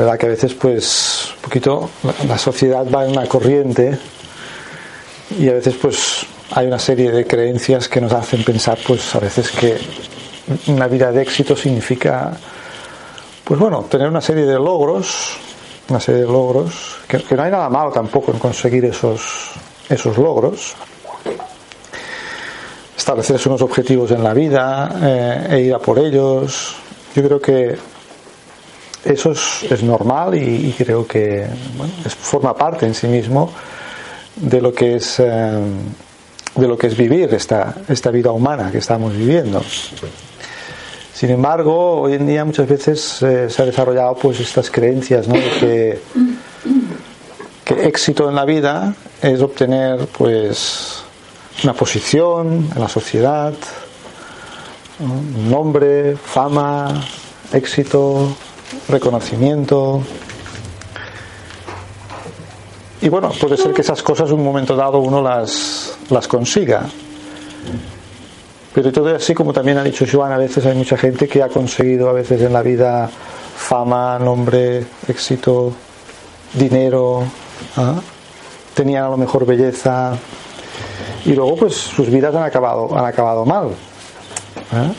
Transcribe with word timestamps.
Verdad 0.00 0.18
que 0.18 0.26
a 0.26 0.30
veces, 0.30 0.54
pues, 0.54 1.32
un 1.36 1.42
poquito 1.42 1.90
la- 2.26 2.38
sociedad 2.38 2.86
va 2.92 3.04
en 3.04 3.12
una 3.12 3.26
corriente 3.26 3.98
y 5.38 5.48
a 5.48 5.52
veces, 5.54 5.74
pues, 5.80 6.26
hay 6.52 6.66
una 6.66 6.78
serie 6.78 7.10
de 7.12 7.26
creencias 7.26 7.88
que 7.88 8.00
nos 8.00 8.12
hacen 8.12 8.42
pensar, 8.44 8.78
pues, 8.86 9.14
a 9.14 9.20
veces 9.20 9.50
que 9.50 9.76
una 10.66 10.86
vida 10.88 11.12
de 11.12 11.22
éxito 11.22 11.54
significa, 11.56 12.32
pues, 13.44 13.60
bueno, 13.60 13.82
tener 13.90 14.08
una 14.08 14.20
serie 14.20 14.44
de 14.46 14.54
logros, 14.54 15.36
una 15.88 16.00
serie 16.00 16.22
de 16.22 16.26
logros, 16.26 16.96
que, 17.06 17.18
que 17.22 17.34
no 17.36 17.42
hay 17.42 17.50
nada 17.50 17.68
malo 17.68 17.90
tampoco 17.92 18.32
en 18.32 18.38
conseguir 18.38 18.84
esos, 18.84 19.50
esos 19.88 20.16
logros, 20.18 20.74
establecerse 22.96 23.48
unos 23.48 23.62
objetivos 23.62 24.10
en 24.10 24.22
la 24.22 24.34
vida 24.34 24.98
eh, 25.02 25.46
e 25.50 25.60
ir 25.62 25.74
a 25.74 25.78
por 25.78 25.98
ellos. 25.98 26.74
Yo 27.14 27.22
creo 27.22 27.40
que 27.40 27.76
eso 29.04 29.32
es, 29.32 29.82
normal 29.82 30.34
y, 30.34 30.74
creo 30.76 31.06
que 31.06 31.46
bueno, 31.76 31.92
es- 32.04 32.14
forma 32.14 32.54
parte 32.56 32.86
en 32.86 32.94
sí 32.94 33.06
mismo 33.06 33.50
de 34.36 34.60
lo 34.60 34.72
que 34.72 34.96
es 34.96 35.18
eh, 35.20 35.58
de 36.56 36.66
lo 36.68 36.76
que 36.76 36.88
es 36.88 36.96
vivir 36.96 37.32
esta, 37.32 37.74
esta 37.88 38.10
vida 38.10 38.32
humana 38.32 38.70
que 38.72 38.78
estamos 38.78 39.16
viviendo. 39.16 39.62
Sin 41.14 41.30
embargo, 41.30 42.00
hoy 42.00 42.14
en 42.14 42.26
día 42.26 42.44
muchas 42.44 42.66
veces 42.68 43.22
eh, 43.22 43.48
se 43.48 43.62
ha 43.62 43.66
desarrollado 43.66 44.14
pues 44.16 44.40
estas 44.40 44.70
creencias 44.70 45.28
¿no? 45.28 45.34
de 45.34 45.50
que, 45.60 46.00
que 47.64 47.86
éxito 47.86 48.28
en 48.28 48.34
la 48.34 48.44
vida 48.44 48.94
es 49.22 49.40
obtener 49.40 50.06
pues 50.06 51.02
una 51.62 51.74
posición 51.74 52.68
en 52.74 52.80
la 52.80 52.88
sociedad, 52.88 53.52
un 54.98 55.50
nombre, 55.50 56.16
fama, 56.16 57.02
éxito, 57.52 58.34
reconocimiento. 58.88 60.02
Y 63.02 63.08
bueno, 63.08 63.30
puede 63.40 63.56
ser 63.56 63.72
que 63.72 63.80
esas 63.80 64.02
cosas 64.02 64.28
en 64.28 64.36
un 64.36 64.44
momento 64.44 64.76
dado 64.76 64.98
uno 64.98 65.22
las, 65.22 65.96
las 66.10 66.28
consiga. 66.28 66.86
Pero 68.74 68.92
todo 68.92 69.14
así, 69.14 69.34
como 69.34 69.52
también 69.52 69.78
ha 69.78 69.82
dicho 69.82 70.04
Joan, 70.10 70.32
a 70.32 70.36
veces 70.36 70.64
hay 70.66 70.76
mucha 70.76 70.96
gente 70.96 71.26
que 71.26 71.42
ha 71.42 71.48
conseguido 71.48 72.08
a 72.08 72.12
veces 72.12 72.40
en 72.42 72.52
la 72.52 72.62
vida 72.62 73.10
fama, 73.56 74.18
nombre, 74.18 74.84
éxito, 75.08 75.72
dinero, 76.54 77.24
¿ah? 77.76 78.00
tenían 78.74 79.04
a 79.04 79.08
lo 79.08 79.16
mejor 79.16 79.44
belleza 79.44 80.12
y 81.24 81.34
luego 81.34 81.56
pues 81.56 81.74
sus 81.74 82.08
vidas 82.10 82.34
han 82.34 82.44
acabado, 82.44 82.96
han 82.96 83.04
acabado 83.04 83.44
mal. 83.44 83.68
¿eh? 84.72 84.92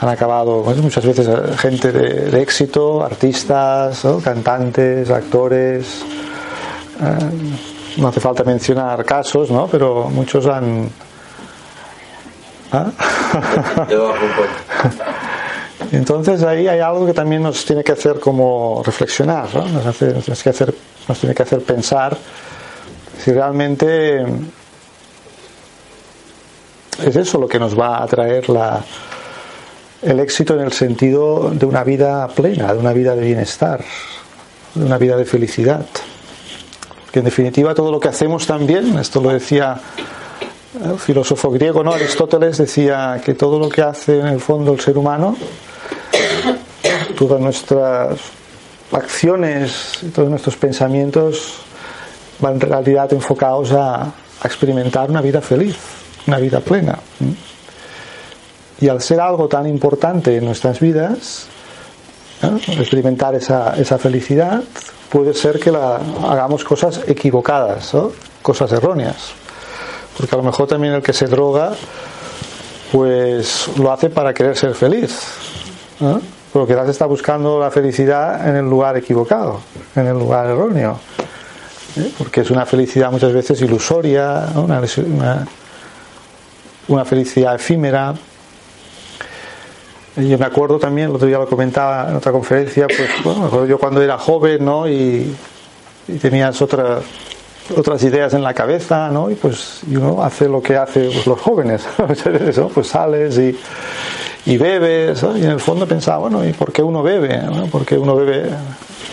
Han 0.00 0.08
acabado 0.08 0.62
muchas 0.82 1.04
veces 1.06 1.28
eh, 1.28 1.56
gente 1.58 1.92
de, 1.92 2.30
de 2.30 2.42
éxito, 2.42 3.02
artistas, 3.04 4.04
¿no? 4.04 4.18
cantantes, 4.18 5.10
actores. 5.10 6.02
eh, 7.00 7.28
no 7.98 8.08
hace 8.08 8.20
falta 8.20 8.44
mencionar 8.44 9.04
casos, 9.04 9.50
¿no? 9.50 9.66
pero 9.68 10.08
muchos 10.10 10.46
han. 10.46 10.90
¿Ah? 12.72 12.90
Entonces 15.92 16.42
ahí 16.42 16.66
hay 16.66 16.80
algo 16.80 17.06
que 17.06 17.12
también 17.14 17.42
nos 17.42 17.64
tiene 17.64 17.84
que 17.84 17.92
hacer 17.92 18.18
como 18.18 18.82
reflexionar, 18.84 19.48
¿no? 19.54 19.68
nos, 19.68 19.86
hace- 19.86 20.12
nos 20.12 20.24
tiene 20.24 20.40
que 20.42 20.50
hacer, 20.50 20.74
nos 21.08 21.18
tiene 21.18 21.34
que 21.34 21.42
hacer 21.42 21.60
pensar 21.62 22.16
si 23.22 23.32
realmente 23.32 24.22
es 27.04 27.16
eso 27.16 27.38
lo 27.38 27.46
que 27.48 27.58
nos 27.58 27.78
va 27.78 28.02
a 28.02 28.06
traer 28.06 28.48
la, 28.48 28.80
el 30.06 30.20
éxito 30.20 30.54
en 30.54 30.60
el 30.60 30.72
sentido 30.72 31.50
de 31.52 31.66
una 31.66 31.82
vida 31.82 32.28
plena, 32.28 32.72
de 32.72 32.78
una 32.78 32.92
vida 32.92 33.16
de 33.16 33.22
bienestar, 33.22 33.84
de 34.72 34.84
una 34.84 34.98
vida 34.98 35.16
de 35.16 35.24
felicidad. 35.24 35.84
Que 37.10 37.18
en 37.18 37.24
definitiva 37.24 37.74
todo 37.74 37.90
lo 37.90 37.98
que 37.98 38.06
hacemos 38.06 38.46
también, 38.46 38.96
esto 38.98 39.20
lo 39.20 39.30
decía 39.30 39.80
el 40.84 40.98
filósofo 41.00 41.50
griego, 41.50 41.82
¿no? 41.82 41.92
Aristóteles 41.92 42.58
decía 42.58 43.20
que 43.24 43.34
todo 43.34 43.58
lo 43.58 43.68
que 43.68 43.82
hace 43.82 44.20
en 44.20 44.28
el 44.28 44.40
fondo 44.40 44.72
el 44.72 44.80
ser 44.80 44.96
humano, 44.96 45.36
todas 47.18 47.40
nuestras 47.40 48.20
acciones, 48.92 49.98
todos 50.14 50.30
nuestros 50.30 50.56
pensamientos 50.56 51.54
van 52.38 52.54
en 52.54 52.60
realidad 52.60 53.12
enfocados 53.12 53.72
a, 53.72 54.12
experimentar 54.44 55.10
una 55.10 55.20
vida 55.20 55.40
feliz, 55.40 55.76
una 56.28 56.38
vida 56.38 56.60
plena. 56.60 56.96
Y 58.80 58.88
al 58.88 59.00
ser 59.00 59.20
algo 59.20 59.48
tan 59.48 59.66
importante 59.66 60.36
en 60.36 60.44
nuestras 60.44 60.80
vidas, 60.80 61.46
¿no? 62.42 62.56
experimentar 62.74 63.34
esa, 63.34 63.74
esa 63.76 63.96
felicidad, 63.98 64.62
puede 65.10 65.32
ser 65.34 65.58
que 65.58 65.70
la, 65.72 65.96
hagamos 66.28 66.62
cosas 66.64 67.00
equivocadas, 67.06 67.94
¿no? 67.94 68.12
cosas 68.42 68.70
erróneas. 68.72 69.32
Porque 70.16 70.34
a 70.34 70.38
lo 70.38 70.44
mejor 70.44 70.66
también 70.66 70.92
el 70.94 71.02
que 71.02 71.12
se 71.12 71.26
droga, 71.26 71.72
pues 72.92 73.68
lo 73.78 73.92
hace 73.92 74.10
para 74.10 74.32
querer 74.34 74.56
ser 74.56 74.74
feliz. 74.74 75.18
¿no? 76.00 76.20
Pero 76.52 76.66
quizás 76.66 76.88
está 76.88 77.06
buscando 77.06 77.58
la 77.60 77.70
felicidad 77.70 78.48
en 78.48 78.56
el 78.56 78.64
lugar 78.64 78.96
equivocado, 78.96 79.60
en 79.94 80.06
el 80.06 80.14
lugar 80.18 80.46
erróneo. 80.46 80.98
¿eh? 81.96 82.10
Porque 82.16 82.42
es 82.42 82.50
una 82.50 82.64
felicidad 82.66 83.10
muchas 83.10 83.32
veces 83.32 83.60
ilusoria, 83.62 84.48
una, 84.54 84.80
una- 85.06 85.46
una 86.88 87.04
felicidad 87.04 87.54
efímera. 87.56 88.14
Yo 90.16 90.38
me 90.38 90.46
acuerdo 90.46 90.78
también, 90.78 91.10
el 91.10 91.16
otro 91.16 91.26
día 91.28 91.38
lo 91.38 91.46
comentaba 91.46 92.08
en 92.08 92.16
otra 92.16 92.32
conferencia, 92.32 92.86
pues 92.86 93.08
bueno, 93.22 93.66
yo 93.66 93.78
cuando 93.78 94.00
era 94.02 94.16
joven, 94.16 94.64
¿no? 94.64 94.88
Y, 94.88 95.34
tenías 96.22 96.62
otra- 96.62 97.00
otras 97.76 98.02
ideas 98.04 98.32
en 98.32 98.42
la 98.42 98.54
cabeza, 98.54 99.08
¿no? 99.10 99.30
Y 99.30 99.34
pues 99.34 99.80
y 99.90 99.96
uno 99.96 100.22
hace 100.22 100.48
lo 100.48 100.62
que 100.62 100.76
hacen 100.76 101.10
pues, 101.12 101.26
los 101.26 101.38
jóvenes, 101.40 101.84
¿no? 102.56 102.68
Pues 102.68 102.86
sales 102.86 103.36
y, 103.38 103.58
y 104.46 104.56
bebes, 104.56 105.22
¿no? 105.22 105.36
Y 105.36 105.42
en 105.42 105.50
el 105.50 105.60
fondo 105.60 105.86
pensaba, 105.86 106.18
bueno, 106.18 106.46
¿y 106.46 106.52
por 106.52 106.72
qué 106.72 106.82
uno 106.82 107.02
bebe? 107.02 107.38
¿no? 107.42 107.66
¿Por 107.66 107.84
qué 107.84 107.98
uno 107.98 108.14
bebe 108.16 108.48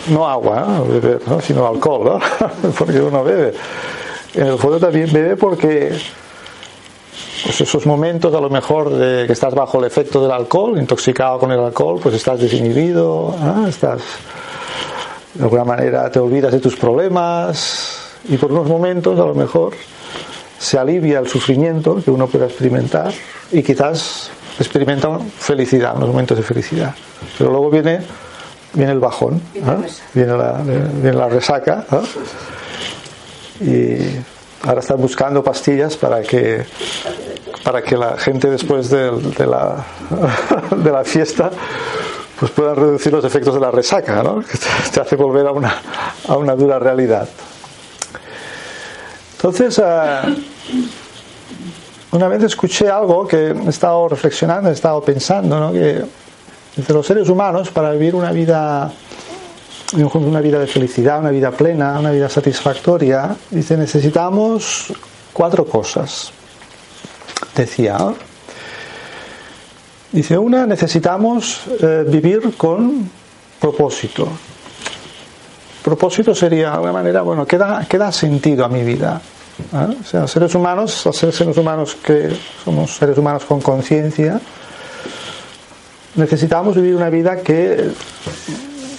no 0.09 0.29
agua, 0.29 0.83
¿no? 1.27 1.41
sino 1.41 1.67
alcohol, 1.67 2.05
¿no? 2.05 2.69
porque 2.77 3.01
uno 3.01 3.23
bebe. 3.23 3.53
En 4.35 4.47
el 4.47 4.57
fondo 4.57 4.79
también 4.79 5.11
bebe 5.11 5.35
porque 5.35 5.91
pues 7.43 7.61
esos 7.61 7.85
momentos 7.85 8.33
a 8.33 8.39
lo 8.39 8.49
mejor 8.49 8.89
de 8.89 9.27
que 9.27 9.33
estás 9.33 9.53
bajo 9.53 9.79
el 9.79 9.85
efecto 9.85 10.21
del 10.21 10.31
alcohol, 10.31 10.77
intoxicado 10.77 11.39
con 11.39 11.51
el 11.51 11.59
alcohol, 11.59 11.99
pues 12.01 12.15
estás 12.15 12.39
desinhibido, 12.39 13.35
estás 13.67 14.01
de 15.33 15.43
alguna 15.43 15.63
manera 15.63 16.11
te 16.11 16.19
olvidas 16.19 16.51
de 16.51 16.59
tus 16.59 16.75
problemas 16.75 18.15
y 18.29 18.37
por 18.37 18.51
unos 18.51 18.67
momentos 18.67 19.19
a 19.19 19.25
lo 19.25 19.33
mejor 19.33 19.73
se 20.59 20.77
alivia 20.77 21.19
el 21.19 21.27
sufrimiento 21.27 22.01
que 22.03 22.11
uno 22.11 22.27
pueda 22.27 22.45
experimentar 22.45 23.11
y 23.51 23.61
quizás 23.63 24.29
experimenta 24.59 25.19
felicidad, 25.37 25.97
unos 25.97 26.09
momentos 26.09 26.37
de 26.37 26.43
felicidad. 26.43 26.95
Pero 27.37 27.51
luego 27.51 27.69
viene 27.69 28.01
viene 28.73 28.91
el 28.91 28.99
bajón, 28.99 29.41
viene, 30.13 30.37
la, 30.37 30.61
viene 30.63 31.13
la 31.17 31.29
resaca. 31.29 31.85
Y 33.61 33.97
ahora 34.63 34.79
están 34.79 34.97
buscando 34.97 35.43
pastillas 35.43 35.97
para 35.97 36.21
que 36.21 36.65
para 37.63 37.81
que 37.81 37.95
la 37.95 38.17
gente 38.17 38.49
después 38.49 38.89
de, 38.89 39.11
la, 39.45 39.85
de 40.75 40.91
la 40.91 41.03
fiesta 41.03 41.49
pues 42.39 42.51
puedan 42.51 42.75
reducir 42.75 43.13
los 43.13 43.23
efectos 43.23 43.53
de 43.53 43.61
la 43.61 43.71
resaca, 43.71 44.21
¿no? 44.21 44.41
que 44.41 44.57
te 44.93 44.99
hace 44.99 45.15
volver 45.15 45.47
a 45.47 45.51
una, 45.51 45.81
a 46.27 46.35
una 46.35 46.55
dura 46.55 46.77
realidad. 46.77 47.29
Entonces, 49.35 49.79
ah, 49.79 50.23
una 52.11 52.27
vez 52.27 52.43
escuché 52.43 52.89
algo 52.89 53.25
que 53.25 53.51
he 53.51 53.69
estado 53.69 54.09
reflexionando, 54.09 54.69
he 54.69 54.73
estado 54.73 55.01
pensando, 55.01 55.57
¿no? 55.57 55.71
que 55.71 56.03
los 56.89 57.05
seres 57.05 57.29
humanos, 57.29 57.69
para 57.69 57.91
vivir 57.91 58.15
una 58.15 58.31
vida, 58.31 58.91
una 59.93 60.41
vida 60.41 60.59
de 60.59 60.67
felicidad, 60.67 61.19
una 61.19 61.29
vida 61.29 61.51
plena, 61.51 61.99
una 61.99 62.11
vida 62.11 62.29
satisfactoria, 62.29 63.35
dice, 63.51 63.77
necesitamos 63.77 64.93
cuatro 65.31 65.65
cosas. 65.65 66.31
Decía, 67.55 67.97
dice, 70.11 70.37
una, 70.37 70.65
necesitamos 70.65 71.61
eh, 71.79 72.05
vivir 72.07 72.55
con 72.57 73.09
propósito. 73.59 74.27
Propósito 75.83 76.33
sería, 76.33 76.69
de 76.69 76.75
alguna 76.75 76.93
manera, 76.93 77.21
bueno, 77.21 77.45
¿qué 77.45 77.57
da, 77.57 77.85
qué 77.87 77.97
da 77.97 78.11
sentido 78.11 78.65
a 78.65 78.69
mi 78.69 78.83
vida? 78.83 79.21
¿Eh? 79.73 79.97
O 80.01 80.03
sea, 80.03 80.27
seres 80.27 80.55
humanos, 80.55 81.07
seres 81.11 81.57
humanos 81.57 81.95
que 81.95 82.29
somos 82.63 82.95
seres 82.95 83.17
humanos 83.17 83.43
con 83.45 83.61
conciencia, 83.61 84.39
necesitamos 86.15 86.75
vivir 86.75 86.95
una 86.95 87.09
vida 87.09 87.41
que 87.41 87.91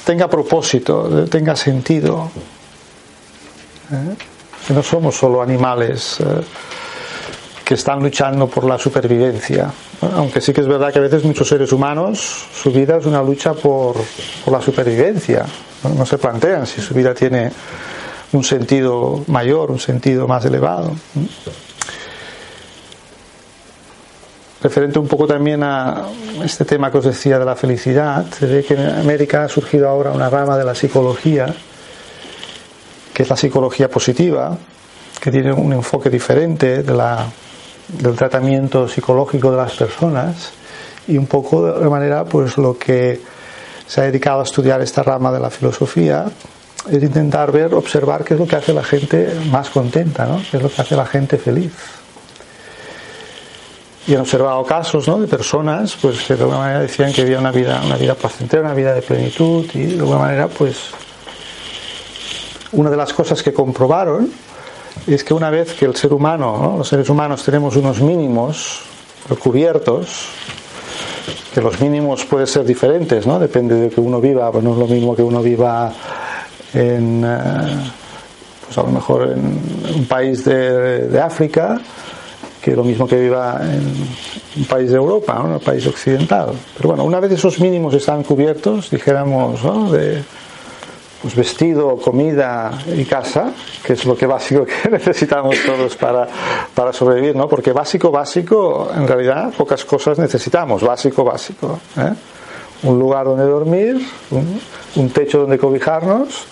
tenga 0.04 0.28
propósito, 0.28 1.26
tenga 1.28 1.56
sentido. 1.56 2.30
¿Eh? 3.90 4.72
No 4.72 4.82
somos 4.82 5.16
solo 5.16 5.42
animales 5.42 6.18
eh, 6.20 6.24
que 7.64 7.74
están 7.74 8.02
luchando 8.02 8.46
por 8.46 8.64
la 8.64 8.78
supervivencia. 8.78 9.70
Aunque 10.14 10.40
sí 10.40 10.52
que 10.52 10.60
es 10.60 10.66
verdad 10.66 10.92
que 10.92 10.98
a 10.98 11.02
veces 11.02 11.24
muchos 11.24 11.48
seres 11.48 11.72
humanos, 11.72 12.46
su 12.54 12.70
vida 12.70 12.98
es 12.98 13.06
una 13.06 13.22
lucha 13.22 13.54
por 13.54 13.96
la 14.50 14.60
supervivencia. 14.60 15.46
no 15.96 16.06
se 16.06 16.18
plantean 16.18 16.66
si 16.66 16.80
su 16.80 16.94
vida 16.94 17.14
tiene 17.14 17.50
un 18.32 18.44
sentido 18.44 19.24
mayor, 19.28 19.70
un 19.70 19.78
sentido 19.78 20.26
más 20.26 20.44
elevado. 20.44 20.92
Referente 24.64 24.99
un 24.99 25.06
poco 25.06 25.26
también 25.26 25.62
a 25.62 26.06
este 26.43 26.64
tema 26.64 26.90
que 26.90 26.96
os 26.96 27.05
decía 27.05 27.38
de 27.38 27.44
la 27.44 27.55
felicidad, 27.55 28.25
se 28.32 28.46
ve 28.46 28.64
que 28.64 28.72
en 28.72 28.88
América 28.88 29.44
ha 29.44 29.49
surgido 29.49 29.87
ahora 29.87 30.11
una 30.11 30.31
rama 30.31 30.56
de 30.56 30.64
la 30.64 30.75
psicología, 30.75 31.55
que 33.12 33.22
es 33.25 33.28
la 33.28 33.37
psicología 33.37 33.90
positiva, 33.90 34.56
que 35.20 35.31
tiene 35.31 35.52
un 35.52 35.75
enfoque 35.75 36.08
diferente 36.08 36.82
del 36.82 38.16
tratamiento 38.16 38.88
psicológico 38.88 39.50
de 39.50 39.58
las 39.58 39.75
personas 39.75 40.52
y 41.08 41.19
un 41.19 41.26
poco 41.26 41.78
de 41.78 41.90
manera 41.90 42.25
pues 42.25 42.56
lo 42.56 42.78
que 42.78 43.20
se 43.87 44.00
ha 44.00 44.05
dedicado 44.05 44.40
a 44.40 44.44
estudiar 44.44 44.81
esta 44.81 45.02
rama 45.02 45.31
de 45.31 45.40
la 45.40 45.50
filosofía 45.50 46.25
es 46.90 47.02
intentar 47.02 47.52
ver, 47.52 47.75
observar 47.75 48.25
qué 48.25 48.32
es 48.32 48.40
lo 48.40 48.46
que 48.46 48.56
hace 48.56 48.72
la 48.72 48.82
gente 48.82 49.28
más 49.50 49.69
contenta, 49.69 50.25
¿no? 50.25 50.40
qué 50.50 50.56
es 50.56 50.62
lo 50.62 50.70
que 50.70 50.81
hace 50.81 50.96
la 50.96 51.05
gente 51.05 51.37
feliz. 51.37 51.70
Y 54.06 54.14
han 54.14 54.20
observado 54.20 54.62
casos 54.64 55.08
¿no? 55.08 55.18
de 55.18 55.26
personas 55.26 55.96
pues, 56.00 56.22
que 56.24 56.34
de 56.34 56.42
alguna 56.42 56.58
manera 56.58 56.80
decían 56.80 57.12
que 57.12 57.22
había 57.22 57.38
una 57.38 57.50
vida, 57.50 57.80
una 57.84 57.96
vida 57.96 58.14
placentera, 58.14 58.62
una 58.62 58.74
vida 58.74 58.94
de 58.94 59.02
plenitud, 59.02 59.64
y 59.74 59.86
de 59.86 59.98
alguna 59.98 60.18
manera, 60.18 60.48
pues, 60.48 60.90
una 62.72 62.90
de 62.90 62.96
las 62.96 63.12
cosas 63.12 63.42
que 63.42 63.52
comprobaron 63.52 64.30
es 65.06 65.24
que 65.24 65.34
una 65.34 65.50
vez 65.50 65.74
que 65.74 65.84
el 65.86 65.96
ser 65.96 66.12
humano, 66.12 66.74
los 66.78 66.88
seres 66.88 67.08
humanos 67.08 67.42
tenemos 67.44 67.76
unos 67.76 68.00
mínimos 68.00 68.80
cubiertos, 69.42 70.28
que 71.54 71.60
los 71.60 71.80
mínimos 71.80 72.24
pueden 72.24 72.46
ser 72.46 72.64
diferentes, 72.64 73.26
¿no? 73.26 73.38
Depende 73.38 73.76
de 73.76 73.90
que 73.90 74.00
uno 74.00 74.20
viva, 74.20 74.50
pues 74.50 74.62
no 74.62 74.72
es 74.72 74.78
lo 74.78 74.86
mismo 74.86 75.14
que 75.14 75.22
uno 75.22 75.40
viva 75.40 75.92
en, 76.74 77.24
eh, 77.24 77.92
pues 78.64 78.76
a 78.76 78.82
lo 78.82 78.88
mejor 78.88 79.30
en 79.30 79.60
un 79.94 80.06
país 80.06 80.44
de, 80.44 81.20
África 81.22 81.80
que 82.64 82.75
lo 82.75 82.82
mismo 82.82 83.06
que 83.06 83.20
viva 83.20 83.61
en 83.61 83.93
un 84.56 84.64
país 84.64 84.88
de 84.90 84.96
Europa, 84.96 85.38
un 85.38 85.61
país 85.61 85.87
occidental. 85.87 86.52
Pero 86.75 86.88
bueno, 86.88 87.05
una 87.05 87.20
vez 87.20 87.32
esos 87.32 87.61
mínimos 87.61 87.93
están 87.93 88.22
cubiertos, 88.22 88.88
dijéramos, 88.88 89.93
de 89.93 90.22
pues 91.20 91.34
vestido, 91.34 91.96
comida 91.96 92.70
y 92.87 93.05
casa, 93.05 93.52
que 93.84 93.93
es 93.93 94.05
lo 94.06 94.16
que 94.16 94.26
básico 94.26 94.64
que 94.82 94.88
necesitamos 94.88 95.56
todos 95.66 95.94
para, 95.96 96.26
para 96.75 96.90
sobrevivir, 96.94 97.37
¿no? 97.37 97.49
Porque 97.49 97.72
básico, 97.72 98.11
básico, 98.11 98.90
en 98.94 99.06
realidad 99.06 99.52
pocas 99.52 99.84
cosas 99.84 100.19
necesitamos, 100.19 100.82
básico, 100.82 101.22
básico. 101.22 101.81
¿eh? 101.99 102.12
Un 102.84 102.99
lugar 102.99 103.26
donde 103.26 103.44
dormir, 103.44 104.00
un 104.96 105.10
techo 105.10 105.40
donde 105.40 105.58
cobijarnos, 105.58 106.46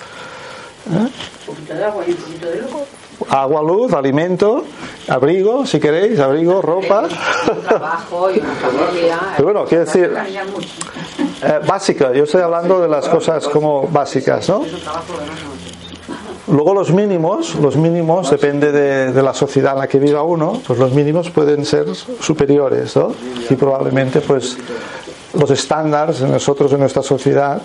un 0.91 1.11
poquito 1.47 1.75
de 1.75 1.85
agua 1.85 2.05
y 2.07 2.11
un 2.11 2.17
poquito 2.17 2.47
de 2.49 2.57
luz. 2.63 3.02
Agua, 3.29 3.63
luz, 3.63 3.93
alimento, 3.93 4.65
abrigo, 5.09 5.67
si 5.67 5.81
queréis, 5.81 6.19
abrigo, 6.19 6.63
ropa. 6.63 7.05
Un 7.51 7.63
trabajo 7.63 8.31
y 8.31 8.39
una 8.39 8.55
familia. 8.55 9.21
Pero 9.37 9.45
bueno, 9.45 9.65
quiero 9.65 9.85
decir, 9.85 10.13
eh, 11.43 11.61
básica, 11.67 12.13
yo 12.13 12.25
estoy 12.25 12.43
hablando 12.43 12.81
de 12.81 12.89
las 12.89 13.09
cosas 13.09 13.47
como 13.49 13.89
básicas, 13.89 14.49
¿no? 14.49 14.63
Luego 16.49 16.75
los 16.75 16.93
mínimos, 16.93 17.55
los 17.55 17.77
mínimos, 17.77 18.31
depende 18.31 18.73
de, 18.73 19.13
de, 19.13 19.23
la 19.23 19.33
sociedad 19.33 19.75
en 19.75 19.79
la 19.79 19.89
que 19.89 19.99
viva 19.99 20.23
uno, 20.23 20.61
pues 20.67 20.79
los 20.79 20.93
mínimos 20.93 21.31
pueden 21.31 21.65
ser 21.65 21.87
superiores, 21.95 22.97
¿no? 22.97 23.13
Y 23.49 23.55
probablemente 23.55 24.21
pues 24.21 24.59
los 25.35 25.51
estándares 25.51 26.21
en 26.21 26.33
nosotros, 26.33 26.73
en 26.73 26.81
nuestra 26.81 27.03
sociedad, 27.03 27.63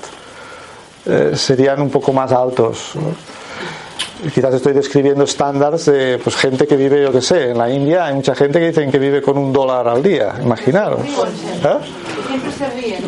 eh, 1.05 1.31
serían 1.35 1.81
un 1.81 1.89
poco 1.89 2.11
más 2.11 2.31
altos. 2.31 2.91
Quizás 4.33 4.53
estoy 4.55 4.73
describiendo 4.73 5.23
estándares 5.23 5.85
de 5.85 6.19
pues, 6.23 6.35
gente 6.35 6.65
que 6.65 6.75
vive, 6.75 7.01
yo 7.03 7.11
que 7.11 7.21
sé, 7.21 7.51
en 7.51 7.57
la 7.57 7.69
India 7.69 8.05
hay 8.05 8.13
mucha 8.15 8.33
gente 8.35 8.59
que 8.59 8.67
dicen 8.67 8.91
que 8.91 8.99
vive 8.99 9.21
con 9.21 9.37
un 9.37 9.53
dólar 9.53 9.87
al 9.87 10.01
día, 10.01 10.33
imaginaros. 10.41 11.01
¿Eh? 11.01 11.77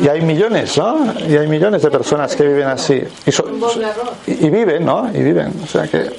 Y 0.03 0.07
hay 0.07 0.21
millones, 0.21 0.77
¿no? 0.77 1.13
Y 1.27 1.35
hay 1.35 1.47
millones 1.47 1.81
de 1.81 1.89
personas 1.89 2.35
que 2.35 2.45
viven 2.45 2.67
así. 2.67 3.01
Y, 3.25 4.45
y 4.45 4.50
viven, 4.50 4.85
¿no? 4.85 5.09
Y 5.13 5.23
viven. 5.23 5.53
O 5.63 5.67
sea 5.67 5.88
que 5.88 6.09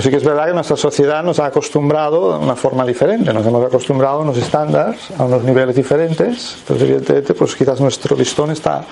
pues 0.00 0.04
sí 0.06 0.10
que 0.12 0.16
es 0.16 0.24
verdad 0.24 0.46
que 0.46 0.54
nuestra 0.54 0.76
sociedad 0.76 1.22
nos 1.22 1.40
ha 1.40 1.46
acostumbrado 1.46 2.32
a 2.32 2.38
una 2.38 2.56
forma 2.56 2.86
diferente, 2.86 3.34
nos 3.34 3.44
hemos 3.44 3.66
acostumbrado 3.66 4.20
a 4.20 4.20
unos 4.20 4.38
estándares, 4.38 4.98
a 5.18 5.24
unos 5.24 5.42
niveles 5.42 5.76
diferentes, 5.76 6.56
entonces 6.60 6.88
evidentemente 6.88 7.34
pues 7.34 7.54
quizás 7.54 7.80
nuestro 7.80 8.16
listón 8.16 8.50
está 8.52 8.82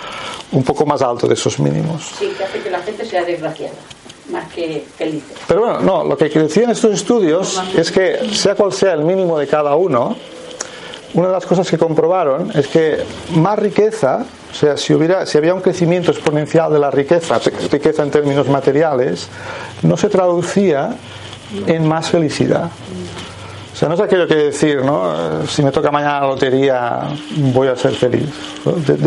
un 0.52 0.62
poco 0.62 0.84
más 0.84 1.00
alto 1.00 1.26
de 1.26 1.32
esos 1.32 1.58
mínimos. 1.60 2.12
Sí, 2.18 2.28
que 2.36 2.44
hace 2.44 2.60
que 2.60 2.68
la 2.68 2.80
gente 2.80 3.06
sea 3.06 3.24
desgraciada 3.24 3.72
más 4.30 4.52
que 4.52 4.84
feliz. 4.96 5.24
Pero 5.46 5.60
bueno, 5.60 5.80
no, 5.80 6.04
lo 6.04 6.16
que 6.16 6.28
decían 6.28 6.70
estos 6.70 6.92
estudios 6.92 7.60
es 7.76 7.90
que 7.90 8.30
sea 8.32 8.54
cual 8.54 8.72
sea 8.72 8.92
el 8.92 9.04
mínimo 9.04 9.38
de 9.38 9.46
cada 9.46 9.74
uno, 9.76 10.16
una 11.14 11.28
de 11.28 11.32
las 11.32 11.46
cosas 11.46 11.68
que 11.68 11.78
comprobaron 11.78 12.50
es 12.54 12.68
que 12.68 12.98
más 13.36 13.58
riqueza, 13.58 14.24
o 14.50 14.54
sea, 14.54 14.76
si, 14.76 14.92
hubiera, 14.92 15.24
si 15.26 15.38
había 15.38 15.54
un 15.54 15.60
crecimiento 15.60 16.10
exponencial 16.10 16.72
de 16.72 16.78
la 16.78 16.90
riqueza, 16.90 17.40
riqueza 17.70 18.02
en 18.02 18.10
términos 18.10 18.48
materiales, 18.48 19.28
no 19.82 19.96
se 19.96 20.08
traducía 20.08 20.94
en 21.66 21.88
más 21.88 22.10
felicidad. 22.10 22.70
O 23.72 23.76
sea, 23.76 23.88
no 23.88 23.94
es 23.94 24.00
aquello 24.00 24.26
que 24.26 24.34
decir, 24.34 24.84
¿no? 24.84 25.46
Si 25.46 25.62
me 25.62 25.70
toca 25.70 25.90
mañana 25.90 26.22
la 26.22 26.26
lotería, 26.26 27.02
voy 27.54 27.68
a 27.68 27.76
ser 27.76 27.92
feliz. 27.92 28.28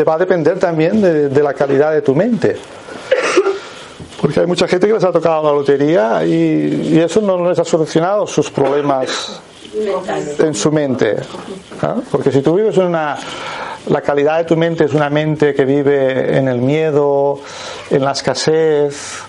va 0.07 0.13
a 0.13 0.17
depender 0.17 0.57
también 0.59 1.01
de, 1.01 1.27
de, 1.27 1.43
la 1.43 1.53
calidad 1.53 1.91
de 1.91 2.01
tu 2.01 2.15
mente. 2.15 2.55
Porque 4.21 4.39
hay 4.39 4.45
mucha 4.45 4.67
gente 4.67 4.87
que 4.87 4.93
les 4.93 5.03
ha 5.03 5.11
tocado 5.11 5.43
la 5.43 5.51
lotería 5.51 6.23
y, 6.23 6.99
eso 6.99 7.21
no 7.21 7.49
les 7.49 7.57
ha 7.57 7.65
solucionado 7.65 8.27
sus 8.27 8.51
problemas 8.51 9.41
en 10.37 10.53
su 10.53 10.71
mente. 10.71 11.15
Porque 12.11 12.31
si 12.31 12.41
tú 12.41 12.55
vives 12.55 12.77
en 12.77 12.85
una. 12.85 13.17
La 13.87 14.01
calidad 14.01 14.37
de 14.37 14.43
tu 14.43 14.55
mente 14.55 14.83
es 14.83 14.93
una 14.93 15.09
mente 15.09 15.55
que 15.55 15.65
vive 15.65 16.37
en 16.37 16.47
el 16.47 16.59
miedo, 16.59 17.39
en 17.89 18.05
la 18.05 18.11
escasez, 18.11 19.23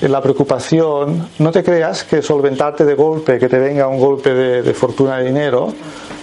en 0.00 0.12
la 0.12 0.20
preocupación. 0.20 1.28
No 1.40 1.50
te 1.50 1.64
creas 1.64 2.04
que 2.04 2.22
solventarte 2.22 2.84
de 2.84 2.94
golpe, 2.94 3.38
que 3.40 3.48
te 3.48 3.58
venga 3.58 3.88
un 3.88 3.98
golpe 3.98 4.32
de, 4.32 4.74
fortuna 4.74 5.18
de 5.18 5.24
dinero, 5.24 5.72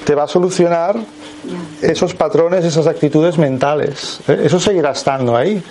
te 0.05 0.15
va 0.15 0.23
a 0.23 0.27
solucionar 0.27 0.95
esos 1.81 2.13
patrones, 2.13 2.63
esas 2.63 2.87
actitudes 2.87 3.37
mentales. 3.37 4.21
¿eh? 4.27 4.43
Eso 4.45 4.59
seguirá 4.59 4.91
estando 4.91 5.35
ahí. 5.35 5.61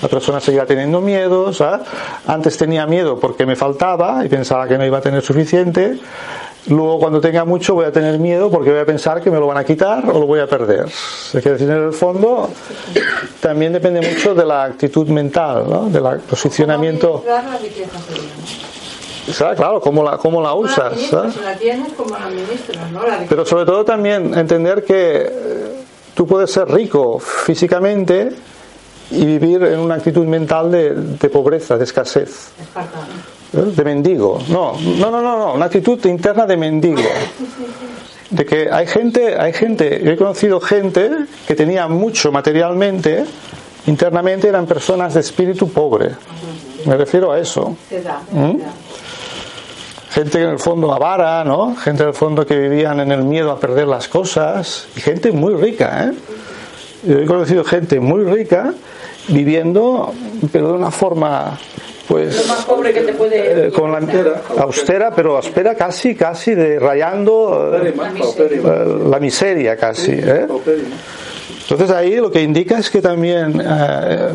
La 0.00 0.08
persona 0.08 0.40
seguirá 0.40 0.66
teniendo 0.66 1.00
miedos. 1.00 1.62
Antes 2.26 2.56
tenía 2.56 2.86
miedo 2.86 3.18
porque 3.18 3.46
me 3.46 3.56
faltaba 3.56 4.24
y 4.24 4.28
pensaba 4.28 4.68
que 4.68 4.76
no 4.76 4.84
iba 4.84 4.98
a 4.98 5.02
tener 5.02 5.22
suficiente 5.22 5.98
Luego 6.68 7.00
cuando 7.00 7.20
tenga 7.20 7.44
mucho 7.44 7.74
voy 7.74 7.86
a 7.86 7.92
tener 7.92 8.18
miedo 8.20 8.50
porque 8.50 8.70
voy 8.70 8.78
a 8.78 8.86
pensar 8.86 9.20
que 9.20 9.30
me 9.30 9.38
lo 9.40 9.48
van 9.48 9.56
a 9.56 9.64
quitar 9.64 10.08
o 10.08 10.20
lo 10.20 10.26
voy 10.26 10.38
a 10.38 10.46
perder. 10.46 10.86
Es 10.86 11.32
decir, 11.32 11.68
en 11.68 11.86
el 11.86 11.92
fondo 11.92 12.50
también 13.40 13.72
depende 13.72 14.00
mucho 14.00 14.32
de 14.34 14.44
la 14.44 14.64
actitud 14.64 15.08
mental, 15.08 15.64
¿no? 15.68 15.86
del 15.86 16.20
posicionamiento. 16.20 17.24
Claro, 19.56 19.80
cómo 19.80 20.02
la, 20.02 20.16
cómo 20.18 20.42
la 20.42 20.54
usas. 20.54 20.94
Pero 23.28 23.46
sobre 23.46 23.64
todo 23.64 23.84
también 23.84 24.36
entender 24.36 24.84
que 24.84 25.22
eh, 25.22 25.84
tú 26.14 26.26
puedes 26.26 26.50
ser 26.50 26.68
rico 26.68 27.18
físicamente 27.18 28.30
y 29.10 29.24
vivir 29.24 29.62
en 29.64 29.78
una 29.78 29.96
actitud 29.96 30.24
mental 30.26 30.70
de, 30.70 30.94
de 30.94 31.28
pobreza, 31.28 31.76
de 31.76 31.84
escasez. 31.84 32.52
¿Eh? 33.52 33.72
de 33.76 33.84
mendigo. 33.84 34.38
No, 34.48 34.78
no, 34.80 35.10
no, 35.10 35.20
no, 35.20 35.52
una 35.54 35.66
actitud 35.66 36.04
interna 36.06 36.46
de 36.46 36.56
mendigo. 36.56 37.02
De 38.30 38.46
que 38.46 38.70
hay 38.72 38.86
gente, 38.86 39.38
hay 39.38 39.52
gente, 39.52 40.00
yo 40.02 40.10
he 40.10 40.16
conocido 40.16 40.58
gente 40.58 41.10
que 41.46 41.54
tenía 41.54 41.86
mucho 41.86 42.32
materialmente, 42.32 43.24
internamente 43.86 44.48
eran 44.48 44.64
personas 44.66 45.12
de 45.14 45.20
espíritu 45.20 45.68
pobre. 45.68 46.12
Me 46.86 46.96
refiero 46.96 47.30
a 47.30 47.38
eso. 47.38 47.76
¿Mm? 48.30 48.56
Gente 50.12 50.38
que 50.38 50.44
en 50.44 50.50
el 50.50 50.58
fondo 50.58 50.92
avara, 50.92 51.42
¿no? 51.42 51.74
Gente 51.76 52.02
en 52.02 52.10
el 52.10 52.14
fondo 52.14 52.44
que 52.44 52.56
vivían 52.56 53.00
en 53.00 53.12
el 53.12 53.22
miedo 53.24 53.50
a 53.50 53.58
perder 53.58 53.86
las 53.86 54.08
cosas. 54.08 54.88
Y 54.94 55.00
gente 55.00 55.32
muy 55.32 55.54
rica, 55.54 56.04
¿eh? 56.04 56.12
Yo 57.04 57.18
he 57.18 57.26
conocido 57.26 57.64
gente 57.64 57.98
muy 57.98 58.22
rica 58.24 58.72
viviendo, 59.28 60.12
pero 60.52 60.68
de 60.68 60.74
una 60.74 60.90
forma 60.90 61.58
pues 62.06 62.46
más 62.48 62.64
pobre 62.64 62.92
que 62.92 63.00
te 63.00 63.12
puede 63.12 63.68
eh, 63.68 63.70
con 63.70 63.92
la 63.92 63.98
austera 64.58 65.12
pero 65.14 65.36
austera 65.36 65.76
casi 65.76 66.14
casi 66.14 66.54
de 66.54 66.78
rayando 66.78 67.80
la 69.08 69.20
miseria, 69.20 69.76
casi 69.76 70.12
¿eh? 70.12 70.46
entonces 71.62 71.90
ahí 71.90 72.16
lo 72.16 72.30
que 72.30 72.42
indica 72.42 72.78
es 72.78 72.90
que 72.90 73.00
también 73.00 73.62
eh, 73.64 74.32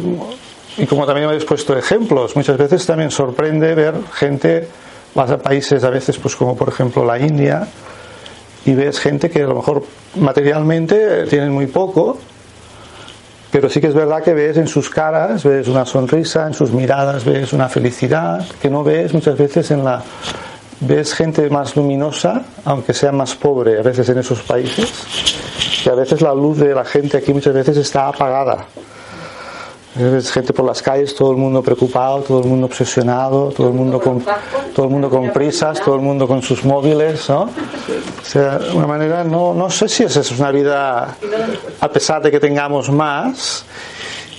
y 0.77 0.86
como 0.86 1.05
también 1.05 1.27
habéis 1.27 1.43
puesto 1.43 1.77
ejemplos 1.77 2.36
muchas 2.36 2.57
veces 2.57 2.86
también 2.86 3.12
sorprende 3.12 3.75
ver 3.75 3.96
gente 4.13 4.67
vas 5.17 5.31
a 5.31 5.39
países 5.39 5.83
a 5.83 5.89
veces 5.89 6.17
pues 6.19 6.36
como 6.36 6.55
por 6.55 6.69
ejemplo 6.69 7.03
la 7.03 7.17
India 7.17 7.67
y 8.65 8.74
ves 8.75 9.00
gente 9.00 9.31
que 9.31 9.41
a 9.41 9.47
lo 9.47 9.55
mejor 9.55 9.83
materialmente 10.15 11.25
tienen 11.25 11.51
muy 11.51 11.65
poco 11.65 12.19
pero 13.51 13.69
sí 13.69 13.81
que 13.81 13.88
es 13.88 13.95
verdad 13.95 14.21
que 14.21 14.36
ves 14.36 14.57
en 14.57 14.67
sus 14.67 14.89
caras, 14.89 15.43
ves 15.43 15.67
una 15.67 15.83
sonrisa, 15.86 16.45
en 16.45 16.53
sus 16.53 16.71
miradas 16.71 17.25
ves 17.25 17.53
una 17.53 17.67
felicidad 17.67 18.45
que 18.62 18.69
no 18.69 18.83
ves 18.83 19.13
muchas 19.13 19.38
veces 19.38 19.71
en 19.71 19.83
la... 19.83 20.03
Ves 20.79 21.15
gente 21.15 21.50
más 21.50 21.75
luminosa, 21.75 22.43
aunque 22.65 22.93
sea 22.93 23.12
más 23.12 23.33
pobre 23.33 23.79
a 23.79 23.81
veces 23.81 24.09
en 24.09 24.19
esos 24.19 24.43
países, 24.43 24.93
que 25.83 25.89
a 25.89 25.95
veces 25.95 26.21
la 26.21 26.36
luz 26.36 26.59
de 26.59 26.75
la 26.75 26.86
gente 26.86 27.17
aquí 27.17 27.33
muchas 27.33 27.55
veces 27.55 27.77
está 27.77 28.09
apagada. 28.09 28.67
Ves 29.99 30.31
gente 30.31 30.53
por 30.53 30.65
las 30.65 30.81
calles, 30.81 31.15
todo 31.15 31.31
el 31.31 31.37
mundo 31.37 31.63
preocupado, 31.63 32.21
todo 32.21 32.39
el 32.41 32.45
mundo 32.45 32.67
obsesionado, 32.67 33.49
todo 33.49 33.69
el 33.69 33.73
mundo 33.73 33.99
con, 33.99 34.23
todo 34.75 34.85
el 34.85 34.91
mundo 34.91 35.09
con 35.09 35.31
prisas, 35.31 35.81
todo 35.81 35.95
el 35.95 36.01
mundo 36.01 36.27
con 36.27 36.41
sus 36.43 36.63
móviles, 36.63 37.27
¿no? 37.29 37.43
O 37.43 37.49
sea, 38.25 38.59
de 38.59 38.73
una 38.73 38.85
manera, 38.85 39.23
no, 39.23 39.55
no 39.55 39.69
sé 39.71 39.89
si 39.89 40.03
esa 40.03 40.19
es 40.19 40.31
una 40.31 40.51
vida, 40.51 41.17
a 41.79 41.89
pesar 41.89 42.21
de 42.21 42.29
que 42.29 42.39
tengamos 42.39 42.91
más, 42.91 43.65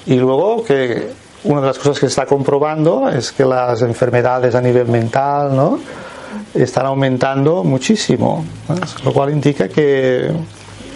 y 0.06 0.14
luego 0.14 0.62
que 0.62 1.10
una 1.44 1.60
de 1.60 1.66
las 1.66 1.78
cosas 1.78 1.94
que 1.94 2.06
se 2.06 2.10
está 2.10 2.26
comprobando 2.26 3.08
es 3.08 3.32
que 3.32 3.44
las 3.44 3.82
enfermedades 3.82 4.54
a 4.54 4.60
nivel 4.60 4.86
mental, 4.86 5.56
¿no? 5.56 5.80
Están 6.54 6.86
aumentando 6.86 7.64
muchísimo, 7.64 8.44
lo 9.04 9.12
cual 9.12 9.30
indica 9.30 9.68
que 9.68 10.30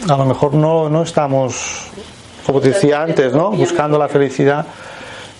a 0.09 0.17
lo 0.17 0.25
mejor 0.25 0.55
no, 0.55 0.89
no 0.89 1.03
estamos 1.03 1.92
como 2.47 2.61
decía 2.61 3.03
antes, 3.03 3.33
¿no? 3.33 3.51
buscando 3.51 3.99
la 3.99 4.09
felicidad 4.09 4.67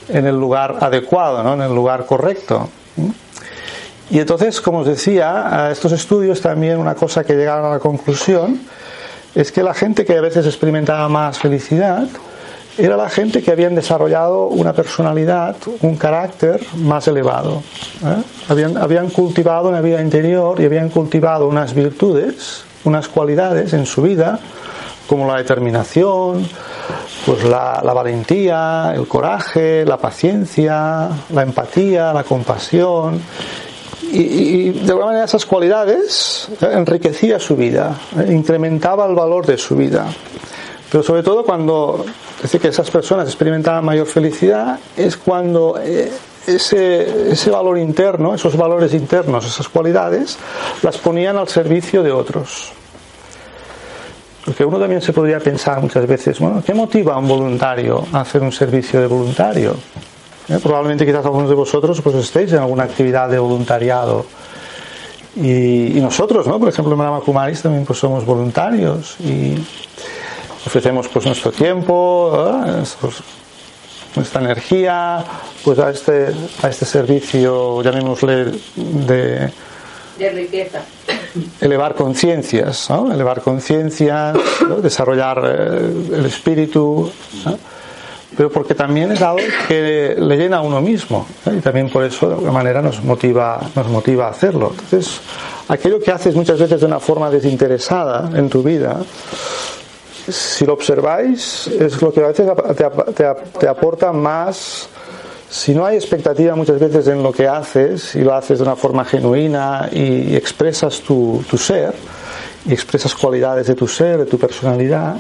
en 0.09 0.27
el 0.27 0.39
lugar 0.39 0.77
adecuado, 0.81 1.43
¿no? 1.43 1.55
en 1.55 1.63
el 1.63 1.75
lugar 1.75 2.07
correcto. 2.07 2.69
Y 4.11 4.19
entonces, 4.19 4.61
como 4.61 4.81
os 4.81 4.87
decía, 4.87 5.67
a 5.67 5.71
estos 5.71 5.93
estudios 5.93 6.41
también 6.41 6.79
una 6.79 6.95
cosa 6.95 7.25
que 7.25 7.35
llegaron 7.35 7.65
a 7.65 7.71
la 7.71 7.79
conclusión 7.79 8.61
es 9.35 9.51
que 9.51 9.63
la 9.63 9.73
gente 9.73 10.05
que 10.05 10.19
a 10.19 10.21
veces 10.21 10.45
experimentaba 10.45 11.09
más 11.09 11.39
felicidad 11.39 12.07
era 12.79 12.97
la 12.97 13.09
gente 13.09 13.43
que 13.43 13.51
habían 13.51 13.75
desarrollado 13.75 14.49
una 14.49 14.73
personalidad, 14.73 15.57
un 15.81 15.97
carácter 15.97 16.61
más 16.77 17.07
elevado. 17.07 17.63
¿eh? 18.05 18.23
Habían 18.81 19.11
cultivado 19.11 19.69
una 19.69 19.81
vida 19.81 20.01
interior 20.01 20.61
y 20.61 20.65
habían 20.65 20.89
cultivado 20.89 21.47
unas 21.47 21.75
virtudes, 21.75 22.65
unas 22.85 23.09
cualidades 23.09 23.73
en 23.73 23.87
su 23.87 24.03
vida, 24.03 24.41
como 25.13 25.27
la 25.27 25.37
determinación, 25.37 26.49
pues 27.27 27.45
la, 27.45 27.83
valentía, 27.83 28.95
el 28.97 29.07
coraje, 29.07 29.85
la 29.85 29.99
paciencia, 29.99 31.07
la 31.29 31.43
empatía, 31.43 32.15
la 32.15 32.25
compasión. 32.25 33.21
Y, 34.11 34.71
de 34.71 34.89
alguna 34.89 35.09
manera 35.09 35.27
esas 35.27 35.45
cualidades 35.45 36.49
eh, 36.63 36.71
enriquecía 36.73 37.39
su 37.39 37.57
vida, 37.57 37.95
eh, 38.21 38.33
incrementaba 38.33 39.07
el 39.07 39.15
valor 39.15 39.45
de 39.45 39.59
su 39.59 39.77
vida. 39.77 40.07
Pero 40.91 41.05
sobre 41.05 41.23
todo 41.23 41.45
cuando 41.45 42.07
que 42.51 42.69
esas 42.69 42.91
personas 42.91 43.27
experimentaban 43.27 43.85
mayor 43.85 44.07
felicidad 44.07 44.79
es 44.97 45.19
cuando 45.19 45.79
eh, 45.79 46.11
ese, 46.47 47.33
ese 47.33 47.51
valor 47.51 47.77
interno, 47.77 48.35
esos 48.35 48.57
valores 48.57 48.95
internos, 48.95 49.45
esas 49.45 49.69
cualidades, 49.69 50.39
las 50.81 50.97
ponían 50.97 51.37
al 51.37 51.49
servicio 51.49 52.03
de 52.03 52.13
otros. 52.13 52.73
Porque 54.45 54.65
uno 54.65 54.79
también 54.79 55.01
se 55.01 55.13
podría 55.13 55.39
pensar 55.39 55.81
muchas 55.81 56.07
veces, 56.07 56.39
bueno, 56.41 56.63
¿qué 56.65 56.75
motiva 56.75 57.15
a 57.15 57.19
un 57.19 57.29
voluntario 57.29 58.05
a 58.13 58.21
hacer 58.23 58.43
un 58.43 58.51
servicio 58.51 59.01
de 59.01 59.07
voluntario? 59.07 59.77
Eh, 60.49 60.59
probablemente 60.61 61.07
quizás 61.07 61.25
algunos 61.25 61.49
de 61.49 61.55
vosotros 61.55 62.01
pues 62.01 62.17
estéis 62.17 62.53
en 62.53 62.59
alguna 62.59 62.83
actividad 62.85 63.29
de 63.29 63.39
voluntariado. 63.39 64.27
Y, 65.37 65.99
nosotros, 66.01 66.47
¿no? 66.47 66.59
Por 66.59 66.69
ejemplo, 66.69 66.93
en 66.93 66.99
Marama 66.99 67.21
Kumaris 67.21 67.63
también 67.63 67.87
pues 67.87 67.99
somos 67.99 68.27
voluntarios 68.27 69.17
y 69.21 69.55
ofrecemos 70.67 71.09
pues 71.09 71.25
nuestro 71.25 71.53
tiempo, 71.53 72.53
¿eh? 72.69 72.83
nuestra 74.15 74.43
energía, 74.43 75.25
pues 75.65 75.79
a 75.79 75.91
este, 75.91 76.35
a 76.63 76.69
este 76.69 76.85
servicio, 76.85 77.81
llamémosle, 77.83 78.53
de, 78.77 79.51
de 80.19 80.31
riqueza 80.31 80.83
elevar 81.61 81.95
conciencias, 81.95 82.89
elevar 82.91 83.41
conciencias, 83.41 84.37
desarrollar 84.83 85.43
eh, 85.45 86.15
el 86.15 86.27
espíritu, 86.27 87.11
pero 88.37 88.51
porque 88.51 88.75
también 88.75 89.13
es 89.13 89.23
algo 89.23 89.43
que 89.69 90.17
le 90.19 90.37
llena 90.37 90.59
a 90.59 90.61
uno 90.63 90.81
mismo 90.81 91.27
y 91.47 91.61
también 91.61 91.91
por 91.91 92.05
eso 92.05 92.29
de 92.29 92.35
alguna 92.35 92.53
manera 92.53 92.83
nos 92.83 93.03
motiva, 93.03 93.61
nos 93.75 93.89
motiva 93.89 94.27
a 94.27 94.31
hacerlo. 94.31 94.73
Entonces, 94.73 95.21
aquello 95.69 96.01
que 96.01 96.11
haces 96.11 96.35
muchas 96.35 96.59
veces 96.59 96.81
de 96.81 96.87
una 96.87 97.01
forma 97.01 97.31
desinteresada 97.31 98.31
en 98.39 98.49
tu 98.49 98.63
vida, 98.63 99.01
si 100.29 100.65
lo 100.65 100.75
observáis, 100.75 101.67
es 101.67 102.01
lo 102.01 102.13
que 102.13 102.21
a 102.21 102.29
veces 102.29 102.49
te 103.59 103.69
aporta 103.69 104.13
más 104.13 104.89
si 105.53 105.75
no 105.75 105.85
hay 105.85 105.97
expectativa 105.97 106.55
muchas 106.57 106.81
veces 106.81 107.07
en 107.09 107.23
lo 107.23 107.31
que 107.31 107.47
haces 107.47 108.15
y 108.15 108.23
lo 108.23 108.35
haces 108.35 108.59
de 108.59 108.65
una 108.65 108.75
forma 108.75 109.05
genuina 109.05 109.87
y 109.93 110.35
expresas 110.35 111.01
tu, 111.01 111.45
ser 111.59 111.95
y 112.65 112.73
expresas 112.73 113.15
cualidades 113.15 113.67
de 113.67 113.75
tu 113.75 113.87
ser, 113.87 114.17
de 114.17 114.25
tu 114.25 114.39
personalidad, 114.39 115.15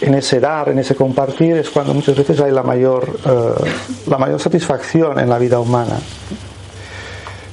en 0.00 0.14
ese 0.14 0.40
dar, 0.40 0.70
en 0.70 0.80
ese 0.80 0.96
compartir 0.96 1.56
es 1.58 1.70
cuando 1.70 1.94
muchas 1.94 2.16
veces 2.16 2.40
hay 2.40 2.50
la 2.50 2.64
mayor, 2.64 3.20
eh, 3.24 3.70
la 4.08 4.18
mayor 4.18 4.40
satisfacción 4.40 5.20
en 5.20 5.28
la 5.28 5.38
vida 5.38 5.60
humana. 5.60 5.96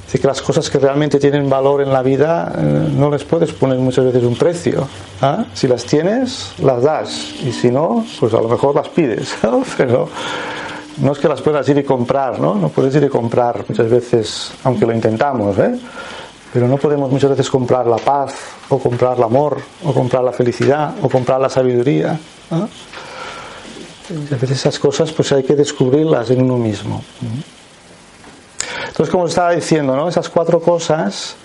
Así 0.07 0.17
que 0.17 0.25
las 0.25 0.41
cosas 0.41 0.71
que 0.71 0.79
realmente 0.79 1.19
tienen 1.19 1.47
valor 1.47 1.83
en 1.83 1.93
la 1.93 2.01
vida 2.01 2.53
eh, 2.57 2.89
no 2.91 3.11
les 3.11 3.23
puedes 3.23 3.51
poner 3.53 3.77
muchas 3.77 4.05
veces 4.05 4.23
un 4.23 4.35
precio. 4.35 4.87
¿ah? 5.21 5.45
Si 5.53 5.67
las 5.67 5.85
tienes, 5.85 6.53
las 6.57 6.81
das. 6.81 7.35
Y 7.43 7.51
si 7.51 7.69
no, 7.69 8.03
pues 8.19 8.33
a 8.33 8.41
lo 8.41 8.49
mejor 8.49 8.73
las 8.73 8.89
pides. 8.89 9.35
Pero 9.77 10.09
no 10.97 11.11
es 11.11 11.19
que 11.19 11.27
las 11.27 11.41
puedas 11.41 11.67
ir 11.69 11.77
y 11.77 11.83
comprar, 11.83 12.39
¿no? 12.39 12.55
No 12.55 12.69
puedes 12.69 12.95
ir 12.95 13.03
y 13.03 13.09
comprar 13.09 13.65
muchas 13.67 13.89
veces, 13.89 14.51
aunque 14.63 14.85
lo 14.85 14.93
intentamos, 14.93 15.57
¿eh? 15.57 15.79
Pero 16.51 16.67
no 16.67 16.77
podemos 16.77 17.11
muchas 17.11 17.31
veces 17.31 17.49
comprar 17.49 17.87
la 17.87 17.97
paz, 17.97 18.35
o 18.69 18.77
comprar 18.77 19.17
el 19.17 19.23
amor, 19.23 19.57
o 19.83 19.93
comprar 19.93 20.23
la 20.23 20.31
felicidad, 20.31 20.93
o 21.01 21.09
comprar 21.09 21.39
la 21.39 21.49
sabiduría. 21.49 22.19
¿no? 22.51 22.69
a 24.09 24.35
veces 24.35 24.51
esas 24.51 24.77
cosas 24.79 25.11
pues 25.11 25.31
hay 25.31 25.43
que 25.43 25.55
descubrirlas 25.55 26.29
en 26.29 26.41
uno 26.41 26.57
mismo. 26.57 27.03
Entonces, 28.87 29.11
como 29.11 29.25
estaba 29.27 29.51
diciendo, 29.51 29.95
¿no? 29.95 30.07
Esas 30.07 30.29
cuatro 30.29 30.59
cosas, 30.59 31.35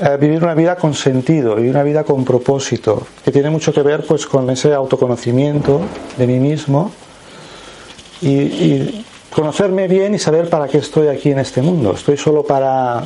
eh, 0.00 0.16
vivir 0.20 0.42
una 0.42 0.54
vida 0.54 0.76
con 0.76 0.94
sentido, 0.94 1.54
vivir 1.54 1.70
una 1.70 1.82
vida 1.82 2.04
con 2.04 2.24
propósito, 2.24 3.06
que 3.24 3.30
tiene 3.30 3.50
mucho 3.50 3.72
que 3.72 3.82
ver 3.82 4.04
pues 4.06 4.26
con 4.26 4.48
ese 4.50 4.74
autoconocimiento 4.74 5.80
de 6.16 6.26
mí 6.26 6.38
mismo, 6.40 6.90
y, 8.22 9.04
conocerme 9.30 9.86
bien 9.88 10.14
y 10.14 10.18
saber 10.18 10.48
para 10.48 10.66
qué 10.68 10.78
estoy 10.78 11.08
aquí 11.08 11.30
en 11.30 11.38
este 11.38 11.60
mundo. 11.60 11.92
Estoy 11.92 12.16
solo 12.16 12.42
para 12.42 13.04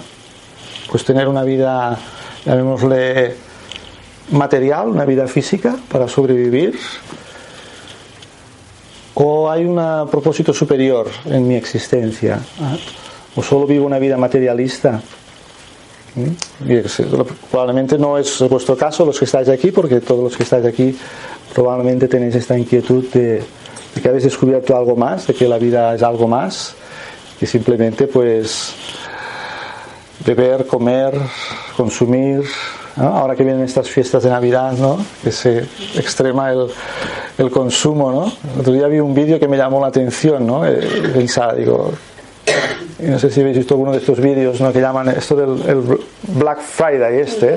pues 0.89 1.05
tener 1.05 1.27
una 1.27 1.43
vida 1.43 1.99
llamémosle 2.45 3.35
material, 4.31 4.89
una 4.89 5.05
vida 5.05 5.27
física 5.27 5.77
para 5.91 6.09
sobrevivir, 6.09 6.79
o 9.15 9.51
hay 9.51 9.65
un 9.65 9.77
propósito 10.09 10.53
superior 10.53 11.09
en 11.27 11.47
mi 11.47 11.55
existencia, 11.55 12.41
o 13.37 13.43
solo 13.43 13.67
vivo 13.67 13.87
una 13.87 13.99
vida 13.99 14.17
materialista. 14.17 15.03
¿Mm? 16.15 16.67
Probablemente 17.51 17.97
no 17.97 18.19
es 18.19 18.41
vuestro 18.49 18.77
caso 18.77 19.05
los 19.05 19.19
que 19.19 19.25
estáis 19.25 19.49
aquí, 19.49 19.71
porque 19.71 20.01
todos 20.01 20.23
los 20.23 20.37
que 20.37 20.43
estáis 20.43 20.65
aquí 20.65 20.97
probablemente 21.55 22.09
tenéis 22.09 22.35
esta 22.35 22.59
inquietud 22.59 23.05
de, 23.13 23.43
que 24.01 24.09
habéis 24.09 24.25
descubierto 24.25 24.77
algo 24.77 24.97
más, 24.97 25.27
de 25.27 25.35
que 25.35 25.49
la 25.49 25.59
vida 25.59 25.95
es 25.95 26.03
algo 26.03 26.27
más, 26.29 26.75
que 27.39 27.47
simplemente 27.47 28.07
pues 28.07 28.75
beber, 30.25 30.67
comer, 30.67 31.15
consumir, 31.77 32.43
ahora 32.97 33.35
que 33.35 33.45
vienen 33.45 33.65
estas 33.65 33.89
fiestas 33.89 34.23
de 34.23 34.31
Navidad, 34.31 34.73
¿no? 34.73 34.99
que 35.23 35.33
se 35.33 35.59
extrema 35.97 36.53
el, 36.53 36.69
el 37.39 37.51
consumo. 37.51 38.13
¿no? 38.13 38.33
El 38.55 38.61
otro 38.61 38.73
día 38.73 38.87
vi 38.87 39.01
un 39.01 39.15
vídeo 39.15 39.39
que 39.39 39.49
me 39.49 39.57
llamó 39.57 39.81
la 39.81 39.89
atención, 39.89 40.47
¿no? 40.47 40.67
Eh, 40.67 40.81
pensaba, 41.13 41.55
digo, 41.55 41.93
no 43.01 43.19
sé 43.19 43.31
si 43.31 43.41
habéis 43.41 43.59
visto 43.59 43.75
alguno 43.75 43.93
de 43.93 43.99
estos 43.99 44.21
vídeos 44.21 44.61
¿no? 44.61 44.73
que 44.73 44.81
llaman 44.81 45.09
esto 45.09 45.35
del 45.35 45.69
el 45.69 45.99
Black 46.39 46.61
Friday 46.61 47.21
este, 47.21 47.57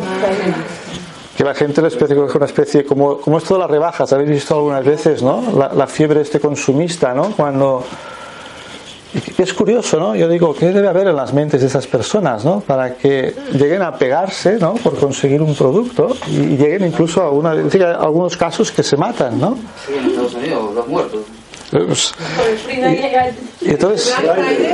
que 1.35 1.43
la 1.43 1.53
gente 1.53 1.81
lo 1.81 1.87
especie 1.87 2.15
una 2.17 2.45
especie 2.45 2.85
como, 2.85 3.17
como 3.17 3.37
esto 3.37 3.55
de 3.55 3.59
las 3.61 3.69
rebajas, 3.69 4.11
habéis 4.13 4.29
visto 4.29 4.55
algunas 4.55 4.85
veces, 4.85 5.21
¿no? 5.21 5.43
La, 5.57 5.73
la 5.73 5.87
fiebre 5.87 6.21
este 6.21 6.39
consumista, 6.39 7.13
¿no? 7.13 7.31
Cuando 7.35 7.83
es 9.37 9.53
curioso, 9.53 9.99
¿no? 9.99 10.15
Yo 10.15 10.27
digo, 10.27 10.53
¿qué 10.53 10.71
debe 10.71 10.87
haber 10.87 11.07
en 11.07 11.15
las 11.15 11.33
mentes 11.33 11.61
de 11.61 11.67
esas 11.67 11.87
personas, 11.87 12.43
¿no? 12.43 12.59
Para 12.61 12.95
que 12.95 13.33
lleguen 13.53 13.81
a 13.81 13.97
pegarse, 13.97 14.57
¿no? 14.59 14.75
Por 14.75 14.97
conseguir 14.97 15.41
un 15.41 15.55
producto 15.55 16.15
y 16.27 16.57
lleguen 16.57 16.85
incluso 16.85 17.21
a, 17.21 17.29
una, 17.29 17.51
algunos 17.51 18.35
casos 18.35 18.71
que 18.71 18.83
se 18.83 18.97
matan, 18.97 19.39
¿no? 19.39 19.57
Sí, 19.85 19.93
en 19.97 20.05
Estados 20.05 20.33
Unidos, 20.35 20.75
los 20.75 20.87
muertos. 20.87 21.21
Pues, 21.71 22.13
y, 23.61 23.69
entonces, 23.69 24.13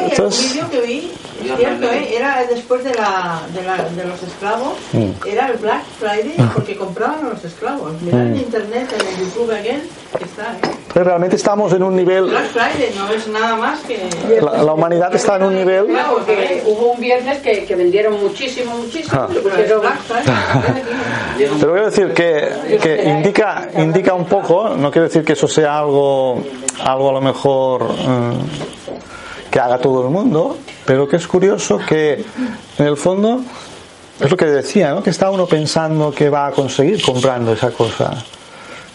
entonces 0.09 0.59
vi, 0.85 1.11
cierto, 1.41 1.91
¿eh? 1.91 2.15
era 2.15 2.45
después 2.49 2.83
de, 2.83 2.93
la, 2.93 3.41
de, 3.53 3.63
la, 3.63 3.77
de 3.77 4.05
los 4.05 4.21
esclavos, 4.23 4.73
mm. 4.93 5.27
era 5.27 5.47
el 5.47 5.57
Black 5.57 5.83
Friday 5.99 6.35
porque 6.53 6.75
compraban 6.75 7.25
a 7.25 7.29
los 7.29 7.43
esclavos. 7.43 8.01
Mirad 8.01 8.19
mm. 8.19 8.27
en 8.27 8.37
internet, 8.37 8.89
en 8.99 9.07
el 9.07 9.17
YouTube 9.17 9.51
again, 9.51 9.81
que 10.17 10.23
está. 10.23 10.53
¿eh? 10.53 10.75
Pero 10.93 11.05
realmente 11.05 11.35
estamos 11.35 11.73
en 11.73 11.83
un 11.83 11.95
nivel. 11.95 12.25
Black 12.25 12.47
Friday 12.47 12.93
no 12.95 13.09
es 13.11 13.27
nada 13.27 13.55
más 13.55 13.79
que. 13.81 14.09
La, 14.41 14.63
la 14.63 14.73
humanidad 14.73 15.13
está 15.15 15.37
en 15.37 15.43
un 15.43 15.55
nivel. 15.55 15.85
Claro, 15.87 16.15
porque 16.15 16.63
hubo 16.65 16.91
un 16.91 16.99
viernes 16.99 17.39
que, 17.39 17.65
que 17.65 17.75
vendieron 17.75 18.21
muchísimo, 18.21 18.77
muchísimo. 18.77 19.21
Ah. 19.21 19.27
Pero 19.31 19.81
quiero 21.59 21.85
decir 21.85 22.13
que, 22.13 22.79
que 22.81 23.03
indica, 23.03 23.69
indica 23.77 24.13
un 24.13 24.25
poco, 24.25 24.69
no 24.69 24.91
quiero 24.91 25.07
decir 25.07 25.23
que 25.23 25.33
eso 25.33 25.47
sea 25.47 25.79
algo 25.79 26.41
algo 26.83 27.09
a 27.09 27.13
lo 27.13 27.21
mejor 27.21 27.83
mm, 27.83 29.10
que 29.51 29.59
haga 29.59 29.77
todo 29.77 30.03
el 30.05 30.09
mundo, 30.09 30.57
pero 30.85 31.07
que 31.07 31.17
es 31.17 31.27
curioso 31.27 31.77
que 31.77 32.23
en 32.77 32.85
el 32.85 32.95
fondo 32.95 33.41
es 34.19 34.31
lo 34.31 34.37
que 34.37 34.45
decía, 34.45 34.93
¿no? 34.93 35.03
que 35.03 35.09
está 35.09 35.29
uno 35.29 35.45
pensando 35.45 36.11
que 36.11 36.29
va 36.29 36.47
a 36.47 36.51
conseguir 36.51 37.01
comprando 37.03 37.51
esa 37.51 37.71
cosa, 37.71 38.13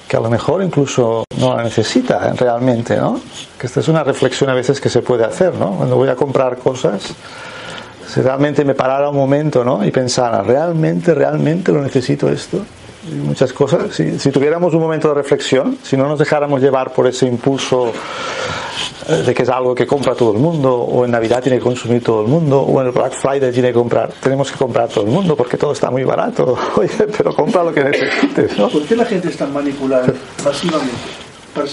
que 0.09 0.17
a 0.17 0.21
lo 0.21 0.31
mejor 0.31 0.63
incluso 0.63 1.25
no 1.39 1.57
la 1.57 1.63
necesita 1.63 2.33
realmente, 2.33 2.97
¿no? 2.97 3.21
Que 3.59 3.67
esta 3.67 3.81
es 3.81 3.89
una 3.89 4.05
reflexión 4.05 4.49
a 4.49 4.55
veces 4.55 4.81
que 4.81 4.89
se 4.89 5.03
puede 5.03 5.25
hacer, 5.25 5.55
¿no? 5.55 5.73
Cuando 5.73 5.97
voy 5.97 6.09
a 6.09 6.15
comprar 6.15 6.57
cosas, 6.59 7.13
si 8.07 8.21
realmente 8.21 8.65
me 8.65 8.75
parara 8.75 9.11
un 9.11 9.17
momento, 9.17 9.65
¿no? 9.65 9.85
Y 9.85 9.91
pensara, 9.91 10.43
¿realmente, 10.43 11.13
realmente 11.13 11.73
lo 11.73 11.83
necesito 11.83 12.31
esto? 12.31 12.65
Muchas 13.15 13.53
cosas. 13.53 13.95
Si, 13.95 14.19
si, 14.19 14.31
tuviéramos 14.31 14.75
un 14.75 14.81
momento 14.81 15.09
de 15.09 15.15
reflexión, 15.15 15.79
si 15.83 15.97
no 15.97 16.09
nos 16.09 16.19
dejáramos 16.19 16.61
llevar 16.61 16.93
por 16.93 17.07
ese 17.07 17.27
impulso 17.27 17.93
eh, 19.09 19.23
de 19.23 19.35
que 19.35 19.43
es 19.43 19.49
algo 19.49 19.75
que 19.75 19.87
compra 19.87 20.15
todo 20.15 20.33
el 20.33 20.39
mundo, 20.39 20.75
o 20.75 21.05
en 21.05 21.11
Navidad 21.13 21.43
tiene 21.43 21.59
que 21.59 21.65
consumir 21.65 22.03
todo 22.03 22.23
el 22.23 22.29
mundo, 22.29 22.61
o 22.61 22.81
en 22.81 22.89
el 22.89 22.93
Black 22.93 23.13
Friday 23.13 23.53
tiene 23.53 23.69
que 23.69 23.75
comprar, 23.75 24.11
tenemos 24.21 24.51
que 24.51 24.59
comprar 24.59 24.89
todo 24.89 25.05
el 25.05 25.11
mundo 25.11 25.37
porque 25.37 25.57
todo 25.57 25.73
está 25.73 25.91
muy 25.91 26.05
barato. 26.05 26.57
Oye, 26.77 26.91
pero 27.17 27.35
compra 27.35 27.63
lo 27.63 27.73
que 27.73 27.85
necesites. 27.85 28.59
¿no? 28.59 28.69
¿Por 28.69 28.83
qué 28.83 28.97
la 28.97 29.05
gente 29.05 29.29
está 29.29 29.47
manipulada 29.47 30.13
masivamente? 30.45 30.97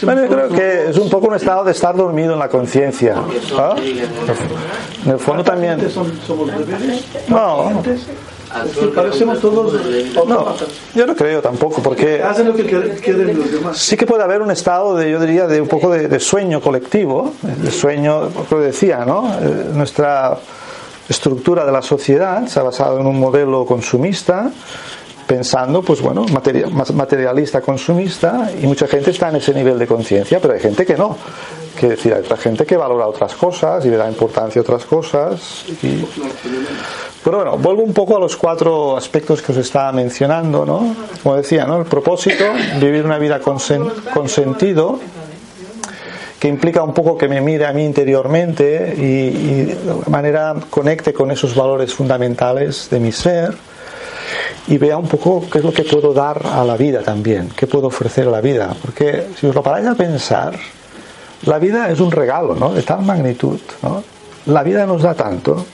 Bueno, 0.03 0.21
yo 0.23 0.29
creo 0.29 0.49
que 0.49 0.89
es 0.91 0.97
un 0.97 1.09
poco 1.09 1.27
un 1.27 1.35
estado 1.35 1.65
de 1.65 1.71
estar 1.71 1.95
dormido 1.95 2.33
en 2.33 2.39
la 2.39 2.47
conciencia. 2.47 3.15
¿ah? 3.57 3.75
En 5.05 5.11
el 5.11 5.19
fondo 5.19 5.43
también. 5.43 5.77
¿Somos 5.89 6.09
parecemos 8.93 9.39
todos 9.39 9.73
no, 10.27 10.55
yo 10.93 11.07
no 11.07 11.15
creo 11.15 11.41
tampoco 11.41 11.81
porque 11.81 12.21
hacen 12.21 12.47
lo 12.47 12.55
que 12.55 12.63
quieren 12.63 13.37
los 13.37 13.51
demás. 13.51 13.77
sí 13.77 13.97
que 13.97 14.05
puede 14.05 14.23
haber 14.23 14.41
un 14.41 14.51
estado 14.51 14.95
de 14.95 15.11
yo 15.11 15.19
diría 15.19 15.47
de 15.47 15.61
un 15.61 15.67
poco 15.67 15.89
de, 15.89 16.19
sueño 16.19 16.61
colectivo 16.61 17.33
de 17.41 17.71
sueño 17.71 18.29
lo 18.49 18.59
decía 18.59 19.05
no 19.05 19.33
eh, 19.41 19.69
nuestra 19.73 20.37
estructura 21.09 21.65
de 21.65 21.71
la 21.71 21.81
sociedad 21.81 22.47
se 22.47 22.59
ha 22.59 22.63
basado 22.63 22.99
en 22.99 23.07
un 23.07 23.19
modelo 23.19 23.65
consumista 23.65 24.51
pensando, 25.27 25.81
pues 25.81 26.01
bueno, 26.01 26.25
materialista, 26.93 27.61
consumista, 27.61 28.51
y 28.61 28.67
mucha 28.67 28.87
gente 28.87 29.11
está 29.11 29.29
en 29.29 29.37
ese 29.37 29.53
nivel 29.53 29.79
de 29.79 29.87
conciencia, 29.87 30.39
pero 30.39 30.53
hay 30.53 30.59
gente 30.59 30.85
que 30.85 30.95
no. 30.95 31.17
Que 31.79 31.89
decir, 31.89 32.13
hay 32.13 32.21
otra 32.21 32.37
gente 32.37 32.65
que 32.65 32.77
valora 32.77 33.07
otras 33.07 33.33
cosas 33.35 33.85
y 33.85 33.89
le 33.89 33.97
da 33.97 34.07
importancia 34.07 34.59
a 34.59 34.63
otras 34.63 34.85
cosas. 34.85 35.65
Y... 35.81 36.05
Pero 37.23 37.37
bueno, 37.37 37.57
vuelvo 37.57 37.83
un 37.83 37.93
poco 37.93 38.17
a 38.17 38.19
los 38.19 38.35
cuatro 38.35 38.97
aspectos 38.97 39.41
que 39.41 39.51
os 39.53 39.57
estaba 39.57 39.91
mencionando, 39.91 40.65
¿no? 40.65 40.95
Como 41.23 41.35
decía, 41.35 41.65
¿no? 41.65 41.79
El 41.79 41.85
propósito, 41.85 42.43
vivir 42.79 43.05
una 43.05 43.17
vida 43.17 43.39
con, 43.39 43.59
sentido, 43.59 44.99
que 46.37 46.47
implica 46.47 46.83
un 46.83 46.93
poco 46.93 47.17
que 47.17 47.27
me 47.27 47.39
mire 47.39 47.65
a 47.65 47.73
mí 47.73 47.85
interiormente 47.85 48.93
y, 48.97 49.01
y, 49.01 49.63
de 49.63 50.09
manera 50.09 50.53
conecte 50.69 51.13
con 51.13 51.31
esos 51.31 51.55
valores 51.55 51.93
fundamentales 51.93 52.89
de 52.89 52.99
mi 52.99 53.11
ser 53.11 53.55
y 54.67 54.77
vea 54.77 54.97
un 54.97 55.07
poco 55.07 55.45
qué 55.51 55.59
es 55.59 55.63
lo 55.63 55.73
que 55.73 55.83
puedo 55.83 56.13
dar 56.13 56.41
a 56.45 56.63
la 56.63 56.77
vida 56.77 57.01
también, 57.01 57.49
qué 57.55 57.67
puedo 57.67 57.87
ofrecer 57.87 58.27
a 58.27 58.31
la 58.31 58.41
vida. 58.41 58.75
Porque 58.81 59.27
si 59.39 59.47
os 59.47 59.55
lo 59.55 59.63
paráis 59.63 59.87
a 59.87 59.95
pensar, 59.95 60.57
la 61.45 61.59
vida 61.59 61.89
es 61.89 61.99
un 61.99 62.11
regalo, 62.11 62.55
¿no? 62.55 62.73
De 62.73 62.81
tal 62.83 63.01
magnitud, 63.01 63.59
¿no? 63.81 64.03
La 64.45 64.63
vida 64.63 64.85
nos 64.85 65.01
da 65.01 65.13
tanto 65.13 65.65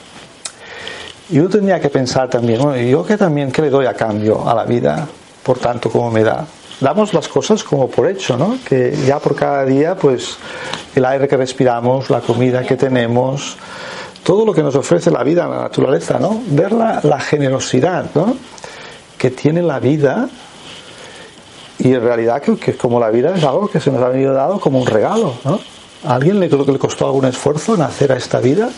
yo 1.29 1.47
tendría 1.47 1.79
que 1.79 1.89
pensar 1.89 2.27
también, 2.27 2.60
bueno, 2.60 2.82
¿y 2.82 2.89
yo 2.89 3.05
qué 3.05 3.15
también 3.15 3.51
qué 3.51 3.62
le 3.62 3.69
doy 3.69 3.86
a 3.86 3.93
cambio 3.93 4.49
a 4.49 4.55
la 4.55 4.63
vida 4.65 5.08
por 5.43 5.60
tanto 5.60 5.89
como 5.89 6.10
me 6.10 6.23
da? 6.23 6.45
Damos 6.82 7.13
las 7.13 7.27
cosas 7.27 7.63
como 7.63 7.88
por 7.88 8.10
hecho, 8.10 8.36
¿no? 8.36 8.58
Que 8.65 8.97
ya 9.05 9.19
por 9.19 9.36
cada 9.36 9.63
día, 9.65 9.95
pues 9.95 10.38
el 10.95 11.05
aire 11.05 11.27
que 11.27 11.38
respiramos, 11.38 12.10
la 12.10 12.21
comida 12.21 12.63
que 12.63 12.77
tenemos, 12.77 13.58
todo 14.23 14.43
lo 14.43 14.53
que 14.53 14.63
nos 14.63 14.75
ofrece 14.75 15.12
la 15.12 15.23
vida, 15.23 15.47
la 15.47 15.62
naturaleza, 15.62 16.17
¿no? 16.19 16.41
Ver 16.47 16.71
la 16.71 17.19
generosidad, 17.19 18.05
¿no? 18.15 18.36
Que 19.17 19.29
tiene 19.29 19.62
la 19.62 19.79
vida 19.79 20.29
y 21.79 21.93
en 21.93 22.01
realidad 22.01 22.41
que, 22.41 22.57
que, 22.57 22.75
como 22.75 22.99
la 22.99 23.09
vida 23.09 23.33
es 23.35 23.43
algo 23.43 23.69
que 23.69 23.79
se 23.79 23.89
nos 23.91 24.01
ha 24.03 24.09
venido 24.09 24.33
dado 24.33 24.59
como 24.59 24.79
un 24.79 24.85
regalo, 24.85 25.33
¿no? 25.45 25.59
¿A 26.05 26.15
alguien 26.15 26.39
le, 26.39 26.49
creo 26.49 26.65
que 26.65 26.71
le 26.71 26.79
costó 26.79 27.05
algún 27.05 27.25
esfuerzo 27.25 27.75
nacer 27.75 28.11
a 28.11 28.17
esta 28.17 28.39
vida 28.39 28.69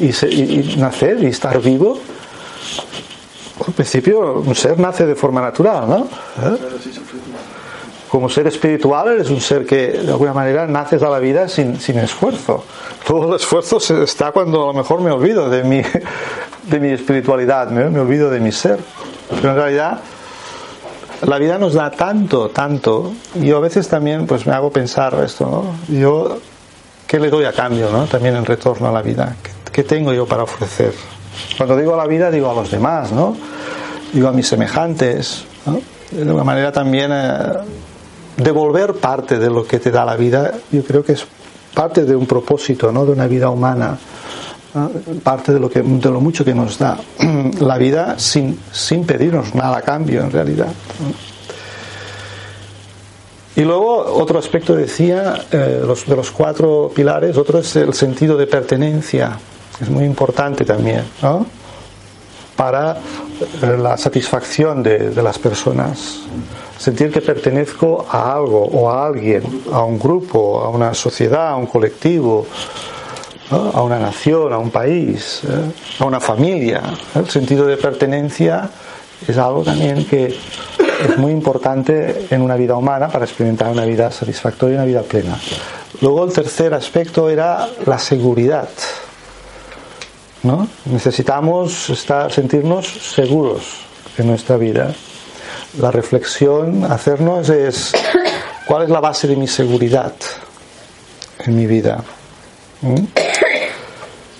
y, 0.00 0.76
nacer 0.76 1.22
y 1.22 1.26
estar 1.26 1.60
vivo? 1.60 1.98
Al 3.64 3.72
principio 3.72 4.40
un 4.40 4.54
ser 4.54 4.78
nace 4.78 5.06
de 5.06 5.14
forma 5.14 5.40
natural, 5.40 5.88
¿no? 5.88 6.08
¿Eh? 6.42 6.58
Como 8.08 8.28
ser 8.28 8.46
espiritual 8.46 9.08
eres 9.12 9.30
un 9.30 9.40
ser 9.40 9.66
que 9.66 9.88
de 9.88 10.10
alguna 10.10 10.32
manera 10.32 10.66
naces 10.66 11.02
a 11.02 11.10
la 11.10 11.18
vida 11.18 11.48
sin, 11.48 11.78
sin 11.78 11.98
esfuerzo. 11.98 12.64
Todo 13.06 13.28
el 13.28 13.36
esfuerzo 13.36 13.78
está 14.02 14.32
cuando 14.32 14.64
a 14.64 14.66
lo 14.68 14.72
mejor 14.72 15.00
me 15.00 15.10
olvido 15.10 15.50
de 15.50 15.62
mi, 15.62 15.82
de 16.64 16.80
mi 16.80 16.88
espiritualidad, 16.88 17.70
me, 17.70 17.88
me 17.88 18.00
olvido 18.00 18.30
de 18.30 18.40
mi 18.40 18.50
ser. 18.50 18.78
Pero 19.28 19.50
en 19.50 19.56
realidad 19.56 20.00
la 21.26 21.38
vida 21.38 21.58
nos 21.58 21.74
da 21.74 21.90
tanto, 21.90 22.50
tanto, 22.50 23.12
y 23.34 23.50
a 23.50 23.58
veces 23.58 23.88
también 23.88 24.26
pues 24.26 24.46
me 24.46 24.52
hago 24.52 24.70
pensar 24.70 25.14
esto, 25.24 25.46
¿no? 25.46 25.96
Yo, 25.98 26.38
¿qué 27.06 27.18
le 27.18 27.30
doy 27.30 27.44
a 27.44 27.52
cambio, 27.52 27.90
¿no? 27.90 28.04
También 28.06 28.36
en 28.36 28.44
retorno 28.44 28.88
a 28.88 28.92
la 28.92 29.02
vida. 29.02 29.36
¿Qué, 29.72 29.82
tengo 29.82 30.12
yo 30.12 30.26
para 30.26 30.42
ofrecer? 30.42 30.92
Cuando 31.56 31.76
digo 31.76 31.94
a 31.94 31.96
la 31.96 32.06
vida, 32.06 32.30
digo 32.30 32.50
a 32.50 32.54
los 32.54 32.70
demás, 32.70 33.12
¿no? 33.12 33.36
Digo 34.12 34.28
a 34.28 34.32
mis 34.32 34.46
semejantes. 34.46 35.44
De 36.10 36.22
alguna 36.22 36.44
manera 36.44 36.72
también 36.72 37.10
eh, 37.12 37.38
devolver 38.36 38.94
parte 38.94 39.38
de 39.38 39.50
lo 39.50 39.66
que 39.66 39.78
te 39.78 39.90
da 39.90 40.04
la 40.04 40.16
vida, 40.16 40.52
yo 40.72 40.82
creo 40.82 41.04
que 41.04 41.12
es 41.12 41.26
parte 41.74 42.04
de 42.04 42.16
un 42.16 42.26
propósito, 42.26 42.90
¿no? 42.90 43.04
De 43.04 43.12
una 43.12 43.26
vida 43.26 43.50
humana 43.50 43.98
parte 45.22 45.52
de 45.52 45.60
lo, 45.60 45.70
que, 45.70 45.82
de 45.82 46.10
lo 46.10 46.20
mucho 46.20 46.44
que 46.44 46.54
nos 46.54 46.78
da 46.78 46.98
la 47.60 47.78
vida 47.78 48.18
sin, 48.18 48.58
sin 48.72 49.04
pedirnos 49.04 49.54
nada 49.54 49.78
a 49.78 49.82
cambio 49.82 50.22
en 50.22 50.30
realidad. 50.30 50.68
Y 53.58 53.62
luego 53.62 53.96
otro 54.14 54.38
aspecto 54.38 54.76
decía, 54.76 55.46
eh, 55.50 55.82
los, 55.84 56.06
de 56.06 56.14
los 56.14 56.30
cuatro 56.30 56.92
pilares, 56.94 57.36
otro 57.36 57.58
es 57.58 57.74
el 57.74 57.92
sentido 57.92 58.36
de 58.36 58.46
pertenencia, 58.46 59.36
es 59.80 59.90
muy 59.90 60.04
importante 60.04 60.64
también, 60.64 61.02
¿no? 61.20 61.44
Para 62.54 62.92
eh, 62.92 63.76
la 63.76 63.96
satisfacción 63.96 64.84
de, 64.84 65.10
de, 65.10 65.22
las 65.24 65.40
personas, 65.40 66.20
sentir 66.78 67.10
que 67.10 67.20
pertenezco 67.20 68.06
a 68.08 68.32
algo 68.32 68.64
o 68.64 68.90
a 68.90 69.04
alguien, 69.04 69.42
a 69.72 69.82
un 69.82 69.98
grupo, 69.98 70.60
a 70.60 70.68
una 70.68 70.94
sociedad, 70.94 71.48
a 71.48 71.56
un 71.56 71.66
colectivo, 71.66 72.46
a 73.50 73.82
una 73.82 73.98
nación, 73.98 74.52
a 74.52 74.58
un 74.58 74.70
país, 74.70 75.42
¿eh? 75.44 76.00
a 76.00 76.04
una 76.04 76.20
familia. 76.20 76.82
El 77.14 77.28
sentido 77.28 77.66
de 77.66 77.76
pertenencia 77.76 78.68
es 79.26 79.36
algo 79.38 79.62
también 79.62 80.04
que 80.04 80.26
es 80.26 81.16
muy 81.16 81.32
importante 81.32 82.26
en 82.30 82.42
una 82.42 82.56
vida 82.56 82.76
humana 82.76 83.08
para 83.08 83.24
experimentar 83.24 83.70
una 83.70 83.84
vida 83.84 84.10
satisfactoria 84.10 84.74
y 84.74 84.76
una 84.76 84.84
vida 84.84 85.02
plena. 85.02 85.38
Luego 86.00 86.24
el 86.24 86.32
tercer 86.32 86.74
aspecto 86.74 87.28
era 87.30 87.68
la 87.86 87.98
seguridad. 87.98 88.68
¿no? 90.42 90.68
Necesitamos 90.84 91.90
estar, 91.90 92.32
sentirnos 92.32 92.86
seguros 92.86 93.62
en 94.18 94.28
nuestra 94.28 94.56
vida. 94.56 94.94
La 95.80 95.90
reflexión, 95.90 96.84
hacernos 96.84 97.48
es 97.48 97.92
cuál 98.66 98.84
es 98.84 98.90
la 98.90 99.00
base 99.00 99.26
de 99.26 99.36
mi 99.36 99.48
seguridad 99.48 100.12
en 101.44 101.56
mi 101.56 101.66
vida. 101.66 102.02
¿Mm? 102.82 103.27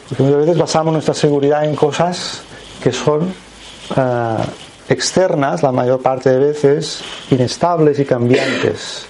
Porque 0.08 0.22
muchas 0.22 0.38
veces 0.40 0.58
basamos 0.58 0.92
nuestra 0.92 1.14
seguridad 1.14 1.64
en 1.64 1.76
cosas 1.76 2.42
que 2.82 2.92
son 2.92 3.22
uh, 3.22 4.42
externas, 4.88 5.62
la 5.62 5.72
mayor 5.72 6.00
parte 6.00 6.30
de 6.30 6.38
veces, 6.38 7.00
inestables 7.30 7.98
y 7.98 8.04
cambiantes. 8.04 9.06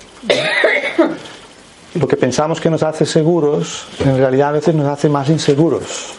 Lo 1.94 2.06
que 2.06 2.16
pensamos 2.16 2.60
que 2.60 2.70
nos 2.70 2.82
hace 2.82 3.06
seguros, 3.06 3.86
en 4.00 4.18
realidad 4.18 4.48
a 4.48 4.52
veces 4.52 4.74
nos 4.74 4.86
hace 4.86 5.08
más 5.08 5.28
inseguros. 5.28 6.14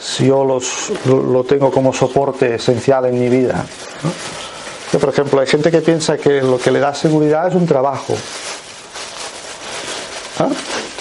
Si 0.00 0.26
yo 0.26 0.44
los, 0.44 0.90
lo, 1.06 1.22
lo 1.22 1.44
tengo 1.44 1.70
como 1.70 1.92
soporte 1.92 2.56
esencial 2.56 3.06
en 3.06 3.20
mi 3.20 3.28
vida. 3.28 3.64
¿no? 4.02 4.98
Por 4.98 5.08
ejemplo, 5.08 5.40
hay 5.40 5.46
gente 5.46 5.70
que 5.70 5.80
piensa 5.80 6.18
que 6.18 6.42
lo 6.42 6.58
que 6.58 6.70
le 6.70 6.80
da 6.80 6.92
seguridad 6.94 7.48
es 7.48 7.54
un 7.54 7.66
trabajo. 7.66 8.14
¿Ah? 10.38 10.48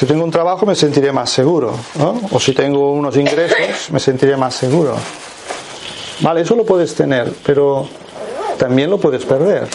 Si 0.02 0.08
tengo 0.08 0.24
un 0.24 0.32
trabajo 0.32 0.66
me 0.66 0.74
sentiré 0.74 1.12
más 1.12 1.30
seguro. 1.30 1.76
¿no? 2.00 2.22
O 2.32 2.40
si 2.40 2.54
tengo 2.54 2.92
unos 2.92 3.16
ingresos 3.18 3.92
me 3.92 4.00
sentiré 4.00 4.36
más 4.36 4.56
seguro. 4.56 4.96
Vale, 6.22 6.42
eso 6.42 6.56
lo 6.56 6.66
puedes 6.66 6.96
tener, 6.96 7.32
pero 7.46 7.88
también 8.58 8.90
lo 8.90 8.98
puedes 8.98 9.24
perder. 9.26 9.68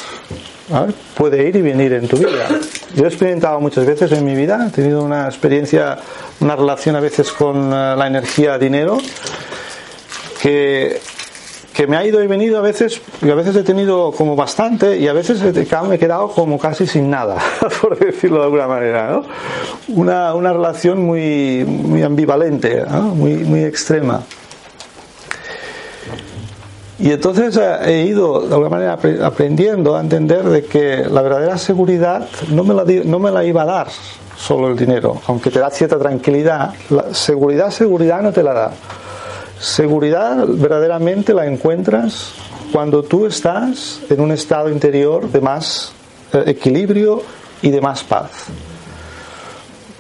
Puede 1.15 1.49
ir 1.49 1.55
y 1.55 1.63
venir 1.63 1.93
en 1.93 2.09
tu 2.09 2.17
vida. 2.17 2.49
Yo 2.97 3.05
he 3.05 3.07
experimentado 3.07 3.61
muchas 3.61 3.87
veces 3.87 4.11
en 4.11 4.25
mi 4.25 4.35
vida, 4.35 4.67
he 4.67 4.71
tenido 4.73 5.05
una 5.05 5.27
experiencia, 5.27 5.97
una 6.41 6.57
relación 6.57 6.97
a 6.97 7.01
veces 7.01 7.31
con 7.31 7.71
la 7.71 8.05
energía 8.09 8.59
dinero, 8.59 8.99
que, 10.43 11.01
que 11.77 11.87
me 11.87 11.99
ha 11.99 12.07
ido 12.07 12.25
y 12.25 12.27
venido 12.27 12.57
a 12.57 12.63
veces, 12.63 13.03
y 13.21 13.29
a 13.29 13.35
veces 13.35 13.55
he 13.55 13.63
tenido 13.63 14.11
como 14.11 14.35
bastante, 14.35 14.97
y 14.97 15.09
a 15.09 15.13
veces 15.13 15.43
me 15.43 15.95
he 15.95 15.99
quedado 15.99 16.29
como 16.29 16.59
casi 16.59 16.87
sin 16.87 17.11
nada, 17.11 17.37
por 17.83 17.99
decirlo 17.99 18.39
de 18.39 18.45
alguna 18.45 18.67
manera. 18.67 19.11
¿no? 19.11 19.25
Una, 19.89 20.35
una 20.35 20.55
relación 20.55 21.03
muy, 21.03 21.67
muy 21.67 22.03
ambivalente, 22.03 22.83
muy, 22.87 23.35
muy 23.35 23.65
extrema. 23.65 24.23
Y 26.99 27.13
entonces 27.13 27.61
he 27.85 28.05
ido 28.05 28.41
de 28.41 28.55
alguna 28.55 28.71
manera 28.71 28.99
aprendiendo 29.27 29.97
a 29.97 30.01
entender 30.01 30.45
de 30.45 30.65
que 30.65 31.05
la 31.05 31.21
verdadera 31.21 31.59
seguridad 31.59 32.27
no 32.49 32.65
me 32.65 32.73
la, 32.73 32.85
no 33.05 33.19
me 33.19 33.31
la 33.31 33.45
iba 33.45 33.63
a 33.63 33.67
dar 33.67 33.89
solo 34.35 34.69
el 34.69 34.79
dinero, 34.79 35.21
aunque 35.27 35.51
te 35.51 35.59
da 35.59 35.69
cierta 35.69 35.99
tranquilidad, 35.99 36.73
la 36.89 37.13
seguridad, 37.13 37.71
seguridad 37.71 38.23
no 38.23 38.33
te 38.33 38.43
la 38.43 38.55
da. 38.55 38.73
Seguridad 39.59 40.47
verdaderamente 40.47 41.33
la 41.33 41.47
encuentras 41.47 42.35
cuando 42.73 43.03
tú 43.03 43.27
estás 43.27 44.01
en 44.11 44.21
un 44.21 44.33
estado 44.33 44.69
interior 44.71 45.31
de 45.31 45.41
más 45.41 45.93
eh, 46.33 46.45
equilibrio 46.47 47.23
y 47.63 47.71
de 47.71 47.81
más 47.81 48.05
paz. 48.05 48.31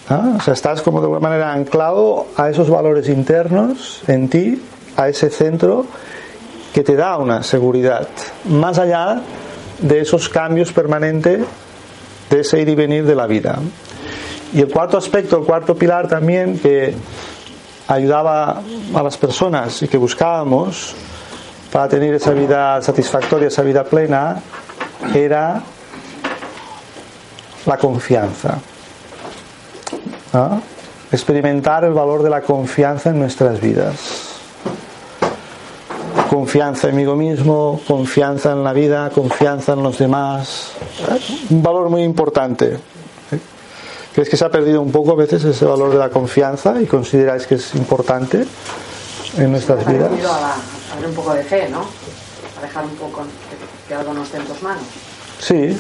¿Ah? 0.08 0.34
O 0.36 0.40
sea, 0.40 0.54
estás 0.54 0.82
como 0.82 1.00
de 1.00 1.06
alguna 1.06 1.20
manera 1.20 1.52
anclado 1.52 2.26
a 2.36 2.50
esos 2.50 2.68
valores 2.68 3.08
internos 3.08 4.02
en 4.06 4.28
ti, 4.28 4.62
a 4.96 5.08
ese 5.08 5.30
centro 5.30 5.86
que 6.72 6.82
te 6.82 6.94
da 6.94 7.16
una 7.16 7.42
seguridad, 7.42 8.06
más 8.44 8.78
allá 8.78 9.22
de 9.80 10.00
esos 10.00 10.28
cambios 10.28 10.72
permanentes, 10.72 11.40
de 12.30 12.40
ese 12.40 12.60
ir 12.60 12.68
y 12.68 12.74
venir 12.74 13.04
de 13.06 13.14
la 13.14 13.26
vida. 13.26 13.58
Y 14.52 14.60
el 14.60 14.68
cuarto 14.68 14.98
aspecto, 14.98 15.38
el 15.38 15.44
cuarto 15.44 15.74
pilar 15.74 16.08
también 16.08 16.58
que 16.58 16.94
ayudaba 17.88 18.62
a 18.94 19.02
las 19.02 19.16
personas 19.16 19.82
y 19.82 19.88
que 19.88 19.96
buscábamos 19.96 20.94
para 21.72 21.88
tener 21.88 22.14
esa 22.14 22.32
vida 22.32 22.80
satisfactoria, 22.82 23.48
esa 23.48 23.62
vida 23.62 23.84
plena, 23.84 24.40
era 25.14 25.62
la 27.66 27.76
confianza. 27.76 28.58
Experimentar 31.10 31.84
el 31.84 31.92
valor 31.92 32.22
de 32.22 32.30
la 32.30 32.42
confianza 32.42 33.10
en 33.10 33.18
nuestras 33.18 33.60
vidas 33.60 34.26
confianza 36.28 36.88
en 36.88 36.96
mí 36.96 37.06
mismo, 37.06 37.80
confianza 37.86 38.52
en 38.52 38.62
la 38.62 38.72
vida, 38.72 39.10
confianza 39.10 39.72
en 39.72 39.82
los 39.82 39.98
demás. 39.98 40.72
Un 41.50 41.62
valor 41.62 41.88
muy 41.88 42.02
importante. 42.02 42.76
¿Crees 44.16 44.30
que 44.30 44.38
se 44.38 44.46
ha 44.46 44.48
perdido 44.48 44.80
un 44.80 44.90
poco 44.90 45.12
a 45.12 45.14
veces 45.14 45.44
ese 45.44 45.66
valor 45.66 45.90
de 45.90 45.98
la 45.98 46.08
confianza 46.08 46.80
y 46.80 46.86
consideráis 46.86 47.46
que 47.46 47.56
es 47.56 47.74
importante 47.74 48.46
en 49.36 49.50
nuestras 49.50 49.86
Ha 49.86 49.90
vidas? 49.90 50.10
a, 50.24 50.54
a 50.54 50.96
ver 50.98 51.08
un 51.10 51.14
poco 51.14 51.34
de 51.34 51.42
fe, 51.44 51.68
¿no? 51.68 51.80
A 52.58 52.62
dejar 52.62 52.86
un 52.86 52.96
poco 52.96 53.24
que, 53.50 53.88
que 53.88 53.94
algo 53.94 54.14
no 54.14 54.22
esté 54.22 54.38
en 54.38 54.44
tus 54.46 54.62
manos. 54.62 54.82
Sí. 55.38 55.78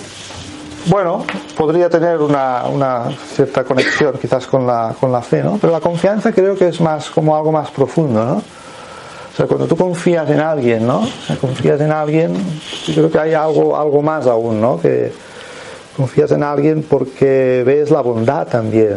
Bueno, 0.84 1.24
podría 1.56 1.88
tener 1.88 2.18
una, 2.18 2.64
una 2.66 3.10
cierta 3.34 3.64
conexión 3.64 4.18
quizás 4.20 4.46
con 4.46 4.66
la, 4.66 4.94
con 5.00 5.10
la 5.10 5.22
fe, 5.22 5.42
¿no? 5.42 5.56
Pero 5.58 5.72
la 5.72 5.80
confianza 5.80 6.30
creo 6.30 6.54
que 6.56 6.68
es 6.68 6.78
más 6.78 7.08
como 7.08 7.34
algo 7.34 7.50
más 7.50 7.70
profundo, 7.70 8.22
¿no? 8.22 8.34
O 8.34 9.34
sea, 9.34 9.46
cuando 9.46 9.66
tú 9.66 9.78
confías 9.78 10.28
en 10.28 10.40
alguien, 10.40 10.86
¿no? 10.86 10.98
O 10.98 11.26
sea, 11.26 11.36
confías 11.36 11.80
en 11.80 11.90
alguien, 11.90 12.34
yo 12.88 12.94
creo 12.96 13.10
que 13.10 13.18
hay 13.18 13.32
algo, 13.32 13.74
algo 13.78 14.02
más 14.02 14.26
aún, 14.26 14.60
¿no? 14.60 14.78
Que 14.78 15.10
confías 15.96 16.30
en 16.32 16.42
alguien 16.42 16.82
porque 16.82 17.62
ves 17.64 17.90
la 17.90 18.02
bondad 18.02 18.46
también, 18.46 18.96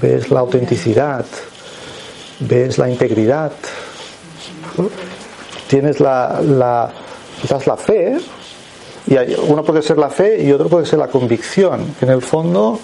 ves 0.00 0.30
la 0.30 0.40
autenticidad, 0.40 1.24
ves 2.40 2.78
la 2.78 2.88
integridad, 2.88 3.52
tienes 5.66 6.00
la, 6.00 6.40
la, 6.42 6.92
fe, 7.76 8.16
y 9.06 9.16
uno 9.48 9.64
puede 9.64 9.82
ser 9.82 9.98
la 9.98 10.08
fe 10.08 10.42
y 10.42 10.52
otro 10.52 10.68
puede 10.68 10.86
ser 10.86 10.98
la 10.98 11.08
convicción, 11.08 11.94
en 12.00 12.10
el 12.10 12.22
fondo 12.22 12.78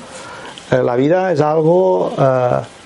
eh, 0.70 0.82
la 0.82 0.96
vida 0.96 1.32
es 1.32 1.40
algo... 1.40 2.12
eh, 2.18 2.81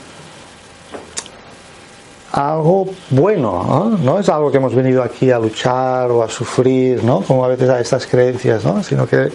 algo 2.36 2.86
bueno, 3.10 3.98
¿no? 4.02 4.18
es 4.18 4.28
algo 4.28 4.50
que 4.50 4.58
hemos 4.58 4.74
venido 4.74 5.02
aquí 5.02 5.30
a 5.30 5.38
luchar 5.38 6.10
o 6.10 6.22
a 6.22 6.28
sufrir, 6.28 7.02
¿no? 7.02 7.22
como 7.22 7.42
a 7.42 7.48
veces 7.48 7.70
hay 7.70 7.80
estas 7.80 8.06
creencias, 8.06 8.62
¿no? 8.62 8.82
sino 8.82 9.06
que 9.06 9.30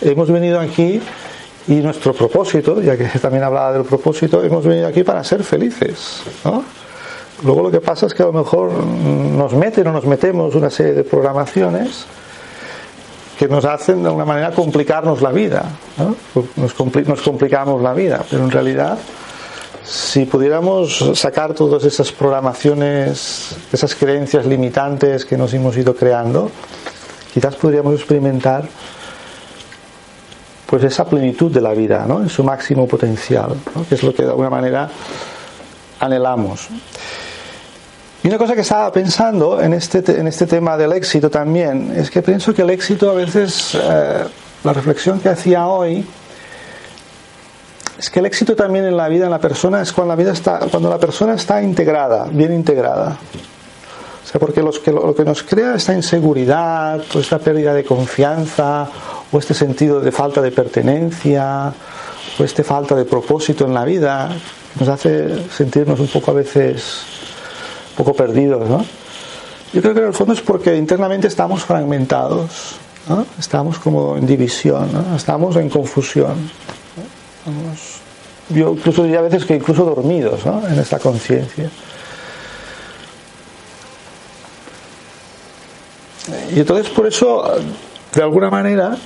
hemos 0.00 0.30
venido 0.30 0.60
aquí 0.60 1.00
y 1.66 1.74
nuestro 1.74 2.12
propósito, 2.12 2.80
ya 2.80 2.96
que 2.96 3.06
también 3.20 3.42
hablaba 3.42 3.72
del 3.72 3.82
propósito, 3.82 4.42
hemos 4.44 4.64
venido 4.64 4.86
aquí 4.86 5.02
para 5.02 5.24
ser 5.24 5.42
felices. 5.42 6.22
Luego 7.42 7.62
lo 7.64 7.70
que 7.72 7.80
pasa 7.80 8.06
es 8.06 8.14
que 8.14 8.22
a 8.22 8.26
lo 8.26 8.32
mejor 8.32 8.72
nos 8.72 9.52
meten 9.52 9.88
o 9.88 9.92
nos 9.92 10.04
metemos 10.04 10.54
una 10.54 10.70
serie 10.70 10.92
de 10.92 11.02
programaciones 11.02 12.06
que 13.36 13.48
nos 13.48 13.64
hacen 13.64 14.00
de 14.02 14.06
alguna 14.06 14.26
manera 14.26 14.52
complicarnos 14.52 15.20
la 15.20 15.32
vida, 15.32 15.64
nos 16.54 17.20
complicamos 17.20 17.82
la 17.82 17.92
vida, 17.94 18.24
pero 18.30 18.44
en 18.44 18.50
realidad 18.52 18.96
si 19.84 20.24
pudiéramos 20.24 21.12
sacar 21.14 21.52
todas 21.52 21.84
esas 21.84 22.10
programaciones, 22.10 23.54
esas 23.70 23.94
creencias 23.94 24.46
limitantes 24.46 25.26
que 25.26 25.36
nos 25.36 25.52
hemos 25.52 25.76
ido 25.76 25.94
creando, 25.94 26.50
quizás 27.32 27.54
podríamos 27.56 27.94
experimentar 27.94 28.66
pues 30.66 30.84
esa 30.84 31.04
plenitud 31.04 31.52
de 31.52 31.60
la 31.60 31.74
vida, 31.74 32.06
¿no? 32.08 32.20
en 32.20 32.30
su 32.30 32.42
máximo 32.42 32.88
potencial, 32.88 33.54
¿no? 33.74 33.86
que 33.86 33.94
es 33.94 34.02
lo 34.02 34.14
que 34.14 34.22
de 34.22 34.30
alguna 34.30 34.48
manera 34.50 34.88
anhelamos. 36.00 36.68
Y 38.22 38.28
una 38.28 38.38
cosa 38.38 38.54
que 38.54 38.62
estaba 38.62 38.90
pensando 38.90 39.60
en 39.60 39.74
este, 39.74 39.98
en 40.18 40.26
este 40.26 40.46
tema 40.46 40.78
del 40.78 40.92
éxito 40.92 41.28
también, 41.28 41.92
es 41.94 42.10
que 42.10 42.22
pienso 42.22 42.54
que 42.54 42.62
el 42.62 42.70
éxito 42.70 43.10
a 43.10 43.14
veces, 43.14 43.74
eh, 43.74 44.24
la 44.64 44.72
reflexión 44.72 45.20
que 45.20 45.28
hacía 45.28 45.66
hoy, 45.66 46.06
es 47.98 48.10
que 48.10 48.20
el 48.20 48.26
éxito 48.26 48.56
también 48.56 48.84
en 48.84 48.96
la 48.96 49.08
vida, 49.08 49.24
en 49.24 49.30
la 49.30 49.38
persona, 49.38 49.82
es 49.82 49.92
cuando 49.92 50.12
la, 50.12 50.16
vida 50.16 50.32
está, 50.32 50.60
cuando 50.70 50.90
la 50.90 50.98
persona 50.98 51.34
está 51.34 51.62
integrada, 51.62 52.26
bien 52.30 52.52
integrada. 52.52 53.16
O 54.22 54.26
sea, 54.26 54.40
porque 54.40 54.62
lo 54.62 55.14
que 55.14 55.24
nos 55.24 55.42
crea 55.42 55.74
esta 55.74 55.94
inseguridad, 55.94 57.00
o 57.14 57.20
esta 57.20 57.38
pérdida 57.38 57.72
de 57.74 57.84
confianza, 57.84 58.88
o 59.30 59.38
este 59.38 59.54
sentido 59.54 60.00
de 60.00 60.10
falta 60.10 60.40
de 60.40 60.50
pertenencia, 60.50 61.72
o 62.38 62.42
esta 62.42 62.64
falta 62.64 62.94
de 62.94 63.04
propósito 63.04 63.64
en 63.66 63.74
la 63.74 63.84
vida, 63.84 64.30
nos 64.78 64.88
hace 64.88 65.48
sentirnos 65.50 66.00
un 66.00 66.08
poco 66.08 66.32
a 66.32 66.34
veces, 66.34 67.02
un 67.90 68.04
poco 68.04 68.14
perdidos, 68.14 68.68
¿no? 68.68 68.84
Yo 69.72 69.82
creo 69.82 69.94
que 69.94 70.00
en 70.00 70.06
el 70.06 70.14
fondo 70.14 70.34
es 70.34 70.40
porque 70.40 70.76
internamente 70.76 71.26
estamos 71.26 71.64
fragmentados, 71.64 72.76
estamos 73.38 73.78
como 73.78 74.16
en 74.16 74.26
división, 74.26 74.88
estamos 75.16 75.56
en 75.56 75.68
confusión. 75.68 76.50
Yo 78.50 78.72
incluso 78.72 79.02
diría 79.02 79.20
a 79.20 79.22
veces 79.22 79.44
que 79.44 79.54
incluso 79.54 79.84
dormidos 79.84 80.40
en 80.46 80.78
esta 80.78 80.98
conciencia. 80.98 81.70
Y 86.54 86.60
entonces 86.60 86.88
por 86.90 87.06
eso, 87.06 87.44
de 88.14 88.22
alguna 88.22 88.50
manera, 88.50 88.96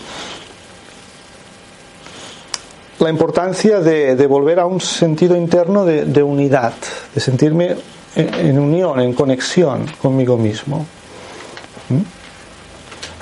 la 2.98 3.10
importancia 3.10 3.80
de, 3.80 4.26
volver 4.26 4.60
a 4.60 4.66
un 4.66 4.80
sentido 4.80 5.36
interno 5.36 5.84
de, 5.84 6.22
unidad, 6.22 6.74
de 7.14 7.20
sentirme 7.20 7.76
en, 8.14 8.58
unión, 8.58 9.00
en 9.00 9.12
conexión 9.14 9.86
conmigo 10.00 10.36
mismo. 10.36 10.86
¿Mm? 11.88 12.18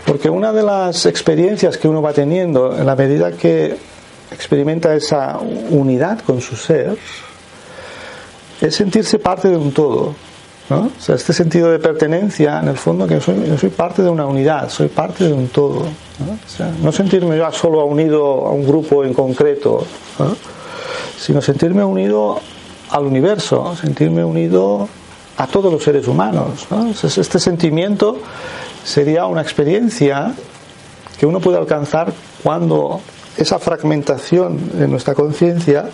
Porque 0.07 0.31
una 0.31 0.53
de 0.53 0.63
las 0.63 1.05
experiencias 1.07 1.77
que 1.77 1.89
uno 1.89 2.01
va 2.01 2.13
teniendo 2.13 2.77
en 2.77 2.87
la 2.87 2.95
medida 2.95 3.33
que 3.33 3.77
experimenta 4.31 4.95
esa 4.95 5.39
unidad 5.39 6.21
con 6.21 6.41
su 6.41 6.57
ser 6.57 6.97
es 8.61 8.75
sentirse 8.75 9.19
parte 9.19 9.49
de 9.49 9.57
un 9.57 9.73
todo. 9.73 10.15
O 10.69 10.91
sea, 10.99 11.15
este 11.15 11.33
sentido 11.33 11.71
de 11.71 11.79
pertenencia, 11.79 12.59
en 12.61 12.69
el 12.69 12.77
fondo, 12.77 13.07
que 13.07 13.21
soy, 13.21 13.57
soy 13.59 13.71
parte 13.71 14.03
de 14.03 14.11
una 14.11 14.27
unidad, 14.27 14.69
soy 14.69 14.89
parte 14.89 15.25
de 15.25 15.33
un 15.33 15.49
todo. 15.49 15.83
¿no? 16.19 16.33
O 16.33 16.49
sea, 16.49 16.73
no 16.83 16.91
sentirme 16.91 17.37
yo 17.39 17.53
solo 17.53 17.85
unido 17.85 18.47
a 18.47 18.51
un 18.51 18.67
grupo 18.67 19.05
en 19.05 19.15
concreto, 19.15 19.87
sino 21.17 21.41
sentirme 21.41 21.85
unido 21.85 22.41
al 22.91 23.05
universo, 23.05 23.77
sentirme 23.77 24.25
unido 24.25 24.89
a 25.37 25.47
todos 25.47 25.73
los 25.73 25.85
seres 25.85 26.09
humanos. 26.09 26.67
¿no? 26.71 26.91
este 26.91 27.39
sentimiento 27.39 28.19
sería 28.83 29.27
una 29.27 29.43
experiencia 29.43 30.33
que 31.19 31.27
uno 31.27 31.39
puede 31.39 31.59
alcanzar 31.59 32.13
cuando 32.43 33.01
esa 33.37 33.59
fragmentación 33.59 34.79
de 34.79 34.89
nuestra 34.89 35.15
conciencia 35.15 35.89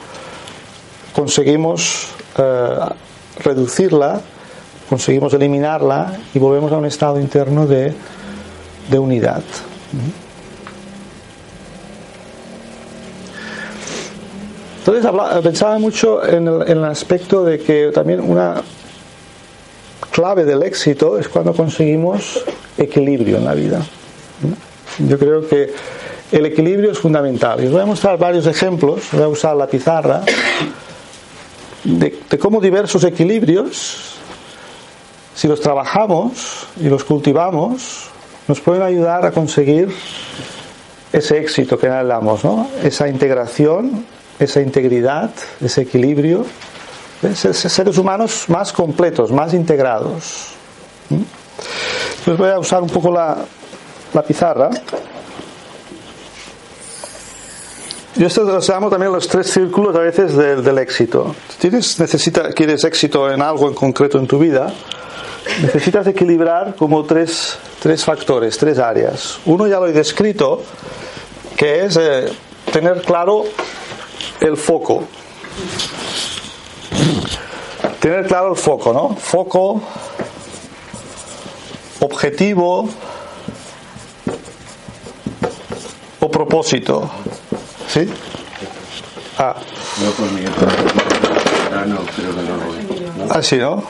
conseguimos 1.15 2.09
eh, 2.39 2.79
reducirla 3.45 4.23
conseguimos 4.93 5.33
eliminarla 5.33 6.19
y 6.35 6.39
volvemos 6.39 6.71
a 6.71 6.77
un 6.77 6.85
estado 6.85 7.19
interno 7.19 7.67
de, 7.67 7.95
unidad. 8.99 9.43
Entonces 14.81 15.11
pensaba 15.43 15.79
mucho 15.79 16.23
en 16.23 16.47
el, 16.47 16.85
aspecto 16.85 17.43
de 17.43 17.59
que 17.59 17.91
también 17.91 18.21
una 18.21 18.61
clave 20.11 20.45
del 20.45 20.63
éxito 20.63 21.19
es 21.19 21.27
cuando 21.27 21.55
conseguimos 21.55 22.45
equilibrio 22.77 23.39
en 23.39 23.47
la 23.47 23.55
vida. 23.55 23.81
Yo 24.99 25.19
creo 25.19 25.49
que 25.49 25.73
el 26.33 26.47
equilibrio 26.47 26.91
es 26.91 26.99
fundamental. 26.99 27.63
Y 27.63 27.67
os 27.67 27.73
voy 27.73 27.83
a 27.83 27.87
mostrar 27.87 28.19
varios 28.19 28.47
ejemplos, 28.47 29.09
voy 29.13 29.23
a 29.23 29.29
usar 29.29 29.55
la 29.55 29.67
pizarra, 29.67 30.23
de, 31.85 32.19
cómo 32.39 32.61
diversos 32.61 33.05
equilibrios 33.05 34.13
si 35.35 35.49
los 35.49 35.61
trabajamos 35.61 36.67
y 36.81 36.89
los 36.89 37.05
cultivamos, 37.05 38.09
nos 38.49 38.61
pueden 38.61 38.83
ayudar 38.83 39.25
a 39.25 39.31
conseguir 39.31 39.89
ese 41.13 41.39
éxito 41.39 41.79
que 41.79 41.87
anhelamos, 41.89 42.45
¿no? 42.45 42.69
esa 42.83 43.09
integración, 43.09 44.05
esa 44.39 44.61
integridad, 44.61 45.31
ese 45.61 45.83
equilibrio, 45.83 46.45
seres 47.35 47.99
humanos 47.99 48.45
más 48.49 48.73
completos, 48.73 49.31
más 49.31 49.55
integrados. 49.55 50.49
Entonces 51.11 52.37
voy 52.37 52.51
a 52.51 52.59
usar 52.59 52.83
un 52.83 52.91
poco 52.91 53.11
la 53.11 54.23
pizarra. 54.27 54.71
Y 58.15 58.25
esto 58.25 58.45
lo 58.45 58.61
llamo 58.61 58.91
también 58.91 59.11
los 59.11 59.27
tres 59.27 59.51
círculos 59.51 59.97
a 59.97 60.01
veces 60.01 60.37
del, 60.37 60.63
del 60.63 60.79
éxito. 60.79 61.35
Tienes, 61.59 61.99
necesita, 61.99 62.53
quieres 62.53 62.85
éxito 62.85 63.31
en 63.31 63.41
algo 63.41 63.69
en 63.69 63.75
concreto 63.75 64.19
en 64.19 64.27
tu 64.27 64.39
vida, 64.39 64.73
necesitas 65.63 66.07
equilibrar 66.07 66.75
como 66.77 67.05
tres, 67.05 67.59
tres 67.81 68.05
factores, 68.05 68.59
tres 68.59 68.79
áreas. 68.79 69.39
Uno 69.47 69.67
ya 69.67 69.81
lo 69.81 69.87
he 69.87 69.93
descrito, 69.93 70.63
que 71.57 71.87
es 71.87 71.97
eh, 71.97 72.31
tener 72.71 73.01
claro 73.01 73.45
el 74.41 74.59
foco. 74.59 75.05
Tener 77.99 78.27
claro 78.27 78.51
el 78.51 78.57
foco, 78.57 78.93
¿no? 78.93 79.17
Foco, 79.17 79.81
objetivo 82.01 82.89
o 86.21 86.31
propósito. 86.31 87.11
¿Sí? 87.93 88.09
Ah. 89.37 89.55
Así, 93.29 93.57
¿no? 93.59 93.83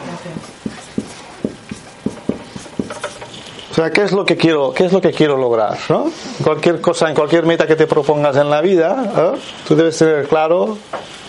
O 3.70 3.74
sea, 3.74 3.92
¿qué 3.92 4.02
es 4.02 4.10
lo 4.10 4.24
que 4.24 4.36
quiero, 4.36 4.72
qué 4.74 4.86
es 4.86 4.92
lo 4.92 5.00
que 5.00 5.12
quiero 5.12 5.36
lograr? 5.36 5.78
¿no? 5.88 6.10
Cualquier 6.42 6.80
cosa, 6.80 7.08
en 7.08 7.14
cualquier 7.14 7.46
meta 7.46 7.64
que 7.68 7.76
te 7.76 7.86
propongas 7.86 8.36
en 8.36 8.50
la 8.50 8.60
vida, 8.60 9.36
tú 9.68 9.76
debes 9.76 9.96
tener 9.96 10.26
claro 10.26 10.78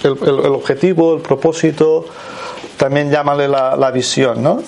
el, 0.01 0.12
objetivo, 0.47 1.13
el 1.13 1.21
propósito, 1.21 2.05
también 2.75 3.12
llámale 3.12 3.47
la, 3.47 3.75
la 3.75 3.91
visión, 3.91 4.41
¿no? 4.41 4.63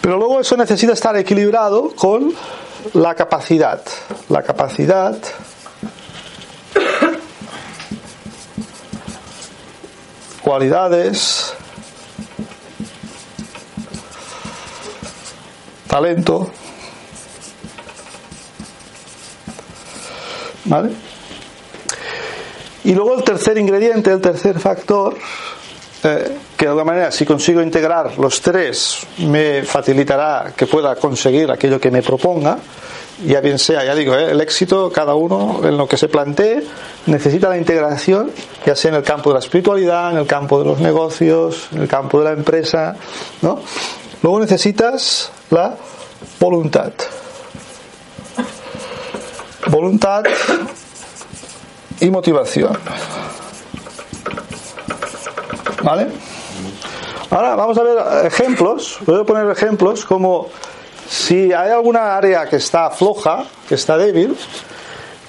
Pero 0.00 0.16
luego 0.16 0.40
eso 0.40 0.56
necesita 0.56 0.94
estar 0.94 1.14
equilibrado 1.16 1.90
con 1.94 2.32
la 2.94 3.14
capacidad. 3.14 3.82
La 4.28 4.42
capacidad 4.42 5.16
cualidades, 10.46 11.52
talento. 15.88 16.48
¿Vale? 20.66 20.90
Y 22.84 22.94
luego 22.94 23.16
el 23.16 23.24
tercer 23.24 23.58
ingrediente, 23.58 24.12
el 24.12 24.20
tercer 24.20 24.60
factor, 24.60 25.16
eh, 26.02 26.36
que 26.56 26.64
de 26.64 26.68
alguna 26.68 26.84
manera 26.84 27.10
si 27.10 27.24
consigo 27.24 27.62
integrar 27.62 28.18
los 28.18 28.40
tres 28.40 28.98
me 29.18 29.62
facilitará 29.62 30.52
que 30.56 30.66
pueda 30.66 30.94
conseguir 30.96 31.50
aquello 31.50 31.80
que 31.80 31.90
me 31.90 32.02
proponga, 32.02 32.58
ya 33.24 33.40
bien 33.40 33.58
sea, 33.58 33.84
ya 33.84 33.94
digo, 33.94 34.14
eh, 34.14 34.32
el 34.32 34.40
éxito, 34.40 34.90
cada 34.92 35.14
uno 35.14 35.60
en 35.64 35.76
lo 35.76 35.88
que 35.88 35.96
se 35.96 36.08
plantee, 36.08 36.62
necesita 37.06 37.48
la 37.48 37.56
integración, 37.56 38.30
ya 38.64 38.76
sea 38.76 38.90
en 38.90 38.96
el 38.96 39.02
campo 39.02 39.30
de 39.30 39.34
la 39.34 39.40
espiritualidad, 39.40 40.12
en 40.12 40.18
el 40.18 40.26
campo 40.26 40.58
de 40.58 40.66
los 40.66 40.78
negocios, 40.80 41.68
en 41.72 41.82
el 41.82 41.88
campo 41.88 42.18
de 42.18 42.24
la 42.24 42.32
empresa, 42.32 42.96
¿no? 43.42 43.60
Luego 44.22 44.40
necesitas 44.40 45.30
la 45.50 45.76
voluntad. 46.38 46.92
Voluntad 49.68 50.24
y 52.00 52.10
motivación. 52.10 52.78
¿Vale? 55.86 56.08
Ahora 57.30 57.54
vamos 57.54 57.78
a 57.78 57.82
ver 57.84 58.26
ejemplos. 58.26 58.98
Voy 59.06 59.20
a 59.20 59.24
poner 59.24 59.48
ejemplos 59.48 60.04
como 60.04 60.48
si 61.08 61.52
hay 61.52 61.70
alguna 61.70 62.16
área 62.16 62.46
que 62.46 62.56
está 62.56 62.90
floja, 62.90 63.44
que 63.68 63.76
está 63.76 63.96
débil, 63.96 64.36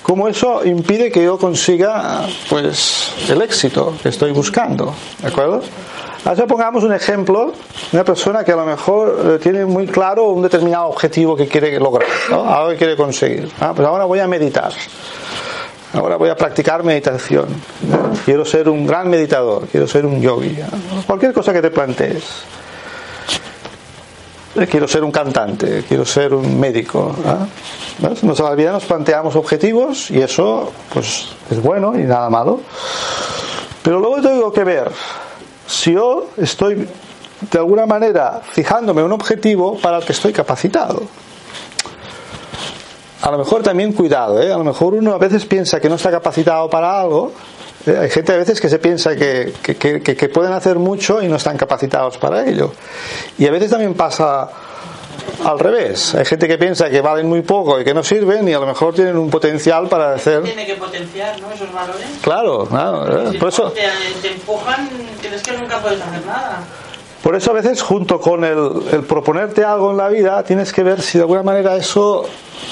como 0.02 0.28
eso 0.28 0.66
impide 0.66 1.12
que 1.12 1.24
yo 1.24 1.38
consiga 1.38 2.26
pues 2.50 3.12
el 3.30 3.40
éxito 3.44 3.94
que 4.02 4.10
estoy 4.10 4.32
buscando. 4.32 4.96
¿De 5.22 5.28
acuerdo? 5.28 5.62
Ahora 6.26 6.48
pongamos 6.48 6.84
un 6.84 6.94
ejemplo 6.94 7.54
una 7.94 8.04
persona 8.04 8.44
que 8.44 8.52
a 8.52 8.56
lo 8.56 8.66
mejor 8.66 9.20
eh, 9.24 9.40
tiene 9.40 9.64
muy 9.64 9.86
claro 9.86 10.30
un 10.30 10.42
determinado 10.42 10.88
objetivo 10.88 11.36
que 11.36 11.48
quiere 11.48 11.80
lograr, 11.80 12.10
algo 12.32 12.70
que 12.72 12.78
quiere 12.78 12.98
conseguir. 12.98 13.48
Ah, 13.60 13.74
pues 13.76 13.88
ahora 13.88 14.06
voy 14.06 14.20
a 14.20 14.28
meditar. 14.28 14.74
Ahora 15.94 16.18
voy 16.18 16.30
a 16.30 16.36
practicar 16.36 16.84
meditación. 16.84 17.48
Quiero 18.26 18.44
ser 18.46 18.68
un 18.68 18.86
gran 18.86 19.10
meditador, 19.10 19.68
quiero 19.68 19.88
ser 19.88 20.06
un 20.06 20.22
yogi. 20.22 20.58
Cualquier 21.06 21.34
cosa 21.34 21.54
que 21.54 21.62
te 21.62 21.72
plantees. 21.72 22.24
Eh, 24.56 24.68
quiero 24.68 24.88
ser 24.88 25.04
un 25.04 25.12
cantante, 25.12 25.84
quiero 25.88 26.04
ser 26.04 26.34
un 26.34 26.60
médico. 26.60 27.16
Nos, 28.00 28.40
a 28.40 28.44
la 28.44 28.56
vida 28.56 28.72
nos 28.72 28.86
planteamos 28.86 29.36
objetivos 29.36 30.12
y 30.12 30.20
eso 30.20 30.72
pues 30.94 31.30
es 31.50 31.62
bueno 31.62 31.98
y 31.98 32.04
nada 32.04 32.30
malo. 32.30 32.62
Pero 33.84 34.00
luego 34.00 34.22
tengo 34.22 34.52
que 34.52 34.64
ver 34.64 34.92
si 35.68 35.94
yo 35.94 36.30
estoy 36.38 36.88
de 37.52 37.60
alguna 37.60 37.86
manera 37.86 38.42
fijándome 38.44 39.04
un 39.04 39.12
objetivo 39.12 39.78
para 39.78 40.00
el 40.00 40.06
que 40.06 40.14
estoy 40.14 40.34
capacitado. 40.34 41.04
A 43.22 43.32
lo 43.32 43.38
mejor 43.38 43.64
también 43.64 43.94
cuidado, 43.94 44.42
¿eh? 44.42 44.52
a 44.52 44.58
lo 44.58 44.64
mejor 44.64 44.94
uno 44.94 45.14
a 45.14 45.18
veces 45.18 45.46
piensa 45.46 45.80
que 45.80 45.90
no 45.90 45.96
está 45.96 46.12
capacitado 46.12 46.70
para 46.70 47.00
algo 47.00 47.32
Eh, 47.88 47.98
hay 47.98 48.10
gente 48.10 48.34
a 48.34 48.38
veces 48.38 48.60
que 48.60 48.68
se 48.70 48.80
piensa 48.80 49.16
que, 49.16 49.54
que, 49.62 49.76
que, 49.76 50.02
que 50.02 50.30
pueden 50.30 50.52
hacer 50.52 50.78
mucho 50.78 51.22
y 51.22 51.28
no 51.28 51.38
están 51.38 51.58
capacitados 51.58 52.18
para 52.18 52.46
ello. 52.46 52.74
Y 53.38 53.48
a 53.48 53.52
veces 53.52 53.70
también 53.72 53.94
pasa 53.94 54.50
al 55.46 55.58
revés. 55.60 56.14
Hay 56.16 56.26
gente 56.26 56.48
que 56.48 56.58
piensa 56.58 56.90
que 56.90 57.00
valen 57.00 57.28
muy 57.28 57.44
poco 57.44 57.80
y 57.80 57.86
que 57.86 57.94
no 57.94 58.04
sirven 58.04 58.48
y 58.48 58.54
a 58.54 58.60
lo 58.60 58.66
mejor 58.66 58.94
tienen 58.94 59.16
un 59.18 59.30
potencial 59.30 59.88
para 59.88 60.14
hacer. 60.16 60.44
Tiene 60.44 60.66
que 60.66 60.76
potenciar 60.76 61.40
¿no? 61.40 61.50
esos 61.52 61.72
valores. 61.72 62.08
Claro, 62.22 62.66
claro. 62.66 63.32
Si 63.32 63.38
Por 63.38 63.50
eso, 63.50 63.72
te, 63.72 63.84
te 64.22 64.34
empujan, 64.34 64.90
tienes 65.22 65.42
que 65.42 65.58
nunca 65.58 65.80
puedes 65.80 66.02
hacer 66.02 66.26
nada. 66.26 66.64
Por 67.24 67.36
eso 67.36 67.52
a 67.52 67.54
veces 67.54 67.82
junto 67.82 68.20
con 68.20 68.44
el, 68.44 68.72
el 68.92 69.04
proponerte 69.04 69.64
algo 69.64 69.92
en 69.92 69.98
la 69.98 70.08
vida 70.10 70.44
tienes 70.44 70.72
que 70.72 70.84
ver 70.84 71.02
si 71.02 71.18
de 71.18 71.24
alguna 71.24 71.44
manera 71.44 71.76
eso 71.76 72.26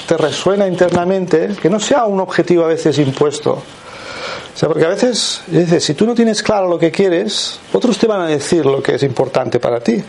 te 0.06 0.16
resuena 0.16 0.66
internamente, 0.66 1.50
que 1.60 1.68
no 1.68 1.80
sea 1.80 2.04
un 2.04 2.20
objetivo 2.20 2.64
a 2.64 2.68
veces 2.68 2.98
impuesto. 2.98 3.52
O 3.52 4.58
sea, 4.58 4.68
porque 4.68 4.86
a 4.86 4.88
veces, 4.88 5.42
dices, 5.48 5.84
si 5.84 5.92
tú 5.92 6.06
no 6.06 6.14
tienes 6.14 6.42
claro 6.42 6.66
lo 6.66 6.78
que 6.78 6.90
quieres, 6.90 7.60
otros 7.74 7.98
te 7.98 8.06
van 8.06 8.22
a 8.22 8.26
decir 8.26 8.64
lo 8.64 8.82
que 8.82 8.94
es 8.94 9.02
importante 9.02 9.60
para 9.60 9.80
ti. 9.80 10.02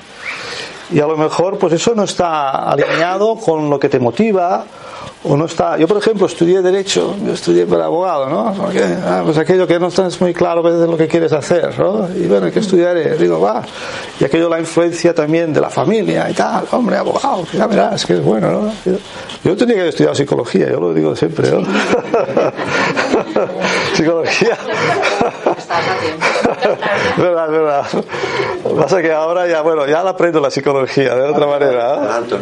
Y 0.89 1.02
a 1.02 1.08
lo 1.08 1.17
mejor, 1.17 1.58
pues 1.58 1.73
eso 1.73 1.93
no 1.93 2.06
está 2.06 2.69
alineado 2.69 3.36
con 3.36 3.69
lo 3.69 3.78
que 3.78 3.89
te 3.89 4.00
motiva, 4.00 4.63
o 5.24 5.36
no 5.36 5.46
está. 5.46 5.78
Yo, 5.78 5.88
por 5.88 5.98
ejemplo, 5.98 6.28
estudié 6.28 6.62
Derecho, 6.62 7.16
yo 7.26 7.34
estudié 7.34 7.66
para 7.66 7.86
abogado, 7.86 8.30
¿no? 8.30 8.54
Porque, 8.54 8.84
ah, 8.84 9.22
pues 9.24 9.38
aquello 9.38 9.68
que 9.68 9.80
no 9.80 9.88
estás 9.88 10.20
muy 10.22 10.34
claro 10.34 10.60
a 10.60 10.70
veces 10.70 10.88
lo 10.88 10.98
que 10.98 11.08
quieres 11.08 11.34
hacer, 11.34 11.78
¿no? 11.80 12.08
Y 12.16 12.28
bueno, 12.28 12.52
¿qué 12.52 12.60
estudiaré? 12.60 13.18
Digo, 13.18 13.42
va. 13.42 13.64
Y 14.20 14.26
aquello 14.26 14.50
la 14.50 14.60
influencia 14.60 15.14
también 15.14 15.54
de 15.54 15.62
la 15.62 15.70
familia 15.70 16.30
y 16.30 16.34
tal, 16.34 16.66
hombre, 16.72 16.98
abogado, 16.98 17.46
que 17.50 17.58
ya 17.58 17.68
verás 17.68 18.06
que 18.06 18.14
es 18.14 18.24
bueno, 18.24 18.52
¿no? 18.52 18.74
Yo, 18.86 18.98
yo 19.44 19.58
tenía 19.58 19.76
que 19.76 19.82
haber 19.82 19.90
estudiado 19.90 20.16
psicología, 20.16 20.70
yo 20.70 20.80
lo 20.80 20.94
digo 20.94 21.16
siempre, 21.16 21.52
¿no? 21.52 21.62
psicología. 23.94 24.58
Estás 25.58 25.70
a 25.70 25.82
verdad. 28.70 28.84
Pasa 28.84 29.02
que 29.02 29.12
ahora 29.12 29.48
ya, 29.48 29.62
bueno, 29.62 29.86
ya 29.88 30.04
la 30.04 30.12
aprendo 30.12 30.40
la 30.40 30.50
psicología 30.52 31.16
de 31.16 31.30
otra 31.30 31.48
manera. 31.48 31.96
¿eh? 31.96 32.24
¿no? 32.32 32.38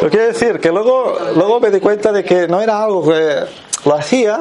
Pero 0.00 0.10
quiero 0.10 0.26
decir 0.26 0.60
que 0.60 0.70
luego, 0.70 1.16
luego 1.36 1.60
me 1.60 1.70
di 1.70 1.80
cuenta 1.80 2.12
de 2.12 2.24
que 2.24 2.46
no 2.48 2.60
era 2.60 2.82
algo 2.82 3.04
que 3.08 3.44
lo 3.84 3.94
hacía, 3.94 4.38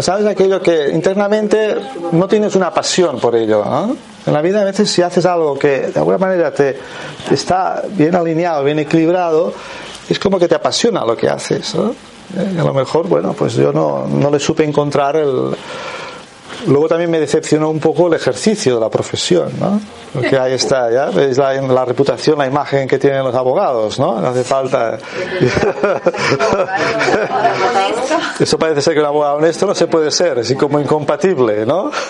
¿sabes? 0.00 0.26
Aquello 0.26 0.60
que 0.60 0.90
internamente 0.90 1.76
no 2.12 2.28
tienes 2.28 2.54
una 2.54 2.72
pasión 2.72 3.18
por 3.18 3.34
ello. 3.36 3.64
¿no? 3.64 3.96
En 4.26 4.32
la 4.32 4.42
vida 4.42 4.60
a 4.62 4.64
veces 4.64 4.90
si 4.90 5.02
haces 5.02 5.24
algo 5.26 5.58
que 5.58 5.88
de 5.88 5.98
alguna 5.98 6.18
manera 6.18 6.52
te, 6.52 6.78
te 7.28 7.34
está 7.34 7.82
bien 7.88 8.14
alineado, 8.14 8.62
bien 8.64 8.78
equilibrado, 8.78 9.52
es 10.08 10.18
como 10.18 10.38
que 10.38 10.48
te 10.48 10.54
apasiona 10.54 11.04
lo 11.04 11.16
que 11.16 11.28
haces. 11.28 11.74
¿no? 11.74 11.90
Eh, 12.36 12.56
A 12.60 12.64
lo 12.64 12.74
mejor, 12.74 13.08
bueno, 13.08 13.32
pues 13.32 13.54
yo 13.54 13.72
no, 13.72 14.06
no 14.06 14.30
le 14.30 14.38
supe 14.38 14.64
encontrar 14.64 15.16
el... 15.16 15.54
Luego 16.66 16.88
también 16.88 17.10
me 17.10 17.18
decepcionó 17.18 17.70
un 17.70 17.80
poco 17.80 18.08
el 18.08 18.14
ejercicio 18.14 18.74
de 18.76 18.80
la 18.80 18.88
profesión, 18.88 19.52
¿no? 19.58 19.80
Porque 20.12 20.38
ahí 20.38 20.52
está, 20.52 20.90
ya 20.90 21.06
veis 21.06 21.38
la, 21.38 21.84
reputación, 21.84 22.38
la 22.38 22.46
imagen 22.46 22.86
que 22.86 22.98
tienen 22.98 23.24
los 23.24 23.34
abogados, 23.34 23.98
¿no? 23.98 24.20
No 24.20 24.28
hace 24.28 24.44
falta. 24.44 24.98
Eso 28.38 28.58
parece 28.58 28.82
ser 28.82 28.94
que 28.94 29.00
un 29.00 29.06
abogado 29.06 29.36
honesto 29.36 29.66
no 29.66 29.74
se 29.74 29.86
puede 29.86 30.10
ser, 30.10 30.38
así 30.40 30.54
como 30.54 30.78
incompatible, 30.78 31.64
¿no? 31.64 31.90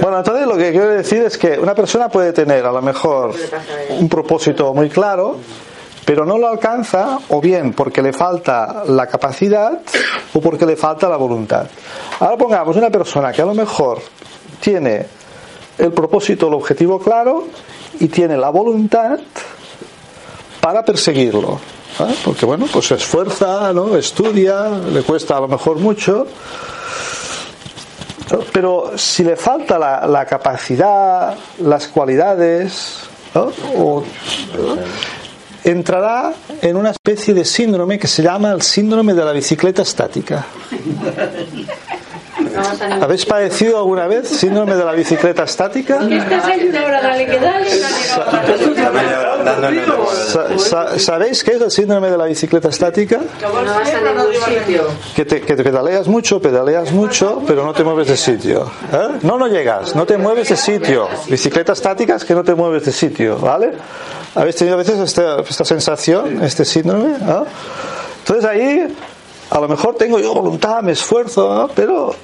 Bueno, 0.00 0.18
entonces 0.18 0.46
lo 0.46 0.56
que 0.56 0.70
quiero 0.70 0.88
decir 0.88 1.22
es 1.22 1.38
que 1.38 1.58
una 1.58 1.74
persona 1.74 2.08
puede 2.08 2.32
tener 2.32 2.64
a 2.66 2.72
lo 2.72 2.82
mejor 2.82 3.34
un 3.98 4.08
propósito 4.08 4.72
muy 4.74 4.88
claro, 4.88 5.38
pero 6.06 6.24
no 6.24 6.38
lo 6.38 6.48
alcanza 6.48 7.18
o 7.28 7.40
bien 7.40 7.72
porque 7.72 8.00
le 8.00 8.12
falta 8.12 8.84
la 8.86 9.08
capacidad 9.08 9.80
o 10.32 10.40
porque 10.40 10.64
le 10.64 10.76
falta 10.76 11.08
la 11.08 11.16
voluntad. 11.16 11.66
Ahora 12.20 12.36
pongamos 12.36 12.76
una 12.76 12.90
persona 12.90 13.32
que 13.32 13.42
a 13.42 13.44
lo 13.44 13.54
mejor 13.54 14.00
tiene 14.60 15.04
el 15.76 15.92
propósito, 15.92 16.46
el 16.46 16.54
objetivo 16.54 17.00
claro 17.00 17.48
y 17.98 18.06
tiene 18.06 18.36
la 18.36 18.50
voluntad 18.50 19.18
para 20.60 20.84
perseguirlo. 20.84 21.58
¿eh? 21.98 22.14
Porque 22.24 22.46
bueno, 22.46 22.66
pues 22.72 22.86
se 22.86 22.94
esfuerza, 22.94 23.72
¿no? 23.72 23.96
estudia, 23.96 24.68
le 24.68 25.02
cuesta 25.02 25.36
a 25.36 25.40
lo 25.40 25.48
mejor 25.48 25.78
mucho, 25.80 26.28
pero 28.52 28.92
si 28.96 29.24
le 29.24 29.34
falta 29.34 29.76
la, 29.76 30.06
la 30.06 30.24
capacidad, 30.24 31.36
las 31.58 31.88
cualidades, 31.88 33.00
¿no? 33.34 33.50
Entrará 35.66 36.32
en 36.62 36.76
una 36.76 36.90
especie 36.90 37.34
de 37.34 37.44
síndrome 37.44 37.98
que 37.98 38.06
se 38.06 38.22
llama 38.22 38.52
el 38.52 38.62
síndrome 38.62 39.14
de 39.14 39.24
la 39.24 39.32
bicicleta 39.32 39.82
estática. 39.82 40.46
No 40.94 41.10
vas 41.10 41.18
a 41.18 41.30
ningún 41.32 42.45
¿Habéis 43.00 43.26
padecido 43.26 43.78
alguna 43.78 44.06
vez 44.06 44.28
síndrome 44.28 44.74
de 44.74 44.84
la 44.84 44.92
bicicleta 44.92 45.44
estática? 45.44 46.00
¿Sabéis 50.98 51.44
qué 51.44 51.52
es 51.52 51.60
el 51.60 51.70
síndrome 51.70 52.10
de 52.10 52.18
la 52.18 52.24
bicicleta 52.26 52.68
estática? 52.68 53.20
Que, 55.14 55.24
te, 55.24 55.40
que 55.40 55.56
te 55.56 55.62
pedaleas 55.62 56.08
mucho, 56.08 56.40
pedaleas 56.40 56.92
mucho, 56.92 57.42
pero 57.46 57.64
no 57.64 57.72
te 57.72 57.84
mueves 57.84 58.08
de 58.08 58.16
sitio. 58.16 58.70
¿eh? 58.92 59.18
No, 59.22 59.38
no 59.38 59.46
llegas, 59.46 59.94
no 59.94 60.06
te 60.06 60.16
mueves 60.16 60.48
de 60.48 60.56
sitio. 60.56 61.08
Bicicleta 61.28 61.72
estática 61.72 62.16
es 62.16 62.24
que 62.24 62.34
no 62.34 62.44
te 62.44 62.54
mueves 62.54 62.84
de 62.84 62.92
sitio, 62.92 63.38
¿vale? 63.38 63.72
¿Habéis 64.34 64.56
tenido 64.56 64.74
a 64.74 64.78
veces 64.78 64.98
esta, 64.98 65.40
esta 65.40 65.64
sensación, 65.64 66.42
este 66.42 66.64
síndrome? 66.64 67.18
¿no? 67.20 67.46
Entonces 68.18 68.44
ahí, 68.44 68.94
a 69.50 69.60
lo 69.60 69.68
mejor 69.68 69.94
tengo 69.94 70.18
yo 70.18 70.34
voluntad, 70.34 70.82
me 70.82 70.92
esfuerzo, 70.92 71.54
¿no? 71.54 71.68
pero 71.68 72.14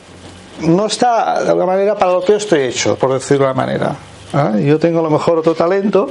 no 0.60 0.86
está 0.86 1.42
de 1.42 1.48
alguna 1.48 1.66
manera 1.66 1.94
para 1.96 2.12
lo 2.12 2.20
que 2.20 2.32
yo 2.32 2.38
estoy 2.38 2.60
hecho, 2.62 2.96
por 2.96 3.12
decirlo 3.12 3.46
de 3.46 3.52
una 3.52 3.66
manera. 3.66 3.96
¿ah? 4.32 4.52
Yo 4.58 4.78
tengo 4.78 5.00
a 5.00 5.02
lo 5.02 5.10
mejor 5.10 5.38
otro 5.38 5.54
talento 5.54 6.08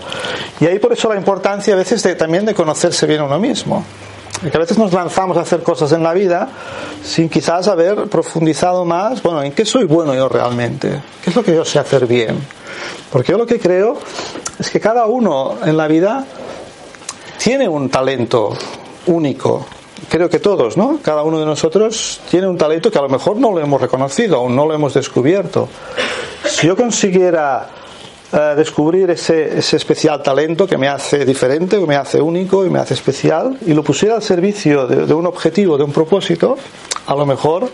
y 0.60 0.66
ahí 0.66 0.80
por 0.80 0.94
eso 0.94 1.10
la 1.10 1.16
importancia 1.16 1.74
a 1.74 1.78
veces 1.78 2.04
de, 2.04 2.16
también 2.16 2.46
de 2.46 2.54
conocerse 2.54 3.06
bien 3.06 3.22
a 3.22 3.26
uno 3.26 3.40
mismo. 3.40 3.84
Que 4.42 4.58
a 4.58 4.60
veces 4.60 4.78
nos 4.80 4.92
lanzamos 4.92 5.38
a 5.38 5.42
hacer 5.42 5.62
cosas 5.62 5.92
en 5.92 6.02
la 6.02 6.14
vida 6.14 6.50
sin 7.04 7.30
quizás 7.30 7.68
haber 7.68 8.08
profundizado 8.10 8.86
más, 8.86 9.22
bueno, 9.22 9.44
¿en 9.44 9.52
qué 9.52 9.66
soy 9.66 9.86
bueno 9.86 10.16
yo 10.16 10.28
realmente? 10.30 11.00
¿Qué 11.24 11.30
es 11.30 11.36
lo 11.36 11.44
que 11.44 11.54
yo 11.54 11.64
sé 11.64 11.78
hacer 11.78 12.08
bien? 12.08 12.40
Porque 13.12 13.34
yo 13.34 13.38
lo 13.38 13.46
que 13.46 13.60
creo 13.60 14.00
es 14.58 14.70
que 14.72 14.80
cada 14.80 15.06
uno 15.06 15.58
en 15.64 15.78
la 15.78 15.88
vida 15.88 16.26
tiene 17.38 17.68
un 17.68 17.90
talento 17.90 18.58
único. 19.06 19.66
Creo 20.10 20.30
que 20.30 20.40
todos, 20.40 20.78
¿no? 20.78 21.00
Cada 21.02 21.24
uno 21.24 21.40
de 21.40 21.46
nosotros 21.46 22.22
tiene 22.30 22.48
un 22.48 22.58
talento 22.58 22.92
que 22.92 22.98
a 22.98 23.02
lo 23.02 23.10
mejor 23.10 23.38
no 23.38 23.52
lo 23.52 23.60
hemos 23.60 23.80
reconocido, 23.80 24.38
aún 24.38 24.56
no 24.56 24.66
lo 24.66 24.74
hemos 24.74 24.94
descubierto. 24.94 25.70
Si 26.44 26.68
yo 26.68 26.76
consiguiera 26.76 27.70
eh, 28.34 28.54
descubrir 28.56 29.10
ese, 29.12 29.60
ese 29.60 29.78
especial 29.78 30.24
talento 30.24 30.66
que 30.66 30.78
me 30.78 30.88
hace 30.88 31.26
diferente, 31.26 31.80
que 31.80 31.86
me 31.86 31.96
hace 31.96 32.22
único 32.22 32.66
y 32.66 32.70
me 32.70 32.80
hace 32.80 32.94
especial, 32.94 33.58
y 33.66 33.74
lo 33.74 33.84
pusiera 33.84 34.16
al 34.16 34.24
servicio 34.24 34.88
de, 34.88 35.14
un 35.14 35.28
objetivo, 35.28 35.78
de 35.78 35.84
un 35.84 35.92
propósito, 35.92 36.58
a 37.06 37.16
lo 37.16 37.26
mejor 37.26 37.70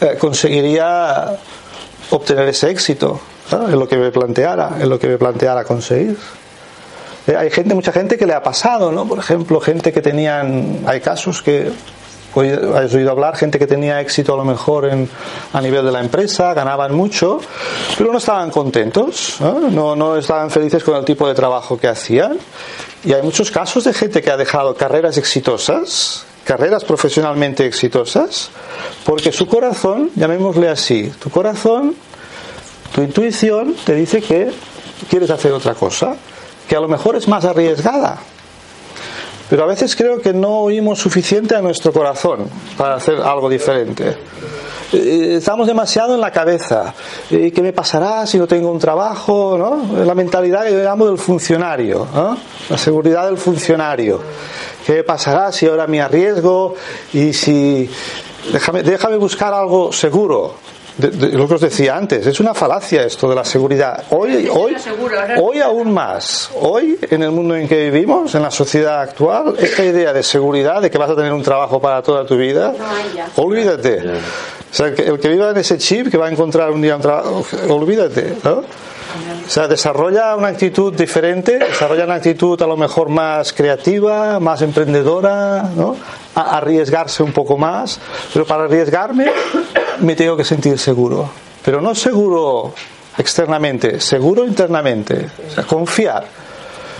eh, 0.00 0.16
conseguiría 0.18 1.36
obtener 2.10 2.48
ese 2.48 2.70
éxito 2.70 3.20
en 3.50 3.78
lo 3.78 3.88
que 3.88 3.96
me 3.96 4.10
planteara, 4.10 4.76
en 4.80 4.88
lo 4.88 4.98
que 4.98 5.08
me 5.08 5.18
planteara 5.18 5.64
conseguir. 5.64 6.16
Eh, 7.26 7.36
Hay 7.36 7.50
gente, 7.50 7.74
mucha 7.74 7.92
gente 7.92 8.16
que 8.16 8.26
le 8.26 8.34
ha 8.34 8.42
pasado, 8.42 8.92
¿no? 8.92 9.06
Por 9.06 9.18
ejemplo, 9.18 9.60
gente 9.60 9.92
que 9.92 10.00
tenían, 10.02 10.84
hay 10.86 11.00
casos 11.00 11.42
que 11.42 11.70
hoy 12.34 12.50
has 12.50 12.92
oído 12.94 13.10
hablar, 13.10 13.36
gente 13.36 13.58
que 13.58 13.66
tenía 13.66 14.00
éxito 14.00 14.34
a 14.34 14.36
lo 14.36 14.44
mejor 14.44 14.86
en, 14.86 15.08
a 15.52 15.60
nivel 15.60 15.84
de 15.84 15.92
la 15.92 16.00
empresa, 16.00 16.52
ganaban 16.52 16.94
mucho, 16.94 17.40
pero 17.96 18.12
no 18.12 18.18
estaban 18.18 18.50
contentos, 18.50 19.36
¿no? 19.40 19.70
No, 19.70 19.96
no 19.96 20.16
estaban 20.16 20.50
felices 20.50 20.84
con 20.84 20.96
el 20.96 21.04
tipo 21.04 21.26
de 21.26 21.34
trabajo 21.34 21.78
que 21.78 21.88
hacían. 21.88 22.38
Y 23.04 23.12
hay 23.12 23.22
muchos 23.22 23.50
casos 23.50 23.84
de 23.84 23.94
gente 23.94 24.20
que 24.20 24.30
ha 24.30 24.36
dejado 24.36 24.74
carreras 24.74 25.16
exitosas, 25.16 26.24
carreras 26.44 26.84
profesionalmente 26.84 27.64
exitosas, 27.64 28.50
porque 29.04 29.32
su 29.32 29.46
corazón, 29.46 30.10
llamémosle 30.14 30.68
así, 30.68 31.10
tu 31.18 31.30
corazón 31.30 31.94
tu 32.94 33.02
intuición 33.02 33.74
te 33.84 33.94
dice 33.94 34.22
que 34.22 34.50
quieres 35.10 35.28
hacer 35.30 35.52
otra 35.52 35.74
cosa, 35.74 36.16
que 36.68 36.76
a 36.76 36.80
lo 36.80 36.88
mejor 36.88 37.16
es 37.16 37.28
más 37.28 37.44
arriesgada. 37.44 38.18
Pero 39.48 39.62
a 39.62 39.66
veces 39.66 39.94
creo 39.94 40.20
que 40.20 40.32
no 40.32 40.58
oímos 40.60 40.98
suficiente 40.98 41.54
a 41.54 41.60
nuestro 41.62 41.92
corazón 41.92 42.48
para 42.76 42.96
hacer 42.96 43.20
algo 43.20 43.48
diferente. 43.48 44.16
Eh, 44.92 45.34
Estamos 45.38 45.68
demasiado 45.68 46.14
en 46.16 46.20
la 46.20 46.32
cabeza. 46.32 46.92
Eh, 47.30 47.52
¿Qué 47.52 47.62
me 47.62 47.72
pasará 47.72 48.26
si 48.26 48.38
no 48.38 48.48
tengo 48.48 48.70
un 48.72 48.80
trabajo? 48.80 49.56
¿no? 49.56 50.04
La 50.04 50.14
mentalidad 50.16 50.64
que 50.64 50.72
yo 50.72 50.82
llamo 50.82 51.06
del 51.06 51.18
funcionario, 51.18 52.08
¿no? 52.12 52.36
la 52.68 52.78
seguridad 52.78 53.26
del 53.26 53.38
funcionario. 53.38 54.20
¿Qué 54.84 55.04
pasará 55.04 55.52
si 55.52 55.66
ahora 55.66 55.86
me 55.86 56.00
arriesgo 56.00 56.74
y 57.12 57.32
si... 57.32 57.88
Déjame, 58.52 58.82
déjame 58.84 59.16
buscar 59.16 59.52
algo 59.54 59.92
seguro. 59.92 60.54
De, 60.98 61.10
de 61.10 61.28
lo 61.30 61.46
que 61.46 61.54
os 61.54 61.60
decía 61.60 61.96
antes, 61.96 62.26
es 62.26 62.40
una 62.40 62.54
falacia 62.54 63.02
esto 63.02 63.28
de 63.28 63.34
la 63.34 63.44
seguridad. 63.44 64.04
Hoy, 64.10 64.48
hoy, 64.50 64.76
hoy 65.40 65.60
aún 65.60 65.92
más, 65.92 66.50
hoy 66.60 66.98
en 67.10 67.22
el 67.22 67.30
mundo 67.30 67.54
en 67.56 67.68
que 67.68 67.90
vivimos, 67.90 68.34
en 68.34 68.42
la 68.42 68.50
sociedad 68.50 69.00
actual, 69.00 69.54
esta 69.58 69.84
idea 69.84 70.12
de 70.12 70.22
seguridad, 70.22 70.80
de 70.80 70.90
que 70.90 70.98
vas 70.98 71.10
a 71.10 71.16
tener 71.16 71.32
un 71.32 71.42
trabajo 71.42 71.80
para 71.80 72.02
toda 72.02 72.24
tu 72.24 72.36
vida, 72.36 72.72
olvídate. 73.36 74.02
O 74.08 74.74
sea, 74.76 74.94
que 74.94 75.02
el 75.02 75.18
que 75.18 75.28
viva 75.28 75.50
en 75.50 75.56
ese 75.56 75.78
chip, 75.78 76.10
que 76.10 76.18
va 76.18 76.26
a 76.26 76.30
encontrar 76.30 76.70
un 76.70 76.82
día 76.82 76.96
un 76.96 77.02
trabajo, 77.02 77.44
olvídate. 77.68 78.36
¿no? 78.42 78.62
O 79.46 79.48
sea, 79.48 79.68
desarrolla 79.68 80.34
una 80.34 80.48
actitud 80.48 80.92
diferente, 80.92 81.58
desarrolla 81.58 82.04
una 82.04 82.14
actitud 82.16 82.60
a 82.60 82.66
lo 82.66 82.76
mejor 82.76 83.08
más 83.08 83.52
creativa, 83.52 84.40
más 84.40 84.60
emprendedora, 84.62 85.70
¿no? 85.74 85.96
A 86.34 86.56
arriesgarse 86.58 87.22
un 87.22 87.32
poco 87.32 87.56
más, 87.56 87.98
pero 88.32 88.44
para 88.44 88.64
arriesgarme 88.64 89.30
me 90.00 90.14
tengo 90.14 90.36
que 90.36 90.44
sentir 90.44 90.78
seguro, 90.78 91.28
pero 91.64 91.80
no 91.80 91.94
seguro 91.94 92.74
externamente, 93.18 94.00
seguro 94.00 94.46
internamente, 94.46 95.30
o 95.48 95.54
sea, 95.54 95.64
confiar. 95.64 96.24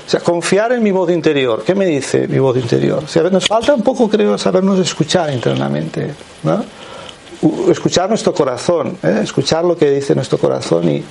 O 0.07 0.09
sea, 0.09 0.20
confiar 0.20 0.70
en 0.70 0.84
mi 0.84 0.92
voz 0.92 1.11
interior. 1.11 1.64
¿Qué 1.64 1.74
me 1.74 1.84
dice 1.84 2.28
mi 2.28 2.38
voz 2.38 2.57
interior? 2.57 3.03
Nos 3.32 3.47
falta 3.49 3.74
un 3.74 3.82
poco, 3.82 4.09
creo, 4.09 4.38
sabernos 4.38 4.78
escuchar 4.78 5.32
internamente. 5.32 6.14
¿no? 6.44 6.64
Escuchar 7.68 8.09
nuestro 8.09 8.32
corazón, 8.32 8.99
¿eh? 9.03 9.20
escuchar 9.24 9.64
lo 9.64 9.76
que 9.76 9.90
dice 9.90 10.14
nuestro 10.14 10.38
corazón 10.38 10.88
y, 10.88 11.03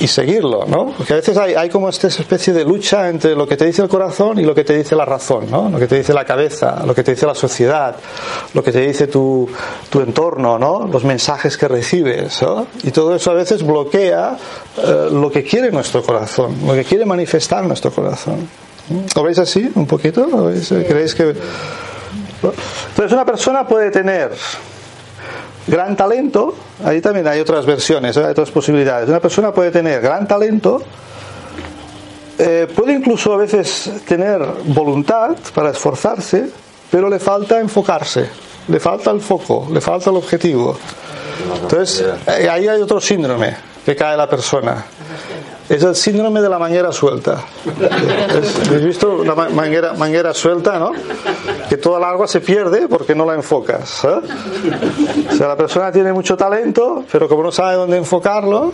y 0.00 0.08
seguirlo, 0.08 0.64
¿no? 0.66 0.94
Porque 0.96 1.12
a 1.12 1.16
veces 1.16 1.36
hay, 1.36 1.54
hay, 1.54 1.68
como 1.68 1.88
esta 1.88 2.08
especie 2.08 2.52
de 2.52 2.64
lucha 2.64 3.08
entre 3.08 3.34
lo 3.34 3.46
que 3.46 3.56
te 3.56 3.66
dice 3.66 3.82
el 3.82 3.88
corazón 3.88 4.38
y 4.38 4.44
lo 4.44 4.54
que 4.54 4.64
te 4.64 4.76
dice 4.76 4.96
la 4.96 5.04
razón, 5.04 5.50
¿no? 5.50 5.68
Lo 5.68 5.78
que 5.78 5.86
te 5.86 5.98
dice 5.98 6.14
la 6.14 6.24
cabeza, 6.24 6.82
lo 6.86 6.94
que 6.94 7.04
te 7.04 7.12
dice 7.12 7.26
la 7.26 7.34
sociedad, 7.34 7.94
lo 8.54 8.64
que 8.64 8.72
te 8.72 8.80
dice 8.80 9.06
tu, 9.06 9.48
tu 9.90 10.00
entorno, 10.00 10.58
¿no? 10.58 10.86
Los 10.86 11.04
mensajes 11.04 11.56
que 11.58 11.68
recibes, 11.68 12.40
¿no? 12.40 12.66
Y 12.82 12.90
todo 12.90 13.14
eso 13.14 13.30
a 13.30 13.34
veces 13.34 13.62
bloquea 13.62 14.38
eh, 14.78 15.08
lo 15.12 15.30
que 15.30 15.44
quiere 15.44 15.70
nuestro 15.70 16.02
corazón, 16.02 16.56
lo 16.66 16.72
que 16.72 16.84
quiere 16.84 17.04
manifestar 17.04 17.64
nuestro 17.64 17.90
corazón. 17.90 18.48
¿Lo 19.14 19.22
veis 19.22 19.38
así 19.38 19.70
un 19.74 19.86
poquito? 19.86 20.26
¿Lo 20.26 20.46
veis? 20.46 20.68
¿Creéis 20.68 21.14
que...? 21.14 21.34
Entonces 22.42 23.12
una 23.12 23.26
persona 23.26 23.66
puede 23.66 23.90
tener 23.90 24.32
gran 25.66 25.96
talento, 25.96 26.54
ahí 26.84 27.00
también 27.00 27.26
hay 27.26 27.40
otras 27.40 27.66
versiones, 27.66 28.16
¿eh? 28.16 28.24
hay 28.24 28.30
otras 28.30 28.50
posibilidades. 28.50 29.08
Una 29.08 29.20
persona 29.20 29.52
puede 29.52 29.70
tener 29.70 30.00
gran 30.00 30.26
talento, 30.26 30.82
eh, 32.38 32.66
puede 32.74 32.94
incluso 32.94 33.32
a 33.32 33.36
veces 33.36 33.90
tener 34.06 34.40
voluntad 34.64 35.36
para 35.54 35.70
esforzarse, 35.70 36.50
pero 36.90 37.08
le 37.08 37.18
falta 37.18 37.60
enfocarse, 37.60 38.28
le 38.68 38.80
falta 38.80 39.10
el 39.10 39.20
foco, 39.20 39.68
le 39.70 39.80
falta 39.80 40.10
el 40.10 40.16
objetivo. 40.16 40.76
Entonces, 41.62 42.04
eh, 42.26 42.48
ahí 42.48 42.66
hay 42.68 42.80
otro 42.80 43.00
síndrome 43.00 43.56
que 43.84 43.96
cae 43.96 44.16
la 44.16 44.28
persona. 44.28 44.84
Es 45.70 45.84
el 45.84 45.94
síndrome 45.94 46.40
de 46.42 46.48
la 46.48 46.58
manguera 46.58 46.90
suelta. 46.90 47.44
¿Habéis 48.66 48.84
visto 48.84 49.22
la 49.24 49.36
manguera, 49.36 49.92
manguera 49.92 50.34
suelta, 50.34 50.80
no? 50.80 50.90
Que 51.68 51.76
toda 51.76 51.98
el 51.98 52.04
agua 52.06 52.26
se 52.26 52.40
pierde 52.40 52.88
porque 52.88 53.14
no 53.14 53.24
la 53.24 53.34
enfocas. 53.34 54.02
¿eh? 54.02 54.20
O 55.30 55.32
sea, 55.36 55.46
la 55.46 55.56
persona 55.56 55.92
tiene 55.92 56.12
mucho 56.12 56.36
talento, 56.36 57.04
pero 57.12 57.28
como 57.28 57.44
no 57.44 57.52
sabe 57.52 57.76
dónde 57.76 57.98
enfocarlo, 57.98 58.72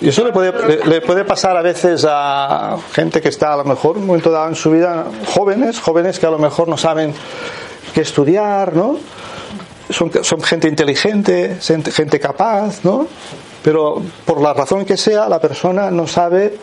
y 0.00 0.08
eso 0.08 0.24
le 0.24 0.32
puede, 0.32 0.84
le, 0.84 1.00
puede 1.02 1.24
pasar 1.24 1.56
a 1.56 1.62
veces 1.62 2.04
a 2.10 2.78
gente 2.92 3.20
que 3.20 3.28
está 3.28 3.52
a 3.52 3.58
lo 3.58 3.64
mejor 3.64 3.96
un 3.96 4.06
momento 4.06 4.32
dado 4.32 4.48
en 4.48 4.56
su 4.56 4.72
vida, 4.72 5.04
jóvenes, 5.32 5.78
jóvenes 5.78 6.18
que 6.18 6.26
a 6.26 6.30
lo 6.30 6.38
mejor 6.40 6.66
no 6.66 6.76
saben 6.76 7.14
qué 7.94 8.00
estudiar, 8.00 8.74
¿no? 8.74 8.96
Son, 9.88 10.10
son 10.24 10.42
gente 10.42 10.66
inteligente, 10.66 11.58
gente 11.60 12.18
capaz, 12.18 12.84
¿no? 12.84 13.06
Pero 13.62 14.02
por 14.24 14.40
la 14.40 14.52
razón 14.52 14.84
que 14.84 14.96
sea, 14.96 15.28
la 15.28 15.40
persona 15.40 15.90
no 15.90 16.06
sabe 16.06 16.56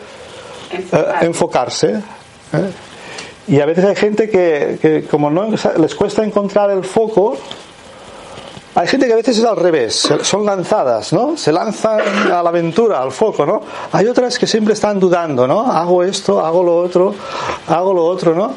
eh, 0.72 1.04
enfocarse. 1.22 2.02
¿eh? 2.52 2.70
Y 3.48 3.60
a 3.60 3.66
veces 3.66 3.84
hay 3.84 3.96
gente 3.96 4.28
que, 4.28 4.78
que, 4.80 5.04
como 5.04 5.30
no 5.30 5.48
les 5.78 5.94
cuesta 5.94 6.22
encontrar 6.22 6.70
el 6.70 6.84
foco, 6.84 7.36
hay 8.72 8.86
gente 8.86 9.08
que 9.08 9.12
a 9.12 9.16
veces 9.16 9.38
es 9.38 9.44
al 9.44 9.56
revés, 9.56 10.08
son 10.22 10.46
lanzadas, 10.46 11.12
¿no? 11.12 11.36
Se 11.36 11.50
lanzan 11.50 12.00
a 12.30 12.40
la 12.40 12.48
aventura, 12.50 13.02
al 13.02 13.10
foco, 13.10 13.44
¿no? 13.44 13.60
Hay 13.90 14.06
otras 14.06 14.38
que 14.38 14.46
siempre 14.46 14.74
están 14.74 15.00
dudando, 15.00 15.48
¿no? 15.48 15.60
Hago 15.60 16.04
esto, 16.04 16.44
hago 16.44 16.62
lo 16.62 16.76
otro, 16.76 17.12
hago 17.66 17.92
lo 17.92 18.04
otro, 18.04 18.34
¿no? 18.34 18.54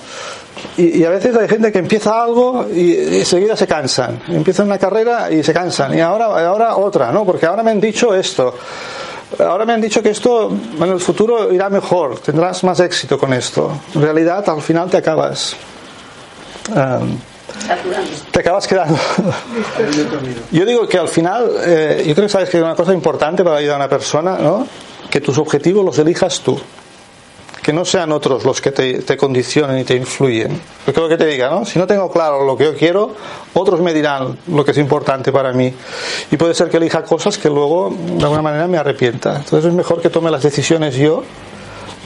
Y, 0.78 1.04
a 1.04 1.10
veces 1.10 1.36
hay 1.36 1.48
gente 1.48 1.72
que 1.72 1.80
empieza 1.80 2.22
algo 2.22 2.66
y, 2.74 2.94
y 2.94 3.20
enseguida 3.20 3.56
se 3.56 3.68
cansan. 3.68 4.22
Empiezan 4.28 4.68
una 4.68 4.78
carrera 4.78 5.32
y 5.32 5.44
se 5.44 5.54
cansan. 5.54 5.96
Y 5.98 6.02
ahora, 6.02 6.26
ahora 6.26 6.76
otra, 6.76 7.12
¿no? 7.12 7.26
Porque 7.26 7.46
ahora 7.46 7.64
me 7.64 7.72
han 7.72 7.80
dicho 7.80 8.14
esto. 8.14 8.56
Ahora 9.40 9.66
me 9.66 9.74
han 9.74 9.82
dicho 9.82 10.02
que 10.02 10.10
esto 10.10 10.52
en 10.52 10.90
el 10.90 11.00
futuro 11.00 11.52
irá 11.52 11.70
mejor, 11.70 12.20
tendrás 12.20 12.64
más 12.64 12.80
éxito 12.80 13.18
con 13.18 13.34
esto. 13.34 13.72
En 13.96 14.02
realidad, 14.02 14.48
al 14.48 14.62
final 14.62 14.90
te 14.90 14.98
acabas. 14.98 15.56
Um, 16.70 17.18
te 18.32 18.40
acabas 18.40 18.68
quedando. 18.68 18.98
Yo 20.52 20.66
digo 20.66 20.88
que 20.88 20.98
al 20.98 21.08
final, 21.08 21.50
eh, 21.66 22.04
yo 22.06 22.14
creo 22.14 22.28
que 22.28 22.32
sabes 22.32 22.50
que 22.50 22.58
es 22.58 22.64
una 22.64 22.76
cosa 22.76 22.94
importante 22.94 23.44
para 23.44 23.58
ayudar 23.58 23.76
a 23.76 23.86
una 23.86 23.90
persona, 23.90 24.38
¿no? 24.38 24.68
Que 25.10 25.22
tus 25.22 25.38
objetivos 25.38 25.86
los 25.86 25.98
elijas 26.00 26.40
tú 26.42 26.60
que 27.64 27.74
no 27.74 27.86
sean 27.86 28.12
otros 28.12 28.44
los 28.44 28.62
que 28.62 28.72
te, 28.72 29.18
condicionen 29.18 29.80
y 29.80 29.84
te 29.86 29.96
influyen. 29.96 30.60
Porque 30.86 31.00
lo 31.00 31.08
que 31.08 31.18
te 31.18 31.26
diga, 31.26 31.50
¿no? 31.50 31.66
Si 31.66 31.80
no 31.80 31.88
tengo 31.88 32.12
claro 32.12 32.46
lo 32.46 32.58
que 32.58 32.66
yo 32.66 32.76
quiero, 32.76 33.16
otros 33.54 33.80
me 33.80 33.94
dirán 33.94 34.38
lo 34.48 34.66
que 34.66 34.72
es 34.72 34.78
importante 34.78 35.32
para 35.32 35.54
mí. 35.54 35.74
Y 36.30 36.38
puede 36.38 36.54
ser 36.54 36.70
que 36.70 36.78
elija 36.78 37.04
cosas 37.04 37.38
que 37.38 37.50
luego, 37.50 37.96
de 37.98 38.24
alguna 38.24 38.42
manera, 38.42 38.68
me 38.68 38.78
arrepienta. 38.78 39.38
Entonces 39.38 39.66
es 39.66 39.74
mejor 39.74 40.02
que 40.02 40.10
tome 40.10 40.30
las 40.30 40.44
decisiones 40.44 40.96
yo, 40.96 41.24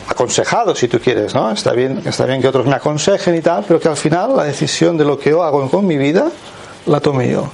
aconsejado 0.08 0.76
si 0.76 0.88
tú 0.88 1.00
quieres, 1.00 1.34
¿no? 1.34 1.52
Está 1.52 1.74
bien, 1.74 2.04
está 2.06 2.26
bien 2.26 2.40
que 2.40 2.48
otros 2.48 2.68
me 2.68 2.76
aconsejen 2.76 3.36
y 3.36 3.42
tal, 3.42 3.66
pero 3.68 3.80
que 3.80 3.90
al 3.90 3.98
final 3.98 4.38
la 4.38 4.44
decisión 4.44 4.96
de 4.96 5.06
lo 5.06 5.18
que 5.18 5.32
yo 5.32 5.44
hago 5.44 5.68
con 5.70 5.86
mi 5.88 5.98
vida 5.98 6.30
la 6.86 7.00
tome 7.00 7.30
yo. 7.30 7.50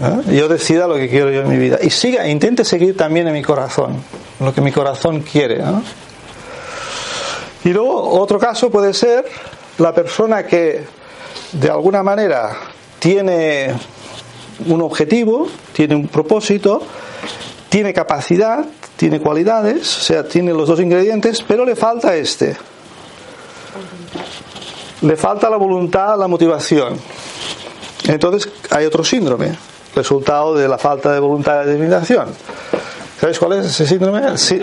¿Eh? 0.00 0.36
Yo 0.36 0.48
decida 0.48 0.86
lo 0.86 0.94
que 0.94 1.08
quiero 1.08 1.30
yo 1.30 1.42
en 1.42 1.48
mi 1.48 1.58
vida. 1.58 1.78
Y 1.82 1.90
siga, 1.90 2.28
intente 2.28 2.64
seguir 2.64 2.96
también 2.96 3.26
en 3.26 3.34
mi 3.34 3.42
corazón, 3.42 3.96
lo 4.38 4.54
que 4.54 4.60
mi 4.60 4.70
corazón 4.72 5.20
quiere. 5.20 5.62
Y 7.64 7.70
luego 7.70 8.20
otro 8.20 8.38
caso 8.38 8.70
puede 8.70 8.92
ser 8.92 9.24
la 9.78 9.94
persona 9.94 10.44
que 10.44 10.84
de 11.52 11.70
alguna 11.70 12.02
manera 12.02 12.56
tiene 12.98 13.72
un 14.66 14.82
objetivo, 14.82 15.46
tiene 15.72 15.94
un 15.94 16.08
propósito, 16.08 16.82
tiene 17.68 17.92
capacidad, 17.92 18.64
tiene 18.96 19.20
cualidades, 19.20 19.96
o 19.98 20.00
sea, 20.00 20.24
tiene 20.24 20.52
los 20.52 20.68
dos 20.68 20.80
ingredientes, 20.80 21.42
pero 21.46 21.64
le 21.64 21.76
falta 21.76 22.14
este. 22.16 22.56
Le 25.02 25.16
falta 25.16 25.48
la 25.48 25.56
voluntad, 25.56 26.18
la 26.18 26.28
motivación. 26.28 26.98
Entonces 28.08 28.50
hay 28.70 28.86
otro 28.86 29.04
síndrome, 29.04 29.56
resultado 29.94 30.54
de 30.54 30.68
la 30.68 30.78
falta 30.78 31.12
de 31.12 31.20
voluntad 31.20 31.62
y 31.62 31.66
determinación. 31.66 32.28
¿Sabéis 33.20 33.38
cuál 33.38 33.52
es 33.60 33.66
ese 33.66 33.86
síndrome? 33.86 34.36
Sí 34.36 34.60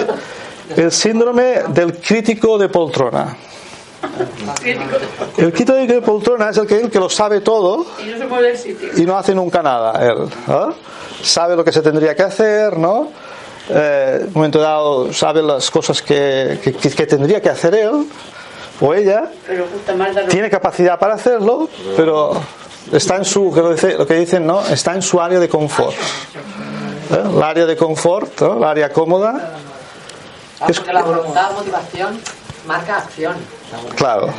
el 0.75 0.91
síndrome 0.91 1.63
del 1.69 1.97
crítico 1.97 2.57
de 2.57 2.69
poltrona. 2.69 3.35
El 5.37 5.51
crítico 5.51 5.73
de 5.73 6.01
poltrona 6.01 6.49
es 6.49 6.57
el 6.57 6.67
que, 6.67 6.79
el 6.79 6.89
que 6.89 6.99
lo 6.99 7.09
sabe 7.09 7.41
todo 7.41 7.85
y 8.01 8.09
no, 8.09 8.17
se 8.17 8.25
mueve 8.25 8.47
del 8.47 8.57
sitio. 8.57 8.89
y 8.95 9.05
no 9.05 9.17
hace 9.17 9.35
nunca 9.35 9.61
nada. 9.61 10.05
Él 10.05 10.29
¿no? 10.47 10.73
sabe 11.21 11.55
lo 11.55 11.63
que 11.63 11.71
se 11.71 11.81
tendría 11.81 12.15
que 12.15 12.23
hacer, 12.23 12.77
¿no? 12.77 13.09
Eh, 13.69 14.19
en 14.21 14.27
un 14.27 14.33
momento 14.33 14.59
dado 14.59 15.13
sabe 15.13 15.43
las 15.43 15.69
cosas 15.69 16.01
que, 16.01 16.59
que, 16.63 16.73
que 16.73 17.05
tendría 17.05 17.41
que 17.41 17.49
hacer 17.49 17.75
él 17.75 18.05
o 18.79 18.93
ella. 18.93 19.29
Pero 19.45 19.65
tiene 20.29 20.49
capacidad 20.49 20.97
para 20.97 21.15
hacerlo, 21.15 21.67
pero 21.97 22.31
está 22.91 23.17
en 23.17 23.25
su, 23.25 23.51
lo, 23.53 23.73
dice, 23.73 23.97
lo 23.97 24.07
que 24.07 24.15
dicen, 24.15 24.47
¿no? 24.47 24.65
Está 24.65 24.95
en 24.95 25.01
su 25.01 25.19
área 25.19 25.39
de 25.39 25.49
confort. 25.49 25.93
¿Eh? 25.93 27.23
El 27.35 27.43
área 27.43 27.65
de 27.65 27.75
confort, 27.75 28.39
¿no? 28.41 28.57
el 28.57 28.63
área 28.63 28.93
cómoda 28.93 29.57
Porque 30.59 30.93
la 30.93 31.03
voluntad, 31.03 31.51
motivación, 31.53 32.19
marca 32.67 32.97
acción. 32.97 33.35
Claro, 33.95 34.33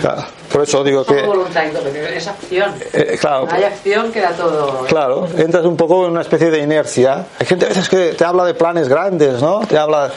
claro, 0.00 0.24
por 0.52 0.62
eso 0.62 0.82
digo 0.82 1.04
que. 1.04 1.24
es 2.16 2.26
acción. 2.26 2.74
Eh, 2.92 3.16
claro. 3.20 3.48
Hay 3.50 3.64
acción 3.64 4.10
que 4.12 4.20
da 4.20 4.32
todo. 4.32 4.84
Claro, 4.86 5.28
entras 5.36 5.64
un 5.64 5.76
poco 5.76 6.06
en 6.06 6.12
una 6.12 6.22
especie 6.22 6.50
de 6.50 6.58
inercia. 6.58 7.26
Hay 7.38 7.46
gente 7.46 7.66
a 7.66 7.68
veces 7.68 7.88
que 7.88 8.12
te 8.12 8.24
habla 8.24 8.44
de 8.44 8.54
planes 8.54 8.88
grandes, 8.88 9.40
¿no? 9.40 9.60
Te 9.66 9.78
habla, 9.78 10.10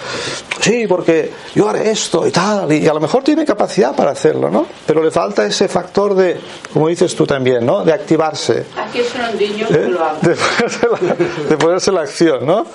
sí, 0.59 0.88
porque 0.88 1.32
yo 1.55 1.70
haré 1.70 1.91
esto 1.91 2.26
y 2.28 2.32
tal, 2.32 2.72
y 2.72 2.88
a 2.88 2.93
lo 2.93 2.99
mejor 2.99 3.24
tiene 3.24 3.45
capacidad 3.45 3.95
para 3.95 4.11
hacerlo, 4.11 4.49
¿no? 4.49 4.66
Pero 4.86 5.03
le 5.03 5.11
falta 5.11 5.45
ese 5.45 5.68
factor 5.68 6.16
de, 6.16 6.39
como 6.72 6.88
dices 6.88 7.16
tú 7.16 7.26
también, 7.26 7.66
¿no? 7.66 7.84
De 7.84 7.93
activarse. 7.93 8.66
Aquí 8.78 8.99
es 8.99 9.14
un 9.14 9.38
niño 9.38 9.68
¿Eh? 9.70 9.88
lo 9.89 10.03
hago. 10.03 10.20
De 10.22 10.36
ponerse, 10.36 10.88
la, 10.88 11.16
de 11.49 11.57
ponerse 11.57 11.91
la 11.91 12.01
acción, 12.01 12.45
¿no? 12.45 12.66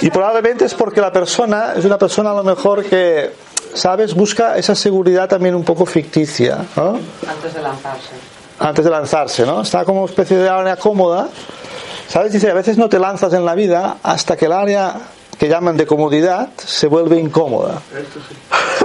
Y 0.00 0.06
Y 0.06 0.10
probablemente 0.10 0.64
es 0.64 0.74
porque 0.74 1.00
la 1.00 1.12
persona 1.12 1.74
es 1.76 1.84
una 1.84 1.98
persona 1.98 2.30
a 2.30 2.34
lo 2.34 2.42
mejor 2.42 2.84
que, 2.84 3.30
¿sabes? 3.74 4.14
Busca 4.14 4.56
esa 4.56 4.74
seguridad 4.74 5.28
también 5.28 5.54
un 5.54 5.64
poco 5.64 5.86
ficticia, 5.86 6.64
¿no? 6.76 6.98
Antes 7.28 7.54
de 7.54 7.62
lanzarse. 7.62 8.10
Antes 8.58 8.84
de 8.84 8.90
lanzarse, 8.90 9.46
¿no? 9.46 9.62
Está 9.62 9.84
como 9.84 10.02
una 10.02 10.10
especie 10.10 10.36
de 10.36 10.48
área 10.48 10.76
cómoda 10.76 11.28
¿Sabes? 12.08 12.32
Dice, 12.32 12.50
a 12.50 12.54
veces 12.54 12.78
no 12.78 12.88
te 12.88 12.98
lanzas 12.98 13.32
en 13.32 13.44
la 13.44 13.54
vida 13.54 13.98
hasta 14.02 14.36
que 14.36 14.46
el 14.46 14.52
área 14.52 14.94
que 15.38 15.48
llaman 15.48 15.76
de 15.76 15.86
comodidad 15.86 16.50
se 16.56 16.86
vuelve 16.86 17.18
incómoda. 17.18 17.82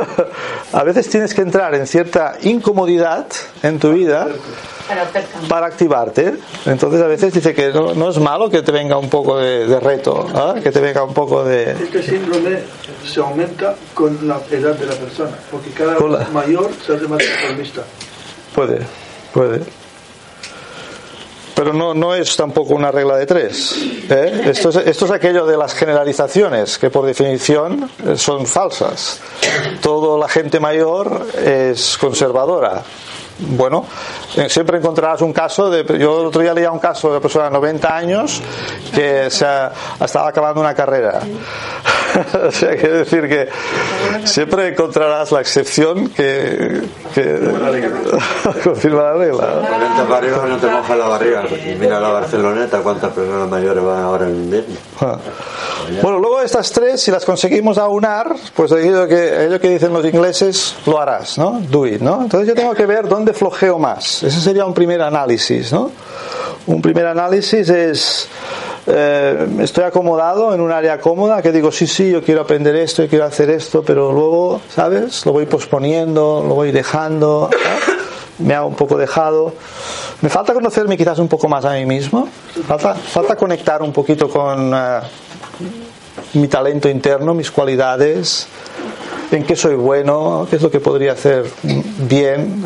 a 0.73 0.83
veces 0.83 1.09
tienes 1.09 1.33
que 1.33 1.41
entrar 1.41 1.73
en 1.75 1.87
cierta 1.87 2.37
incomodidad 2.41 3.27
en 3.63 3.79
tu 3.79 3.91
vida 3.91 4.27
para 5.47 5.67
activarte. 5.67 6.35
Entonces 6.65 7.01
a 7.01 7.07
veces 7.07 7.33
dice 7.33 7.53
que 7.53 7.71
no, 7.71 8.09
es 8.09 8.19
malo 8.19 8.49
que 8.49 8.61
te 8.61 8.71
venga 8.71 8.97
un 8.97 9.09
poco 9.09 9.37
de, 9.37 9.79
reto, 9.79 10.27
¿ah? 10.33 10.55
que 10.61 10.71
te 10.71 10.79
venga 10.79 11.03
un 11.03 11.13
poco 11.13 11.43
de... 11.43 11.71
Este 11.71 12.03
síndrome 12.03 12.59
se 13.05 13.19
aumenta 13.19 13.75
con 13.93 14.27
la 14.27 14.39
edad 14.49 14.75
de 14.75 14.85
la 14.85 14.95
persona, 14.95 15.31
porque 15.49 15.71
cada 15.71 15.97
vez 15.97 16.31
mayor 16.31 16.69
se 16.85 16.95
hace 16.95 17.07
más 17.07 17.23
conformista. 17.23 17.83
Puede, 18.53 18.79
puede. 19.33 19.80
Pero 21.55 21.73
no, 21.73 21.93
no 21.93 22.15
es 22.15 22.35
tampoco 22.35 22.73
una 22.73 22.91
regla 22.91 23.17
de 23.17 23.25
tres. 23.25 23.75
¿eh? 24.09 24.43
Esto, 24.45 24.69
es, 24.69 24.75
esto 24.77 25.05
es 25.05 25.11
aquello 25.11 25.45
de 25.45 25.57
las 25.57 25.73
generalizaciones, 25.73 26.77
que 26.77 26.89
por 26.89 27.05
definición 27.05 27.89
eh, 28.05 28.15
son 28.15 28.45
falsas. 28.45 29.19
Toda 29.81 30.17
la 30.17 30.27
gente 30.27 30.59
mayor 30.59 31.27
es 31.43 31.97
conservadora 31.97 32.83
bueno, 33.41 33.85
eh, 34.35 34.49
siempre 34.49 34.77
encontrarás 34.77 35.21
un 35.21 35.33
caso 35.33 35.69
de. 35.69 35.83
Yo 35.99 36.21
el 36.21 36.27
otro 36.27 36.41
día 36.41 36.53
leía 36.53 36.71
un 36.71 36.79
caso 36.79 37.07
de 37.07 37.13
una 37.13 37.21
persona 37.21 37.45
de 37.45 37.51
90 37.51 37.95
años 37.95 38.41
que 38.93 39.29
se 39.29 39.45
ha, 39.45 39.71
estaba 39.99 40.29
acabando 40.29 40.61
una 40.61 40.73
carrera. 40.73 41.19
o 42.47 42.51
sea, 42.51 42.75
quiere 42.75 42.99
decir 42.99 43.27
que 43.27 43.49
siempre 44.25 44.69
encontrarás 44.69 45.31
la 45.31 45.41
excepción 45.41 46.09
que, 46.09 46.81
confirma 48.63 49.03
la 49.03 49.13
regla. 49.13 49.47
no 50.47 50.57
te 50.57 50.67
moja 50.67 50.95
la 50.95 51.07
barriga. 51.07 51.43
Mira 51.79 51.99
la 51.99 52.09
Barceloneta, 52.09 52.79
cuántas 52.79 53.11
personas 53.13 53.49
mayores 53.49 53.83
van 53.83 54.03
ahora 54.03 54.27
en 54.27 54.35
invierno. 54.35 54.75
Ah. 54.99 55.17
Bueno, 56.01 56.19
luego 56.19 56.41
estas 56.41 56.71
tres, 56.71 57.01
si 57.01 57.11
las 57.11 57.25
conseguimos 57.25 57.77
aunar, 57.77 58.33
pues 58.55 58.71
aquello 58.71 59.07
que, 59.07 59.45
ello 59.45 59.59
que 59.59 59.69
dicen 59.69 59.93
los 59.93 60.05
ingleses, 60.05 60.75
lo 60.85 60.99
harás, 60.99 61.37
¿no? 61.37 61.59
Do 61.69 61.85
it, 61.85 62.01
¿no? 62.01 62.21
Entonces 62.21 62.47
yo 62.47 62.55
tengo 62.55 62.73
que 62.73 62.85
ver 62.85 63.07
dónde 63.07 63.30
flojeo 63.33 63.79
más. 63.79 64.23
Ese 64.23 64.39
sería 64.41 64.65
un 64.65 64.73
primer 64.73 65.01
análisis, 65.01 65.71
¿no? 65.71 65.91
Un 66.67 66.81
primer 66.81 67.07
análisis 67.07 67.69
es, 67.69 68.27
eh, 68.87 69.47
estoy 69.59 69.83
acomodado 69.83 70.53
en 70.53 70.61
un 70.61 70.71
área 70.71 70.99
cómoda, 70.99 71.41
que 71.41 71.51
digo, 71.51 71.71
sí, 71.71 71.87
sí, 71.87 72.11
yo 72.11 72.23
quiero 72.23 72.41
aprender 72.41 72.75
esto, 72.75 73.03
yo 73.03 73.09
quiero 73.09 73.25
hacer 73.25 73.49
esto, 73.49 73.83
pero 73.83 74.11
luego, 74.11 74.61
¿sabes? 74.69 75.25
Lo 75.25 75.31
voy 75.31 75.45
posponiendo, 75.45 76.43
lo 76.47 76.55
voy 76.55 76.71
dejando, 76.71 77.49
me 78.39 78.53
hago 78.53 78.67
un 78.67 78.75
poco 78.75 78.97
dejado. 78.97 79.53
Me 80.21 80.29
falta 80.29 80.53
conocerme 80.53 80.97
quizás 80.97 81.17
un 81.17 81.27
poco 81.27 81.47
más 81.47 81.65
a 81.65 81.73
mí 81.73 81.85
mismo, 81.85 82.27
falta, 82.67 82.93
falta 82.93 83.35
conectar 83.35 83.81
un 83.81 83.91
poquito 83.91 84.29
con... 84.29 84.71
Eh, 84.73 84.99
mi 86.33 86.47
talento 86.47 86.89
interno, 86.89 87.33
mis 87.33 87.51
cualidades, 87.51 88.47
en 89.31 89.43
qué 89.43 89.55
soy 89.55 89.75
bueno, 89.75 90.47
qué 90.49 90.57
es 90.57 90.61
lo 90.61 90.71
que 90.71 90.79
podría 90.79 91.13
hacer 91.13 91.45
bien, 91.63 92.63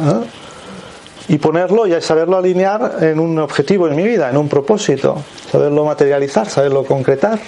y 1.28 1.38
ponerlo 1.38 1.88
y 1.88 2.00
saberlo 2.02 2.38
alinear 2.38 2.98
en 3.02 3.20
un 3.20 3.40
objetivo 3.40 3.88
en 3.88 3.96
mi 3.96 4.04
vida, 4.04 4.30
en 4.30 4.38
un 4.38 4.48
propósito, 4.48 5.18
saberlo 5.52 5.86
materializar, 5.86 6.48
saberlo 6.48 6.84
concretar. 6.84 7.40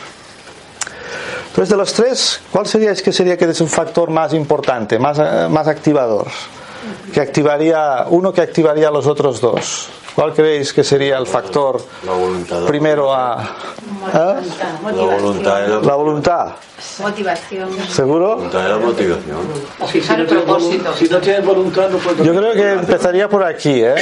Entonces, 1.50 1.70
de 1.70 1.78
los 1.78 1.94
tres, 1.94 2.42
¿cuál 2.52 2.68
sería 2.68 2.92
es 2.92 3.02
que 3.02 3.12
sería 3.12 3.38
que 3.38 3.46
es 3.46 3.62
un 3.62 3.68
factor 3.68 4.10
más 4.10 4.34
importante, 4.34 5.00
más, 5.00 5.18
más 5.50 5.68
activador? 5.68 6.28
Que 7.12 7.20
activaría, 7.20 8.06
uno 8.10 8.32
que 8.32 8.42
activaría 8.42 8.90
a 8.90 8.92
los 8.92 9.08
otros 9.08 9.42
dos. 9.42 9.90
¿Cuál 10.18 10.34
creéis 10.34 10.74
que 10.74 10.84
sería 10.84 11.20
el 11.20 11.28
factor 11.28 11.80
primero 12.66 13.14
a... 13.14 13.56
¿eh? 14.16 14.36
La 14.84 14.92
voluntad. 14.92 15.68
La 15.84 15.94
voluntad. 15.94 16.56
Motivación. 16.98 17.70
¿Seguro? 17.88 18.38
Voluntad 18.38 18.68
la 18.68 18.78
motivación. 18.80 19.38
si, 19.92 20.00
no 20.00 20.44
voluntad, 20.44 20.92
si 20.96 21.08
no 21.08 21.20
tienes 21.20 21.46
voluntad 21.46 21.90
no 21.92 22.00
puedes... 22.00 22.26
Yo 22.26 22.34
creo 22.34 22.54
que 22.54 22.74
empezaría 22.74 23.30
por 23.30 23.44
aquí, 23.44 23.84
¿eh? 23.84 23.94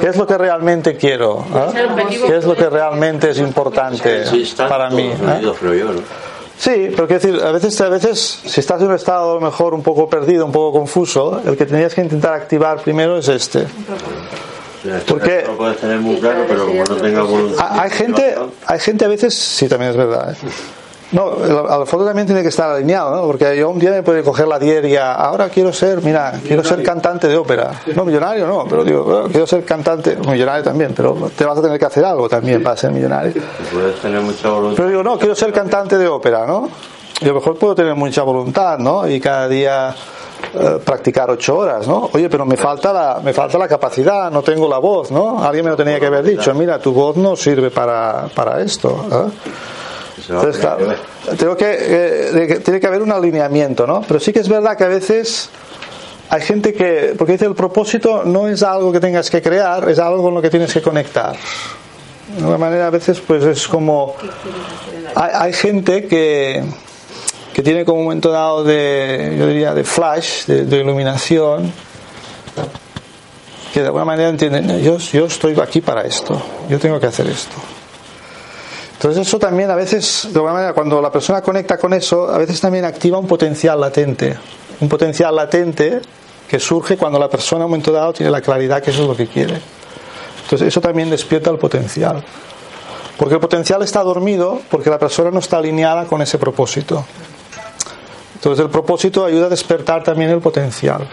¿Qué 0.00 0.06
es 0.06 0.16
lo 0.16 0.24
que 0.24 0.38
realmente 0.38 0.96
quiero? 0.96 1.44
¿eh? 1.52 1.84
¿Qué 2.24 2.36
es 2.36 2.44
lo 2.44 2.54
que 2.54 2.70
realmente 2.70 3.30
es 3.30 3.38
importante 3.38 4.22
para 4.68 4.88
mí? 4.90 5.10
¿eh? 5.10 5.52
Sí, 6.56 6.92
pero 6.94 7.08
quiero 7.08 7.26
decir, 7.26 7.44
a 7.44 7.50
veces, 7.50 7.80
a 7.80 7.88
veces, 7.88 8.40
si 8.44 8.60
estás 8.60 8.80
en 8.80 8.86
un 8.86 8.94
estado 8.94 9.32
a 9.32 9.34
lo 9.34 9.40
mejor 9.40 9.74
un 9.74 9.82
poco 9.82 10.08
perdido, 10.08 10.46
un 10.46 10.52
poco 10.52 10.78
confuso, 10.78 11.42
el 11.44 11.56
que 11.56 11.66
tenías 11.66 11.92
que 11.92 12.02
intentar 12.02 12.34
activar 12.34 12.80
primero 12.82 13.18
es 13.18 13.26
este. 13.26 13.66
Porque 15.06 15.44
Hay 17.58 17.90
gente, 17.90 18.34
hay 18.66 18.78
gente 18.78 19.04
a 19.04 19.08
veces, 19.08 19.34
sí, 19.34 19.68
también 19.68 19.90
es 19.92 19.96
verdad. 19.96 20.32
¿eh? 20.32 20.36
No, 21.12 21.36
al 21.68 21.86
fondo 21.86 22.04
también 22.04 22.26
tiene 22.26 22.42
que 22.42 22.48
estar 22.48 22.68
alineado, 22.68 23.14
¿no? 23.14 23.22
Porque 23.26 23.56
yo 23.56 23.70
un 23.70 23.78
día 23.78 23.90
me 23.90 24.02
puede 24.02 24.24
coger 24.24 24.48
la 24.48 24.58
diaria, 24.58 25.12
ahora 25.12 25.48
quiero 25.48 25.72
ser, 25.72 26.02
mira, 26.02 26.32
quiero 26.44 26.64
ser 26.64 26.82
cantante 26.82 27.28
de 27.28 27.36
ópera. 27.36 27.70
No, 27.94 28.04
millonario 28.04 28.46
no, 28.46 28.66
pero 28.68 28.82
digo, 28.82 29.28
quiero 29.30 29.46
ser 29.46 29.64
cantante, 29.64 30.16
millonario 30.16 30.64
también, 30.64 30.92
pero 30.96 31.30
te 31.36 31.44
vas 31.44 31.58
a 31.58 31.62
tener 31.62 31.78
que 31.78 31.84
hacer 31.84 32.04
algo 32.04 32.28
también 32.28 32.60
para 32.62 32.76
ser 32.76 32.90
millonario. 32.90 33.40
Pero 34.74 34.88
digo, 34.88 35.02
no, 35.04 35.16
quiero 35.16 35.36
ser 35.36 35.52
cantante 35.52 35.96
de 35.96 36.08
ópera, 36.08 36.44
¿no? 36.44 36.68
Y 37.20 37.24
a 37.24 37.28
lo 37.28 37.34
mejor 37.34 37.56
puedo 37.56 37.74
tener 37.76 37.94
mucha 37.94 38.22
voluntad, 38.24 38.78
¿no? 38.78 39.08
Y 39.08 39.20
cada 39.20 39.48
día 39.48 39.94
eh, 40.58 40.78
practicar 40.84 41.30
ocho 41.30 41.58
horas, 41.58 41.86
¿no? 41.86 42.10
Oye, 42.12 42.28
pero 42.28 42.46
me 42.46 42.56
falta 42.56 42.92
la, 42.92 43.20
me 43.22 43.32
falta 43.32 43.58
la 43.58 43.68
capacidad, 43.68 44.30
no 44.30 44.42
tengo 44.42 44.68
la 44.68 44.78
voz, 44.78 45.10
¿no? 45.10 45.42
Alguien 45.42 45.64
me 45.64 45.70
lo 45.70 45.76
tenía 45.76 46.00
que 46.00 46.06
haber 46.06 46.24
dicho, 46.24 46.54
mira, 46.54 46.78
tu 46.78 46.92
voz 46.92 47.16
no 47.16 47.36
sirve 47.36 47.70
para, 47.70 48.28
para 48.34 48.62
esto. 48.62 49.04
¿eh? 49.10 49.50
Entonces, 50.28 50.58
claro, 50.58 50.86
tengo 51.38 51.56
que, 51.56 51.76
eh, 51.78 52.60
tiene 52.64 52.80
que 52.80 52.86
haber 52.86 53.02
un 53.02 53.12
alineamiento, 53.12 53.86
¿no? 53.86 54.00
Pero 54.06 54.18
sí 54.18 54.32
que 54.32 54.40
es 54.40 54.48
verdad 54.48 54.76
que 54.76 54.84
a 54.84 54.88
veces 54.88 55.50
hay 56.30 56.40
gente 56.40 56.72
que, 56.72 57.14
porque 57.16 57.32
dice 57.32 57.46
el 57.46 57.54
propósito 57.54 58.24
no 58.24 58.48
es 58.48 58.62
algo 58.62 58.90
que 58.92 59.00
tengas 59.00 59.30
que 59.30 59.42
crear, 59.42 59.88
es 59.88 59.98
algo 59.98 60.22
con 60.22 60.34
lo 60.34 60.42
que 60.42 60.50
tienes 60.50 60.72
que 60.72 60.82
conectar. 60.82 61.36
De 62.32 62.38
alguna 62.38 62.58
manera 62.58 62.86
a 62.88 62.90
veces 62.90 63.20
pues 63.20 63.44
es 63.44 63.68
como, 63.68 64.16
hay, 65.14 65.30
hay 65.32 65.52
gente 65.52 66.06
que 66.06 66.64
que 67.56 67.62
tiene 67.62 67.86
como 67.86 68.00
un 68.00 68.04
momento 68.04 68.30
dado 68.30 68.64
de, 68.64 69.34
yo 69.38 69.46
diría, 69.46 69.72
de 69.72 69.82
flash, 69.82 70.44
de, 70.44 70.76
iluminación, 70.76 71.72
que 73.72 73.80
de 73.80 73.86
alguna 73.86 74.04
manera 74.04 74.28
entienden, 74.28 74.82
yo, 74.82 74.98
yo 74.98 75.24
estoy 75.24 75.58
aquí 75.58 75.80
para 75.80 76.02
esto, 76.02 76.38
yo 76.68 76.78
tengo 76.78 77.00
que 77.00 77.06
hacer 77.06 77.26
esto. 77.28 77.56
Entonces 78.92 79.26
eso 79.26 79.38
también 79.38 79.70
a 79.70 79.74
veces, 79.74 80.28
de 80.30 80.34
alguna 80.34 80.52
manera, 80.52 80.74
cuando 80.74 81.00
la 81.00 81.10
persona 81.10 81.40
conecta 81.40 81.78
con 81.78 81.94
eso, 81.94 82.28
a 82.28 82.36
veces 82.36 82.60
también 82.60 82.84
activa 82.84 83.16
un 83.16 83.26
potencial 83.26 83.80
latente. 83.80 84.36
Un 84.78 84.90
potencial 84.90 85.34
latente 85.34 86.02
que 86.46 86.60
surge 86.60 86.98
cuando 86.98 87.18
la 87.18 87.30
persona 87.30 87.60
en 87.60 87.64
un 87.64 87.70
momento 87.70 87.90
dado 87.90 88.12
tiene 88.12 88.30
la 88.30 88.42
claridad 88.42 88.82
que 88.82 88.90
eso 88.90 89.00
es 89.00 89.08
lo 89.08 89.16
que 89.16 89.28
quiere. 89.28 89.58
Entonces 90.42 90.68
eso 90.68 90.82
también 90.82 91.08
despierta 91.08 91.50
el 91.50 91.56
potencial. 91.56 92.22
Porque 93.16 93.36
el 93.36 93.40
potencial 93.40 93.80
está 93.80 94.02
dormido 94.02 94.60
porque 94.70 94.90
la 94.90 94.98
persona 94.98 95.30
no 95.30 95.38
está 95.38 95.56
alineada 95.56 96.04
con 96.04 96.20
ese 96.20 96.36
propósito. 96.36 97.06
Entonces 98.46 98.64
el 98.64 98.70
propósito 98.70 99.24
ayuda 99.24 99.46
a 99.46 99.48
despertar 99.48 100.04
también 100.04 100.30
el 100.30 100.38
potencial. 100.38 101.04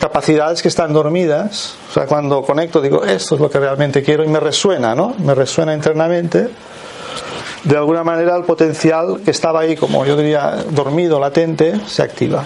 Capacidades 0.00 0.62
que 0.62 0.68
están 0.68 0.90
dormidas, 0.94 1.74
o 1.90 1.92
sea, 1.92 2.06
cuando 2.06 2.40
conecto 2.40 2.80
digo, 2.80 3.04
esto 3.04 3.34
es 3.34 3.40
lo 3.42 3.50
que 3.50 3.60
realmente 3.60 4.02
quiero 4.02 4.24
y 4.24 4.28
me 4.28 4.40
resuena, 4.40 4.94
¿no? 4.94 5.14
Me 5.18 5.34
resuena 5.34 5.74
internamente. 5.74 6.48
De 7.64 7.76
alguna 7.76 8.02
manera 8.02 8.34
el 8.38 8.44
potencial 8.44 9.20
que 9.22 9.32
estaba 9.32 9.60
ahí, 9.60 9.76
como 9.76 10.06
yo 10.06 10.16
diría, 10.16 10.64
dormido, 10.70 11.20
latente, 11.20 11.78
se 11.86 12.04
activa. 12.04 12.42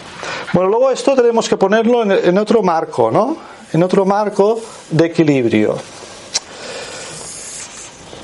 Bueno, 0.52 0.70
luego 0.70 0.90
esto 0.90 1.14
tenemos 1.14 1.48
que 1.48 1.56
ponerlo 1.56 2.02
en, 2.02 2.36
otro 2.36 2.64
marco, 2.64 3.12
¿no? 3.12 3.36
En 3.72 3.80
otro 3.84 4.04
marco 4.04 4.60
de 4.90 5.06
equilibrio. 5.06 5.76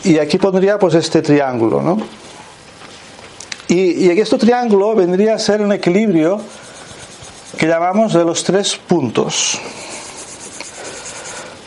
Y 0.02 0.18
aquí 0.18 0.36
pondría 0.36 0.80
pues 0.80 0.94
este 0.94 1.22
triángulo, 1.22 1.80
¿no? 1.80 2.19
Y, 3.70 4.04
y 4.04 4.10
este 4.10 4.36
triángulo 4.36 4.96
vendría 4.96 5.34
a 5.34 5.38
ser 5.38 5.62
un 5.62 5.72
equilibrio 5.72 6.40
que 7.56 7.68
llamamos 7.68 8.12
de 8.12 8.24
los 8.24 8.42
tres 8.42 8.76
puntos. 8.76 9.60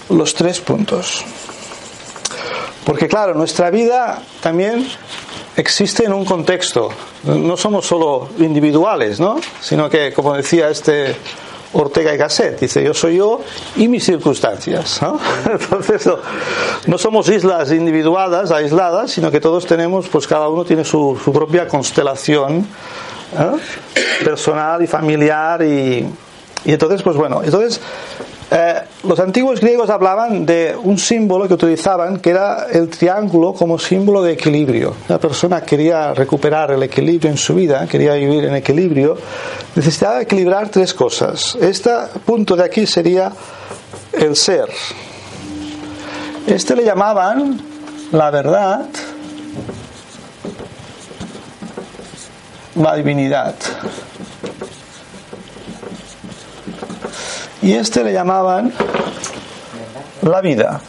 Los 0.10 0.34
tres 0.34 0.60
puntos. 0.60 1.24
Porque 2.86 3.08
claro, 3.08 3.34
nuestra 3.34 3.70
vida 3.70 4.22
también 4.42 4.86
existe 5.56 6.04
en 6.04 6.12
un 6.12 6.26
contexto. 6.26 6.90
No 7.24 7.56
somos 7.56 7.86
solo 7.86 8.28
individuales, 8.40 9.22
¿no? 9.22 9.40
Sino 9.62 9.90
que, 9.90 10.12
como 10.12 10.34
decía 10.34 10.70
este 10.70 11.16
Ortega 11.74 12.14
y 12.14 12.18
Gasset. 12.18 12.60
Dice, 12.60 12.84
yo 12.84 12.94
soy 12.94 13.18
yo 13.18 13.42
y 13.76 13.88
mis 13.88 14.04
circunstancias. 14.06 15.02
¿no? 15.02 15.20
Entonces, 15.52 16.10
no, 16.88 16.98
somos 16.98 17.30
islas 17.30 17.72
individuadas, 17.72 18.52
aisladas, 18.52 19.12
sino 19.12 19.32
que 19.32 19.40
todos 19.40 19.66
tenemos, 19.66 20.08
pues 20.08 20.28
cada 20.28 20.48
uno 20.48 20.64
tiene 20.66 20.84
su, 20.84 21.20
propia 21.34 21.68
constelación 21.68 22.68
personal 24.24 24.82
y 24.82 24.88
familiar. 24.88 25.64
Y, 25.64 26.08
y, 26.66 26.72
entonces, 26.72 27.02
pues 27.02 27.16
bueno, 27.18 27.42
entonces 27.44 27.82
Eh, 28.56 28.84
los 29.06 29.20
antiguos 29.20 29.60
griegos 29.60 29.90
hablaban 29.90 30.46
de 30.46 30.76
un 30.84 31.00
símbolo 31.00 31.48
que 31.48 31.56
utilizaban 31.56 32.20
que 32.20 32.30
era 32.30 32.68
el 32.72 32.88
triángulo 32.88 33.54
como 33.54 33.80
símbolo 33.80 34.22
de 34.22 34.34
equilibrio. 34.34 34.96
La 35.08 35.18
persona 35.18 35.62
quería 35.62 36.14
recuperar 36.14 36.70
el 36.70 36.84
equilibrio 36.84 37.32
en 37.32 37.38
su 37.38 37.56
vida, 37.56 37.88
quería 37.88 38.14
vivir 38.14 38.46
en 38.46 38.56
equilibrio, 38.56 39.18
necesitaba 39.76 40.22
equilibrar 40.22 40.70
tres 40.70 40.94
cosas. 40.94 41.58
Este 41.60 41.90
punto 42.24 42.56
de 42.56 42.64
aquí 42.64 42.86
sería 42.86 43.32
el 44.12 44.36
ser. 44.36 44.70
Este 46.46 46.76
le 46.76 46.86
llamaban 46.86 47.60
la 48.12 48.30
verdad, 48.30 48.86
la 52.76 52.96
divinidad. 52.96 53.56
Y 57.64 57.74
este 57.74 58.04
le 58.04 58.12
llamaban 58.12 58.74
la 60.22 60.42
vida. 60.42 60.82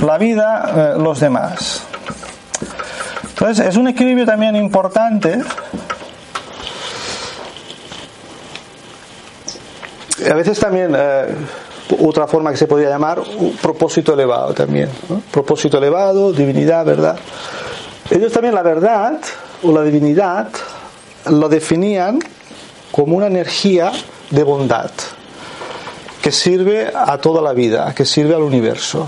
La 0.00 0.18
vida, 0.18 0.94
eh, 0.94 1.00
los 1.00 1.18
demás. 1.18 1.82
Entonces, 3.30 3.66
es 3.66 3.76
un 3.76 3.88
equilibrio 3.88 4.26
también 4.26 4.54
importante. 4.54 5.38
A 10.30 10.34
veces 10.34 10.58
también, 10.58 10.94
eh, 10.94 11.34
otra 12.02 12.26
forma 12.26 12.50
que 12.50 12.58
se 12.58 12.66
podría 12.66 12.90
llamar, 12.90 13.20
un 13.20 13.56
propósito 13.56 14.12
elevado 14.12 14.52
también. 14.52 14.90
Propósito 15.30 15.78
elevado, 15.78 16.34
divinidad, 16.34 16.84
verdad. 16.84 17.16
Ellos 18.10 18.30
también 18.30 18.54
la 18.54 18.62
verdad 18.62 19.18
o 19.62 19.72
la 19.72 19.82
divinidad 19.82 20.48
lo 21.30 21.48
definían 21.48 22.18
como 22.96 23.18
una 23.18 23.26
energía 23.26 23.92
de 24.30 24.42
bondad 24.42 24.90
que 26.22 26.32
sirve 26.32 26.90
a 26.94 27.18
toda 27.18 27.42
la 27.42 27.52
vida, 27.52 27.94
que 27.94 28.06
sirve 28.06 28.34
al 28.34 28.40
universo. 28.40 29.06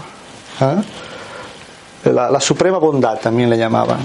¿eh? 0.61 2.11
La, 2.13 2.39
suprema 2.39 2.77
bondad 2.77 3.19
también 3.19 3.49
le 3.49 3.57
llamaban, 3.57 3.99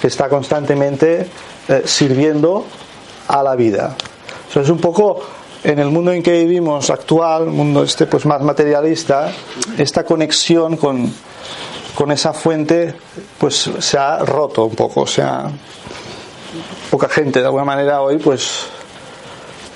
que 0.00 0.06
está 0.06 0.30
constantemente 0.30 1.28
eh, 1.68 1.82
sirviendo 1.84 2.64
a 3.28 3.42
la 3.42 3.54
vida. 3.54 3.94
Eso 4.48 4.62
es 4.62 4.70
un 4.70 4.78
poco 4.78 5.20
en 5.62 5.78
el 5.78 5.90
mundo 5.90 6.12
en 6.12 6.22
que 6.22 6.32
vivimos 6.32 6.88
actual, 6.88 7.46
mundo 7.46 7.82
este 7.82 8.06
pues 8.06 8.24
más 8.24 8.40
materialista, 8.40 9.30
esta 9.76 10.02
conexión 10.02 10.78
con, 10.78 11.12
con 11.94 12.10
esa 12.10 12.32
fuente 12.32 12.94
pues 13.36 13.70
se 13.80 13.98
ha 13.98 14.18
roto 14.20 14.64
un 14.64 14.74
poco, 14.74 15.02
o 15.02 15.06
sea, 15.06 15.50
poca 16.90 17.08
gente 17.10 17.40
de 17.40 17.44
alguna 17.44 17.64
manera 17.64 18.00
hoy 18.00 18.16
pues 18.16 18.79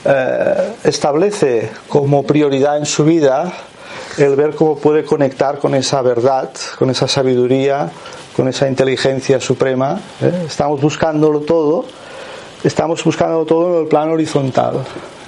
eh, 0.05 0.75
establece 0.85 1.71
como 1.89 2.25
prioridad 2.25 2.77
en 2.77 2.87
su 2.87 3.05
vida 3.05 3.53
el 4.19 4.37
ver 4.37 4.55
cómo 4.55 4.77
puede 4.77 5.05
conectar 5.05 5.59
con 5.59 5.75
esa 5.75 6.03
verdad, 6.03 6.51
con 6.79 6.91
esa 6.91 7.09
sabiduría, 7.09 7.91
con 8.37 8.49
esa 8.49 8.69
inteligencia 8.69 9.41
suprema. 9.41 10.01
¿eh? 10.21 10.45
Estamos 10.47 10.81
buscándolo 10.81 11.41
todo, 11.41 11.85
estamos 12.63 13.03
buscándolo 13.03 13.45
todo 13.45 13.75
en 13.75 13.83
el 13.83 13.89
plano 13.89 14.13
horizontal. 14.13 14.85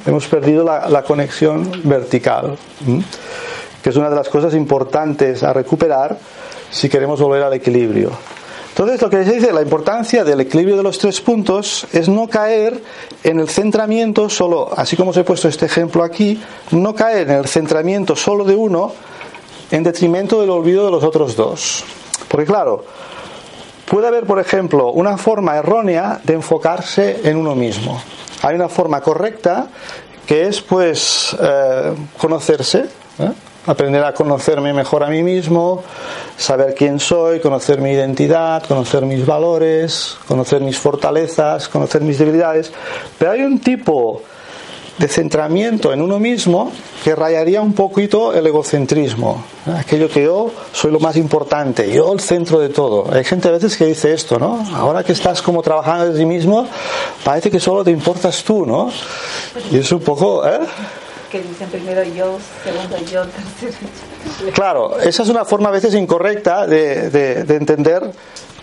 Hemos 0.07 0.27
perdido 0.27 0.65
la, 0.65 1.03
conexión 1.03 1.69
vertical, 1.83 2.57
que 3.83 3.91
es 3.91 3.97
una 3.97 4.09
de 4.09 4.15
las 4.17 4.29
cosas 4.29 4.55
importantes 4.55 5.43
a 5.43 5.53
recuperar 5.53 6.17
si 6.71 6.89
queremos 6.89 7.21
volver 7.21 7.43
al 7.43 7.55
equilibrio. 7.55 8.13
Entonces, 8.77 9.01
lo 9.01 9.09
que 9.09 9.25
se 9.25 9.33
dice, 9.33 9.55
la 9.55 9.63
importancia 9.63 10.23
del 10.23 10.43
equilibrio 10.43 10.77
de 10.77 10.83
los 10.83 10.99
tres 10.99 11.23
puntos 11.23 11.87
es 11.95 12.11
no 12.11 12.29
caer 12.29 12.83
en 13.25 13.41
el 13.41 13.49
centramiento 13.49 14.29
solo, 14.29 14.69
así 14.77 14.99
como 14.99 15.13
os 15.13 15.17
he 15.17 15.25
puesto 15.25 15.49
este 15.49 15.65
ejemplo 15.65 16.05
aquí, 16.05 16.39
no 16.73 16.95
caer 16.95 17.31
en 17.31 17.39
el 17.39 17.47
centramiento 17.47 18.15
solo 18.15 18.45
de 18.45 18.55
uno 18.55 18.93
en 19.71 19.83
detrimento 19.83 20.43
del 20.43 20.51
olvido 20.51 20.85
de 20.85 20.91
los 20.91 21.03
otros 21.05 21.35
dos. 21.37 21.85
Porque 22.29 22.45
claro, 22.45 22.85
puede 23.87 24.09
haber, 24.09 24.27
por 24.27 24.41
ejemplo, 24.41 24.93
una 24.93 25.17
forma 25.17 25.57
errónea 25.57 26.21
de 26.23 26.35
enfocarse 26.35 27.21
en 27.25 27.39
uno 27.39 27.55
mismo. 27.55 28.03
Hay 28.43 28.57
una 28.57 28.69
forma 28.69 29.01
correcta 29.01 29.69
que 30.27 30.49
es, 30.49 30.61
pues, 30.61 31.35
eh, 31.41 31.95
conocerse. 32.19 32.81
¿eh? 33.21 33.33
Aprender 33.67 34.05
a 34.05 34.13
conocerme 34.13 34.73
mejor 34.73 35.03
a 35.03 35.09
mí 35.09 35.23
mismo, 35.23 35.83
saber 36.37 36.75
quién 36.75 37.01
soy, 37.01 37.41
conocer 37.41 37.81
mi 37.81 37.91
identidad, 37.91 38.63
conocer 38.65 39.05
mis 39.05 39.25
valores, 39.27 40.17
conocer 40.27 40.61
mis 40.61 40.79
fortalezas, 40.79 41.69
conocer 41.69 42.03
mis 42.03 42.19
debilidades. 42.19 42.73
Pero 43.19 43.33
hay 43.33 43.43
un 43.43 43.59
tipo 43.59 44.23
de 44.99 45.09
centramiento 45.09 45.93
en 45.93 46.01
uno 46.01 46.19
mismo 46.19 46.73
que 47.05 47.15
rayaría 47.15 47.61
un 47.61 47.75
poquito 47.75 48.33
el 48.33 48.47
egocentrismo. 48.47 49.45
Aquello 49.79 50.09
que 50.09 50.25
yo 50.25 50.51
soy 50.73 50.91
lo 50.91 51.01
más 51.01 51.17
importante, 51.17 51.91
yo 51.93 52.13
el 52.13 52.21
centro 52.21 52.59
de 52.59 52.71
todo. 52.71 53.13
Hay 53.13 53.25
gente 53.25 53.49
a 53.49 53.53
veces 53.53 53.77
que 53.77 53.87
dice 53.87 54.13
esto, 54.15 54.39
¿no? 54.39 54.65
Ahora 54.75 55.05
que 55.05 55.13
estás 55.13 55.43
como 55.43 55.63
trabajando 55.63 56.13
de 56.13 56.19
ti 56.19 56.25
mismo, 56.25 56.67
parece 57.25 57.51
que 57.51 57.61
solo 57.61 57.85
te 57.85 57.91
importas 57.91 58.43
tú, 58.43 58.65
¿no? 58.65 58.91
Y 59.71 59.79
es 59.79 59.93
un 59.93 60.01
poco, 60.01 60.47
¿eh? 60.47 60.61
Que 61.31 61.43
dicen 61.43 61.69
primero 61.71 62.03
yo, 62.03 62.39
segundo 62.65 62.97
yo, 63.11 63.25
tercero 63.61 63.91
yo. 64.47 64.53
Claro, 64.53 64.99
esa 65.01 65.23
es 65.23 65.29
una 65.29 65.45
forma 65.45 65.69
a 65.69 65.73
veces 65.73 65.95
incorrecta 65.95 66.67
de, 66.67 67.11
de, 67.11 67.57
entender 67.57 68.11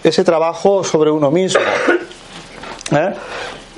ese 0.03 0.23
trabajo 0.23 0.83
sobre 0.83 1.11
uno 1.11 1.31
mismo. 1.31 1.61
¿eh? 2.91 3.13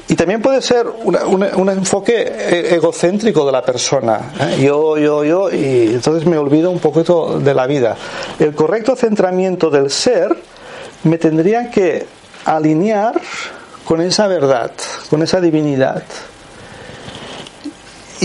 Y 0.07 0.15
también 0.15 0.41
puede 0.41 0.61
ser 0.61 0.86
un 0.88 1.69
enfoque 1.69 2.21
e, 2.21 2.75
egocéntrico 2.75 3.45
de 3.45 3.51
la 3.51 3.63
persona. 3.63 4.33
¿eh? 4.39 4.63
Yo, 4.63 4.97
yo, 4.97 5.23
yo, 5.23 5.51
y 5.51 5.93
entonces 5.95 6.27
me 6.27 6.38
olvido 6.38 6.69
un 6.69 6.79
poquito 6.79 7.39
de 7.39 7.53
la 7.53 7.65
vida. 7.65 7.95
El 8.39 8.53
correcto 8.53 8.95
centramiento 8.95 9.69
del 9.69 9.89
ser 9.89 10.36
me 11.03 11.17
tendría 11.17 11.71
que 11.71 12.05
alinear 12.45 13.19
con 13.83 14.01
esa 14.01 14.27
verdad, 14.27 14.71
con 15.09 15.23
esa 15.23 15.41
divinidad. 15.41 16.03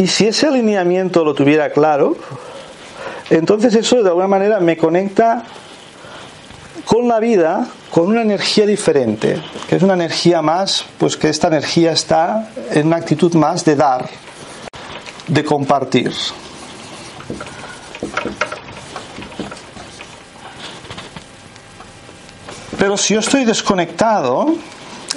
Y 0.01 0.07
si 0.07 0.27
ese 0.27 0.47
alineamiento 0.47 1.23
lo 1.27 1.35
tuviera 1.35 1.69
claro, 1.73 2.17
entonces 3.29 3.75
eso 3.75 4.03
de 4.03 4.09
alguna 4.09 4.29
manera 4.29 4.59
me 4.59 4.79
conecta 4.79 5.45
con 6.87 7.07
la 7.07 7.21
vida 7.21 7.67
con 7.91 8.07
una 8.07 8.23
energía 8.23 8.65
diferente, 8.65 9.43
que 9.69 9.77
es 9.77 9.83
una 9.83 9.93
energía 9.93 10.41
más, 10.41 10.87
pues 10.97 11.19
que 11.19 11.29
esta 11.29 11.49
energía 11.49 11.93
está 11.93 12.49
en 12.71 12.87
una 12.87 12.97
actitud 12.97 13.35
más 13.35 13.67
de 13.67 13.77
dar, 13.77 14.09
de 15.27 15.45
compartir. 15.45 16.11
Pero 22.79 22.97
si 22.97 23.13
yo 23.13 23.21
estoy 23.21 23.45
desconectado, 23.45 24.55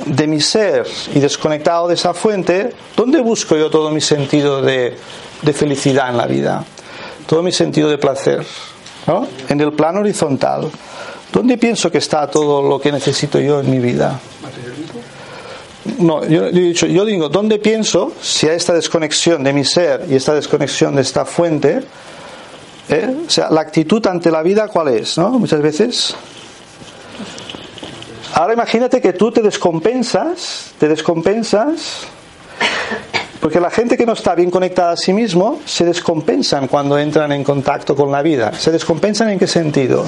de 0.05 0.27
mi 0.27 0.41
ser 0.41 0.85
y 1.13 1.19
desconectado 1.19 1.87
de 1.87 1.93
esa 1.93 2.13
fuente, 2.13 2.73
¿dónde 2.95 3.21
busco 3.21 3.55
yo 3.55 3.69
todo 3.69 3.91
mi 3.91 4.01
sentido 4.01 4.61
de, 4.61 4.97
felicidad 5.53 6.09
en 6.09 6.17
la 6.17 6.25
vida? 6.25 6.63
Todo 7.27 7.43
mi 7.43 7.51
sentido 7.51 7.89
de 7.89 7.97
placer. 7.97 8.45
¿no? 9.07 9.27
En 9.49 9.59
el 9.59 9.73
plano 9.73 9.99
horizontal. 9.99 10.69
¿Dónde 11.31 11.57
pienso 11.57 11.91
que 11.91 11.97
está 11.97 12.29
todo 12.29 12.61
lo 12.61 12.79
que 12.79 12.91
necesito 12.91 13.39
yo 13.39 13.59
en 13.59 13.69
mi 13.69 13.79
vida? 13.79 14.19
No, 15.99 16.23
yo, 16.25 16.49
dicho, 16.49 16.85
yo 16.85 17.03
digo, 17.03 17.27
¿dónde 17.27 17.59
pienso 17.59 18.13
si 18.21 18.47
hay 18.47 18.55
esta 18.55 18.73
desconexión 18.73 19.43
de 19.43 19.51
mi 19.51 19.65
ser 19.65 20.05
y 20.09 20.15
esta 20.15 20.33
desconexión 20.33 20.95
de 20.95 21.01
esta 21.01 21.25
fuente? 21.25 21.83
¿eh? 22.89 23.15
O 23.27 23.29
sea, 23.29 23.49
la 23.49 23.61
actitud 23.61 24.05
ante 24.07 24.31
la 24.31 24.41
vida, 24.43 24.67
¿cuál 24.67 24.89
es? 24.89 25.17
¿no? 25.17 25.31
Muchas 25.31 25.61
veces 25.61 26.15
Ahora 28.35 28.53
imagínate 28.53 28.99
que 28.99 29.13
tú 29.13 29.31
te 29.31 29.43
descompensas, 29.43 30.73
te 30.79 30.87
descompensas, 30.87 32.07
porque 33.39 33.59
la 33.59 33.69
gente 33.69 33.95
que 33.95 34.07
no 34.07 34.13
está 34.13 34.33
bien 34.33 34.49
conectada 34.49 34.93
a 34.93 34.97
sí 34.97 35.13
mismo 35.13 35.59
se 35.65 35.85
descompensan 35.85 36.67
cuando 36.67 36.97
entran 36.97 37.31
en 37.31 37.43
contacto 37.43 37.95
con 37.95 38.11
la 38.11 38.23
vida. 38.23 38.51
¿Se 38.53 38.71
descompensan 38.71 39.29
en 39.29 39.37
qué 39.37 39.45
sentido? 39.45 40.05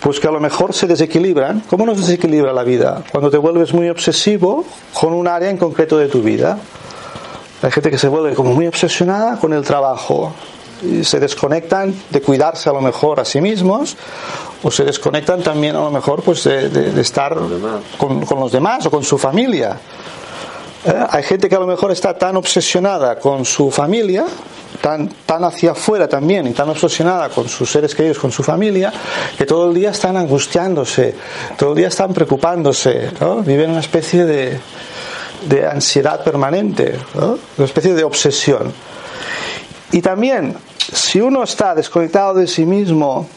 Pues 0.00 0.20
que 0.20 0.28
a 0.28 0.30
lo 0.30 0.40
mejor 0.40 0.74
se 0.74 0.86
desequilibran. 0.86 1.60
¿Cómo 1.70 1.86
nos 1.86 1.96
desequilibra 1.96 2.52
la 2.52 2.64
vida? 2.64 3.02
Cuando 3.10 3.30
te 3.30 3.38
vuelves 3.38 3.72
muy 3.72 3.88
obsesivo 3.88 4.66
con 4.92 5.14
un 5.14 5.26
área 5.26 5.48
en 5.48 5.56
concreto 5.56 5.96
de 5.96 6.08
tu 6.08 6.20
vida. 6.20 6.58
Hay 7.62 7.70
gente 7.70 7.90
que 7.90 7.96
se 7.96 8.08
vuelve 8.08 8.34
como 8.34 8.52
muy 8.52 8.66
obsesionada 8.66 9.38
con 9.38 9.54
el 9.54 9.62
trabajo 9.62 10.34
se 11.02 11.20
desconectan 11.20 11.94
de 12.10 12.20
cuidarse 12.20 12.68
a 12.68 12.72
lo 12.72 12.80
mejor 12.80 13.20
a 13.20 13.24
sí 13.24 13.40
mismos 13.40 13.96
o 14.62 14.70
se 14.70 14.84
desconectan 14.84 15.42
también 15.42 15.76
a 15.76 15.80
lo 15.80 15.90
mejor 15.90 16.22
pues 16.22 16.44
de, 16.44 17.00
estar 17.00 17.36
con, 17.98 18.20
los 18.20 18.52
demás 18.52 18.86
o 18.86 18.90
con 18.90 19.04
su 19.04 19.18
familia. 19.18 19.78
Eh, 20.84 21.06
hay 21.10 21.22
gente 21.22 21.48
que 21.48 21.54
a 21.54 21.60
lo 21.60 21.66
mejor 21.66 21.90
está 21.90 22.16
tan 22.16 22.36
obsesionada 22.36 23.18
con 23.18 23.44
su 23.44 23.70
familia, 23.70 24.24
tan, 24.80 25.08
tan 25.26 25.44
hacia 25.44 25.72
afuera 25.72 26.08
también, 26.08 26.46
y 26.46 26.52
tan 26.52 26.68
obsesionada 26.68 27.28
con 27.28 27.48
sus 27.48 27.70
seres 27.70 27.94
queridos, 27.94 28.18
con 28.18 28.32
su 28.32 28.42
familia, 28.42 28.92
que 29.36 29.46
todo 29.46 29.68
el 29.68 29.74
día 29.74 29.90
están 29.90 30.16
angustiándose, 30.16 31.14
todo 31.58 31.70
el 31.70 31.76
día 31.76 31.88
están 31.88 32.12
preocupándose, 32.12 33.10
¿no? 33.20 33.36
viven 33.42 33.70
una 33.70 33.80
especie 33.80 34.24
de, 34.24 34.58
de 35.48 35.66
ansiedad 35.66 36.22
permanente, 36.22 36.98
una 37.14 37.66
especie 37.66 37.94
de 37.94 38.04
obsesión. 38.04 38.72
Y 39.92 40.00
también, 40.00 40.56
si 40.78 41.20
uno 41.20 41.42
está 41.42 41.74
desconectado 41.74 42.34
de 42.34 42.46
sí 42.46 42.64
mismo, 42.66 43.28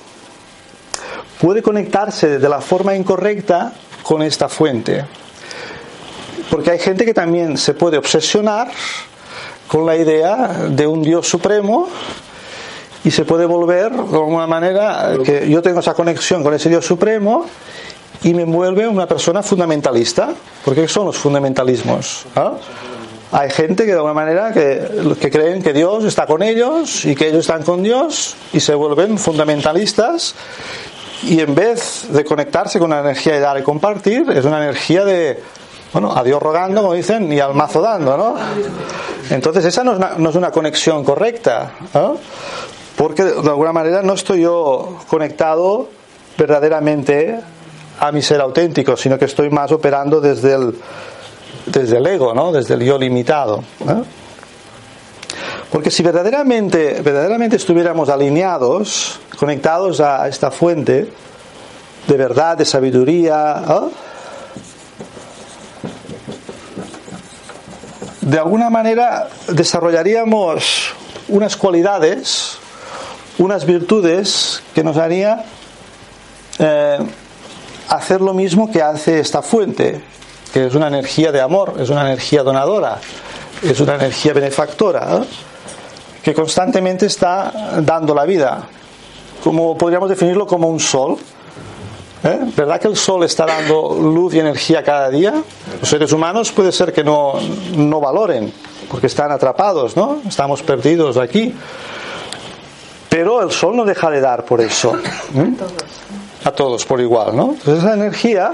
puede 1.40 1.62
conectarse 1.62 2.40
de 2.40 2.50
la 2.50 2.62
forma 2.62 2.96
incorrecta 2.96 3.74
con 4.04 4.22
esta 4.22 4.50
fuente. 4.50 5.06
Porque 6.50 6.72
hay 6.72 6.80
gente 6.80 7.06
que 7.06 7.14
también 7.14 7.58
se 7.58 7.74
puede 7.74 7.98
obsesionar 7.98 8.72
con 9.68 9.86
la 9.86 9.96
idea 9.96 10.48
de 10.70 10.88
un 10.88 11.02
Dios 11.02 11.28
supremo 11.28 11.90
y 13.04 13.12
se 13.12 13.26
puede 13.26 13.46
volver 13.46 13.92
de 13.92 13.98
alguna 14.18 14.48
manera 14.48 15.14
que 15.24 15.50
yo 15.50 15.62
tengo 15.62 15.82
esa 15.82 15.94
conexión 15.94 16.44
con 16.44 16.54
ese 16.54 16.70
Dios 16.70 16.86
supremo 16.86 17.46
y 18.24 18.34
me 18.34 18.46
vuelve 18.46 18.88
una 18.88 19.08
persona 19.08 19.44
fundamentalista. 19.44 20.34
porque 20.66 20.88
son 20.88 21.06
los 21.06 21.18
fundamentalismos? 21.18 22.26
¿Ah? 22.36 22.54
Hay 23.32 23.50
gente 23.50 23.84
que 23.84 23.92
de 23.92 23.98
alguna 23.98 24.14
manera 24.14 24.54
que, 24.54 25.30
creen 25.30 25.62
que 25.62 25.74
Dios 25.74 26.06
está 26.06 26.26
con 26.26 26.42
ellos 26.42 27.04
y 27.06 27.14
que 27.14 27.28
ellos 27.28 27.42
están 27.42 27.64
con 27.64 27.84
Dios 27.84 28.36
y 28.54 28.62
se 28.62 28.74
vuelven 28.74 29.18
fundamentalistas 29.18 30.34
y 31.24 31.42
en 31.42 31.54
vez 31.54 32.08
de 32.10 32.24
conectarse 32.24 32.80
con 32.80 32.92
la 32.92 33.00
energía 33.00 33.34
de 33.34 33.40
dar 33.42 33.60
y 33.60 33.64
compartir, 33.64 34.30
es 34.32 34.46
una 34.46 34.64
energía 34.64 35.04
de, 35.04 35.42
bueno, 35.92 36.16
a 36.16 36.24
Dios 36.24 36.42
rogando, 36.42 36.82
como 36.82 36.94
dicen, 36.94 37.32
y 37.34 37.40
al 37.40 37.54
mazo 37.54 37.82
dando, 37.82 38.16
¿no? 38.16 38.36
Entonces 39.30 39.66
esa 39.66 39.84
no 39.84 39.92
es 39.92 39.98
una, 39.98 40.14
no 40.18 40.30
es 40.30 40.36
una 40.36 40.52
conexión 40.52 41.04
correcta, 41.04 41.72
porque 42.96 43.24
de 43.24 43.50
alguna 43.50 43.74
manera 43.74 44.02
no 44.04 44.14
estoy 44.14 44.42
yo 44.42 45.00
conectado 45.10 45.90
verdaderamente 46.38 47.40
a 48.00 48.12
mi 48.12 48.22
ser 48.22 48.40
auténtico, 48.40 48.96
sino 48.96 49.18
que 49.18 49.26
estoy 49.26 49.50
más 49.50 49.72
operando 49.72 50.22
desde 50.22 50.54
el, 50.54 50.76
desde 51.68 51.98
el 51.98 52.08
ego, 52.08 52.34
¿no? 52.34 52.52
desde 52.52 52.74
el 52.74 52.84
yo 52.84 52.98
limitado. 52.98 53.64
Porque 55.72 55.92
si 55.92 56.02
verdaderamente, 56.02 57.02
verdaderamente 57.02 57.58
estuviéramos 57.58 58.10
alineados, 58.10 59.20
conectados 59.38 60.00
a 60.00 60.28
esta 60.28 60.50
fuente 60.50 61.12
de 62.08 62.16
verdad, 62.16 62.58
de 62.58 62.66
sabiduría, 62.66 63.62
de 68.22 68.40
alguna 68.40 68.70
manera 68.70 69.28
desarrollaríamos 69.50 70.94
unas 71.28 71.58
cualidades, 71.58 72.58
unas 73.38 73.66
virtudes 73.66 74.64
que 74.74 74.84
nos 74.84 74.98
haría 74.98 75.44
eh, 76.60 76.98
hacer 77.90 78.22
lo 78.22 78.34
mismo 78.34 78.72
que 78.72 78.82
hace 78.82 79.20
esta 79.20 79.42
fuente, 79.42 80.02
que 80.54 80.68
es 80.68 80.76
una 80.76 80.88
energía 80.88 81.32
de 81.32 81.42
amor, 81.42 81.76
es 81.80 81.90
una 81.90 82.02
energía 82.02 82.44
donadora, 82.44 83.00
es 83.62 83.80
una 83.80 83.96
energía 83.96 84.34
benefactora, 84.34 85.22
que 86.24 86.34
constantemente 86.34 87.06
está 87.06 87.80
dando 87.82 88.14
la 88.14 88.26
vida. 88.26 88.64
Como 89.44 89.78
podríamos 89.78 90.10
definirlo 90.10 90.46
como 90.46 90.68
un 90.68 90.80
sol. 90.80 91.18
¿Eh? 92.24 92.40
¿Verdad 92.56 92.82
que 92.82 92.88
el 92.88 92.98
sol 92.98 93.24
está 93.24 93.46
dando 93.46 93.96
luz 93.96 94.34
y 94.34 94.40
energía 94.40 94.84
cada 94.84 95.10
día? 95.10 95.34
Los 95.80 95.88
seres 95.88 96.12
humanos 96.12 96.52
puede 96.52 96.72
ser 96.72 96.92
que 96.92 97.04
no, 97.04 97.34
no 97.76 98.00
valoren, 98.02 98.52
porque 98.90 99.08
están 99.08 99.32
atrapados, 99.32 99.96
¿no? 99.96 100.22
Estamos 100.28 100.64
perdidos 100.64 101.18
aquí. 101.18 101.54
Pero 103.08 103.42
el 103.42 103.52
sol 103.52 103.76
no 103.76 103.86
deja 103.86 104.10
de 104.10 104.20
dar 104.20 104.44
por 104.44 104.62
eso. 104.62 104.98
¿eh? 105.36 105.54
a 106.48 106.52
todos 106.52 106.86
por 106.86 107.02
igual, 107.02 107.36
¿no? 107.36 107.54
Entonces 107.54 107.84
esa 107.84 107.94
energía 107.94 108.54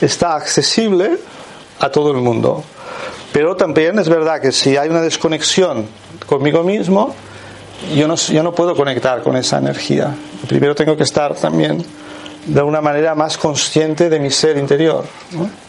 está 0.00 0.34
accesible 0.34 1.18
a 1.80 1.90
todo 1.90 2.10
el 2.10 2.18
mundo. 2.18 2.62
Pero 3.32 3.56
también 3.56 3.98
es 3.98 4.08
verdad 4.08 4.40
que 4.40 4.52
si 4.52 4.76
hay 4.76 4.88
una 4.88 5.00
desconexión 5.00 5.86
conmigo 6.26 6.62
mismo, 6.62 7.14
yo 7.94 8.08
no, 8.08 8.16
yo 8.16 8.42
no 8.42 8.54
puedo 8.54 8.74
conectar 8.74 9.22
con 9.22 9.36
esa 9.36 9.58
energía. 9.58 10.14
Primero 10.48 10.74
tengo 10.74 10.96
que 10.96 11.02
estar 11.02 11.34
también 11.34 11.84
de 12.46 12.58
alguna 12.58 12.80
manera 12.80 13.14
más 13.14 13.36
consciente 13.36 14.08
de 14.08 14.18
mi 14.18 14.30
ser 14.30 14.56
interior, 14.56 15.04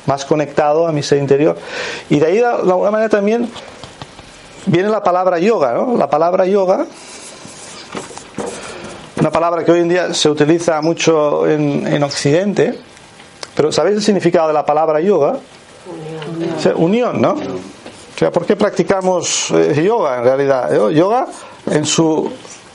más 0.05 0.25
conectado 0.25 0.87
a 0.87 0.91
mi 0.91 1.03
ser 1.03 1.19
interior. 1.19 1.57
Y 2.09 2.19
de 2.19 2.25
ahí 2.25 2.37
de 2.37 2.45
alguna 2.45 2.91
manera 2.91 3.09
también 3.09 3.49
viene 4.65 4.89
la 4.89 5.03
palabra 5.03 5.39
yoga, 5.39 5.73
¿no? 5.73 5.97
La 5.97 6.09
palabra 6.09 6.45
yoga 6.45 6.85
una 9.19 9.31
palabra 9.31 9.65
que 9.65 9.71
hoy 9.73 9.81
en 9.81 9.89
día 9.89 10.13
se 10.13 10.29
utiliza 10.29 10.81
mucho 10.81 11.45
en, 11.45 11.85
en 11.85 12.03
Occidente, 12.03 12.79
pero 13.59 13.73
¿sabéis 13.73 13.97
el 13.97 14.01
significado 14.01 14.47
de 14.47 14.53
la 14.53 14.65
palabra 14.65 15.01
yoga? 15.01 15.37
Unión, 15.85 16.75
unión 16.77 17.21
¿no? 17.21 17.31
O 17.31 18.17
sea, 18.17 18.31
¿por 18.31 18.45
qué 18.45 18.55
practicamos 18.55 19.51
eh, 19.51 19.83
yoga 19.83 20.17
en 20.17 20.23
realidad? 20.23 20.73
Eh, 20.73 20.95
yoga, 20.95 21.27
en 21.69 21.85
su 21.85 22.31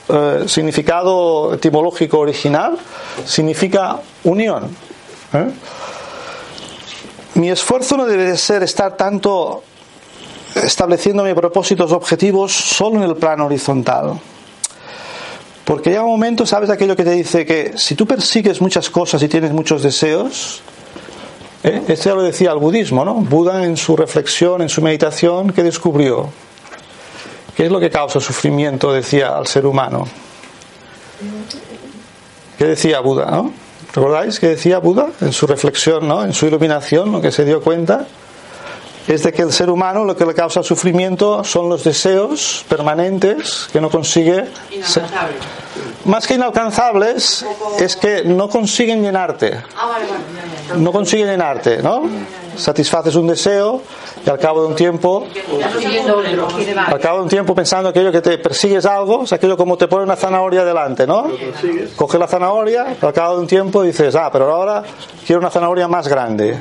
eh, 0.07 0.43
significado 0.45 1.55
etimológico 1.55 2.19
original, 2.19 2.77
significa 3.25 3.99
unión. 4.25 4.77
Mi 7.33 7.49
esfuerzo 7.49 7.97
no 7.97 8.05
debe 8.05 8.25
de 8.25 8.37
ser 8.37 8.61
estar 8.61 8.95
tanto 8.95 9.63
estableciendo 10.53 11.23
mis 11.23 11.33
propósitos 11.33 11.91
objetivos 11.93 12.53
solo 12.53 12.97
en 12.97 13.09
el 13.09 13.15
plano 13.15 13.47
horizontal. 13.47 14.19
Porque 15.63 15.89
llega 15.89 16.03
un 16.03 16.11
momento, 16.11 16.45
¿sabes 16.45 16.69
aquello 16.69 16.95
que 16.95 17.03
te 17.03 17.09
dice 17.09 17.43
que 17.43 17.73
si 17.75 17.95
tú 17.95 18.05
persigues 18.05 18.61
muchas 18.61 18.91
cosas 18.91 19.23
y 19.23 19.27
tienes 19.27 19.51
muchos 19.51 19.81
deseos? 19.81 20.61
¿Eh? 21.65 21.95
Ya 21.95 22.13
lo 22.13 22.21
decía 22.21 22.51
el 22.51 22.59
budismo, 22.59 23.03
¿no? 23.03 23.15
Buda 23.15 23.63
en 23.63 23.75
su 23.75 23.95
reflexión, 23.97 24.61
en 24.61 24.69
su 24.69 24.81
meditación, 24.81 25.51
¿qué 25.51 25.63
descubrió? 25.63 26.29
¿Qué 27.55 27.65
es 27.65 27.71
lo 27.71 27.79
que 27.79 27.89
causa 27.89 28.19
sufrimiento, 28.19 28.93
decía, 28.93 29.35
al 29.35 29.47
ser 29.47 29.65
humano? 29.65 30.07
¿Qué 32.57 32.65
decía 32.65 32.99
Buda, 32.99 33.31
no? 33.31 33.51
¿Recordáis 33.93 34.39
qué 34.39 34.47
decía 34.47 34.79
Buda 34.79 35.07
en 35.21 35.31
su 35.31 35.47
reflexión, 35.47 36.07
¿no? 36.07 36.23
En 36.23 36.33
su 36.33 36.45
iluminación, 36.47 37.11
lo 37.11 37.21
que 37.21 37.31
se 37.31 37.45
dio 37.45 37.61
cuenta? 37.61 38.05
Es 39.07 39.23
de 39.23 39.31
que 39.31 39.41
el 39.43 39.51
ser 39.51 39.69
humano 39.69 40.03
lo 40.03 40.15
que 40.15 40.25
le 40.25 40.33
causa 40.33 40.63
sufrimiento 40.63 41.43
son 41.43 41.69
los 41.69 41.83
deseos 41.83 42.65
permanentes 42.67 43.69
que 43.71 43.79
no 43.79 43.89
consigue. 43.89 44.45
Más 46.05 46.27
que 46.27 46.35
inalcanzables, 46.35 47.45
es 47.79 47.95
que 47.95 48.23
no 48.23 48.49
consiguen 48.49 49.01
llenarte. 49.01 49.61
Ah, 49.77 49.97
no 50.77 50.91
consiguen 50.91 51.27
llenarte, 51.27 51.81
¿no? 51.81 52.03
Satisfaces 52.57 53.15
un 53.15 53.27
deseo 53.27 53.81
y 54.25 54.29
al 54.29 54.39
cabo 54.39 54.61
de 54.61 54.67
un 54.67 54.75
tiempo, 54.75 55.25
al 56.87 56.99
cabo 56.99 57.17
de 57.17 57.23
un 57.23 57.29
tiempo 57.29 57.53
pensando 57.53 57.89
aquello 57.89 58.11
que 58.11 58.21
te 58.21 58.37
persigues 58.37 58.85
algo, 58.85 59.23
es 59.23 59.33
aquello 59.33 59.57
como 59.57 59.77
te 59.77 59.87
pone 59.87 60.03
una 60.03 60.15
zanahoria 60.15 60.65
delante, 60.65 61.05
¿no? 61.05 61.27
Coges 61.95 62.19
la 62.19 62.27
zanahoria, 62.27 62.97
al 63.01 63.13
cabo 63.13 63.35
de 63.35 63.41
un 63.41 63.47
tiempo 63.47 63.83
dices, 63.83 64.15
ah, 64.15 64.29
pero 64.31 64.51
ahora 64.51 64.83
quiero 65.25 65.39
una 65.39 65.49
zanahoria 65.49 65.87
más 65.87 66.07
grande. 66.07 66.57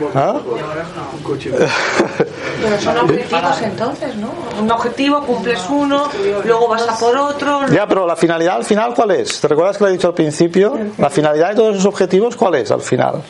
Pero 2.62 2.80
son 2.80 2.98
objetivos 2.98 3.62
entonces, 3.62 4.16
¿no? 4.16 4.30
Un 4.60 4.70
objetivo, 4.70 5.20
cumples 5.22 5.60
uno, 5.70 6.08
luego 6.44 6.68
vas 6.68 6.88
a 6.88 6.98
por 6.98 7.16
otro. 7.16 7.66
Ya, 7.68 7.86
pero 7.86 8.06
la 8.06 8.16
finalidad 8.16 8.56
al 8.56 8.64
final, 8.64 8.94
¿cuál 8.94 9.12
es? 9.12 9.40
¿Te 9.40 9.48
recuerdas 9.48 9.78
que 9.78 9.84
lo 9.84 9.90
he 9.90 9.92
dicho 9.92 10.08
al 10.08 10.14
principio? 10.14 10.76
La 10.98 11.10
finalidad 11.10 11.50
de 11.50 11.56
todos 11.56 11.74
esos 11.74 11.86
objetivos, 11.86 12.36
¿cuál 12.36 12.56
es 12.56 12.70
al 12.70 12.80
final? 12.80 13.22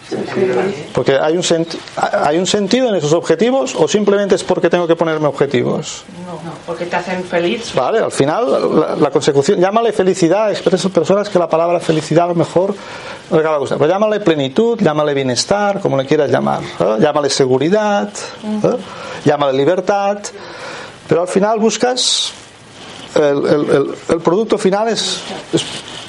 Porque 0.93 1.19
hay 1.19 1.37
un, 1.37 1.45
hay 1.97 2.39
un 2.39 2.47
sentido 2.55 2.89
en 2.89 2.95
esos 2.95 3.13
objetivos 3.13 3.75
o 3.75 3.89
simplemente 3.89 4.37
es 4.37 4.45
porque 4.45 4.71
tengo 4.71 4.87
que 4.87 4.95
ponerme 4.95 5.27
objetivos. 5.27 6.05
No, 6.25 6.53
porque 6.65 6.87
te 6.87 6.95
hacen 6.95 7.25
feliz. 7.25 7.75
Vale, 7.75 7.99
al 7.99 8.13
final 8.13 9.01
la, 9.01 9.11
consecución, 9.11 9.59
llámale 9.59 9.93
felicidad, 9.93 10.53
expresas 10.53 10.93
personas 10.93 11.29
que 11.29 11.41
la 11.41 11.49
palabra 11.49 11.81
felicidad 11.81 12.27
a 12.27 12.29
lo 12.29 12.37
mejor 12.37 12.73
no 13.31 13.43
le 13.43 13.59
gusta, 13.59 13.77
pero 13.77 13.91
llámale 13.91 14.21
plenitud, 14.21 14.79
llámale 14.81 15.15
bienestar, 15.15 15.81
como 15.81 15.97
le 15.97 16.07
quieras 16.07 16.31
llamar, 16.31 16.61
llámale 17.01 17.29
seguridad, 17.29 18.11
llámale 19.25 19.59
libertad, 19.59 20.19
pero 21.09 21.23
al 21.23 21.29
final 21.29 21.59
buscas 21.59 22.33
el, 23.17 23.95
el, 24.11 24.21
producto 24.21 24.59
final 24.59 24.87
es, 24.89 25.23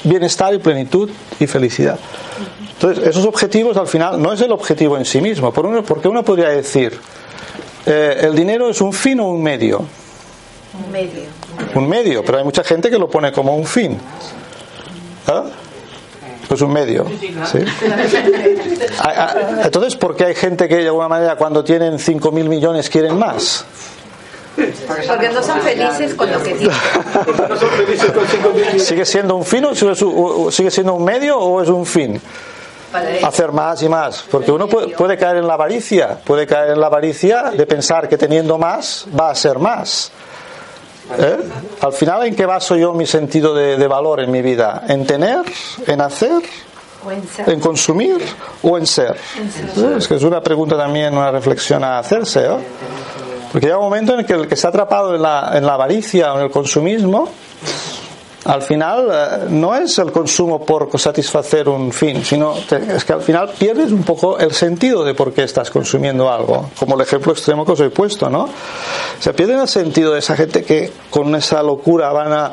bienestar 0.04 0.54
y 0.54 0.58
plenitud 0.58 1.10
y 1.40 1.46
felicidad. 1.48 1.98
Entonces, 2.76 3.06
esos 3.06 3.24
objetivos 3.24 3.76
al 3.78 3.86
final 3.86 4.20
no 4.20 4.32
es 4.32 4.40
el 4.42 4.52
objetivo 4.52 4.98
en 4.98 5.06
sí 5.06 5.20
mismo, 5.20 5.50
porque 5.52 6.08
uno 6.08 6.22
podría 6.22 6.50
decir, 6.50 6.98
eh, 7.86 8.18
¿el 8.22 8.34
dinero 8.34 8.68
es 8.68 8.80
un 8.82 8.92
fin 8.92 9.18
o 9.20 9.28
un 9.28 9.42
medio? 9.42 9.84
Un 10.84 10.92
medio. 10.92 11.22
Un 11.74 11.88
medio, 11.88 12.22
pero 12.22 12.38
hay 12.38 12.44
mucha 12.44 12.62
gente 12.62 12.90
que 12.90 12.98
lo 12.98 13.08
pone 13.08 13.32
como 13.32 13.56
un 13.56 13.64
fin. 13.64 13.98
¿Ah? 15.26 15.44
Pues 16.48 16.60
un 16.60 16.72
medio. 16.72 17.06
Ah, 19.00 19.12
ah, 19.16 19.34
entonces, 19.64 19.96
¿por 19.96 20.14
qué 20.14 20.26
hay 20.26 20.34
gente 20.34 20.68
que 20.68 20.76
de 20.76 20.86
alguna 20.86 21.08
manera 21.08 21.36
cuando 21.36 21.64
tienen 21.64 21.94
5.000 21.94 22.30
millones 22.44 22.90
quieren 22.90 23.18
más? 23.18 23.64
Porque 24.54 25.28
no 25.30 25.42
son 25.42 25.60
felices 25.60 26.14
con 26.14 26.30
lo 26.30 26.42
que 26.42 26.54
tienen. 26.54 26.76
¿Sigue 28.78 29.04
siendo 29.04 29.36
un 29.36 29.44
fin 29.44 29.64
o 29.64 30.50
sigue 30.50 30.70
siendo 30.70 30.94
un 30.94 31.04
medio 31.04 31.38
o 31.38 31.62
es 31.62 31.68
un 31.68 31.84
fin? 31.84 32.20
Hacer 33.24 33.52
más 33.52 33.82
y 33.82 33.88
más. 33.88 34.24
Porque 34.30 34.52
uno 34.52 34.68
puede, 34.68 34.88
puede 34.88 35.16
caer 35.16 35.38
en 35.38 35.46
la 35.46 35.54
avaricia, 35.54 36.18
puede 36.24 36.46
caer 36.46 36.70
en 36.70 36.80
la 36.80 36.86
avaricia 36.86 37.50
de 37.56 37.66
pensar 37.66 38.08
que 38.08 38.16
teniendo 38.18 38.58
más 38.58 39.06
va 39.18 39.30
a 39.30 39.34
ser 39.34 39.58
más. 39.58 40.10
¿Eh? 41.18 41.36
Al 41.80 41.92
final, 41.92 42.26
¿en 42.26 42.34
qué 42.34 42.46
baso 42.46 42.76
yo 42.76 42.92
mi 42.92 43.06
sentido 43.06 43.54
de, 43.54 43.76
de 43.76 43.86
valor 43.86 44.20
en 44.20 44.30
mi 44.30 44.42
vida? 44.42 44.82
¿En 44.88 45.06
tener? 45.06 45.42
¿En 45.86 46.00
hacer? 46.00 46.42
en 47.46 47.60
consumir 47.60 48.18
o 48.62 48.76
en 48.76 48.86
ser? 48.86 49.16
¿Eh? 49.16 49.94
Es 49.98 50.08
que 50.08 50.16
es 50.16 50.22
una 50.22 50.40
pregunta 50.42 50.76
también, 50.76 51.16
una 51.16 51.30
reflexión 51.30 51.84
a 51.84 51.98
hacerse. 51.98 52.46
¿eh? 52.46 52.56
Porque 53.52 53.66
llega 53.66 53.78
un 53.78 53.84
momento 53.84 54.14
en 54.14 54.20
el 54.20 54.26
que 54.26 54.32
el 54.32 54.48
que 54.48 54.54
está 54.54 54.68
atrapado 54.68 55.14
en 55.14 55.22
la, 55.22 55.52
en 55.54 55.64
la 55.64 55.74
avaricia 55.74 56.32
o 56.32 56.38
en 56.38 56.44
el 56.44 56.50
consumismo, 56.50 57.28
al 58.46 58.62
final 58.62 59.08
eh, 59.12 59.46
no 59.50 59.74
es 59.74 59.98
el 59.98 60.12
consumo 60.12 60.64
por 60.64 60.88
satisfacer 60.98 61.68
un 61.68 61.92
fin, 61.92 62.24
sino 62.24 62.54
es 62.56 63.04
que 63.04 63.12
al 63.12 63.22
final 63.22 63.50
pierdes 63.58 63.90
un 63.92 64.02
poco 64.02 64.38
el 64.38 64.52
sentido 64.52 65.04
de 65.04 65.14
por 65.14 65.32
qué 65.32 65.42
estás 65.42 65.70
consumiendo 65.70 66.30
algo, 66.30 66.70
como 66.78 66.94
el 66.94 67.00
ejemplo 67.00 67.32
extremo 67.32 67.64
que 67.64 67.72
os 67.72 67.80
he 67.80 67.90
puesto, 67.90 68.30
¿no? 68.30 68.48
Se 69.18 69.34
pierde 69.34 69.60
el 69.60 69.68
sentido 69.68 70.12
de 70.12 70.20
esa 70.20 70.36
gente 70.36 70.64
que 70.64 70.92
con 71.10 71.34
esa 71.34 71.62
locura 71.62 72.12
van 72.12 72.32
a, 72.32 72.52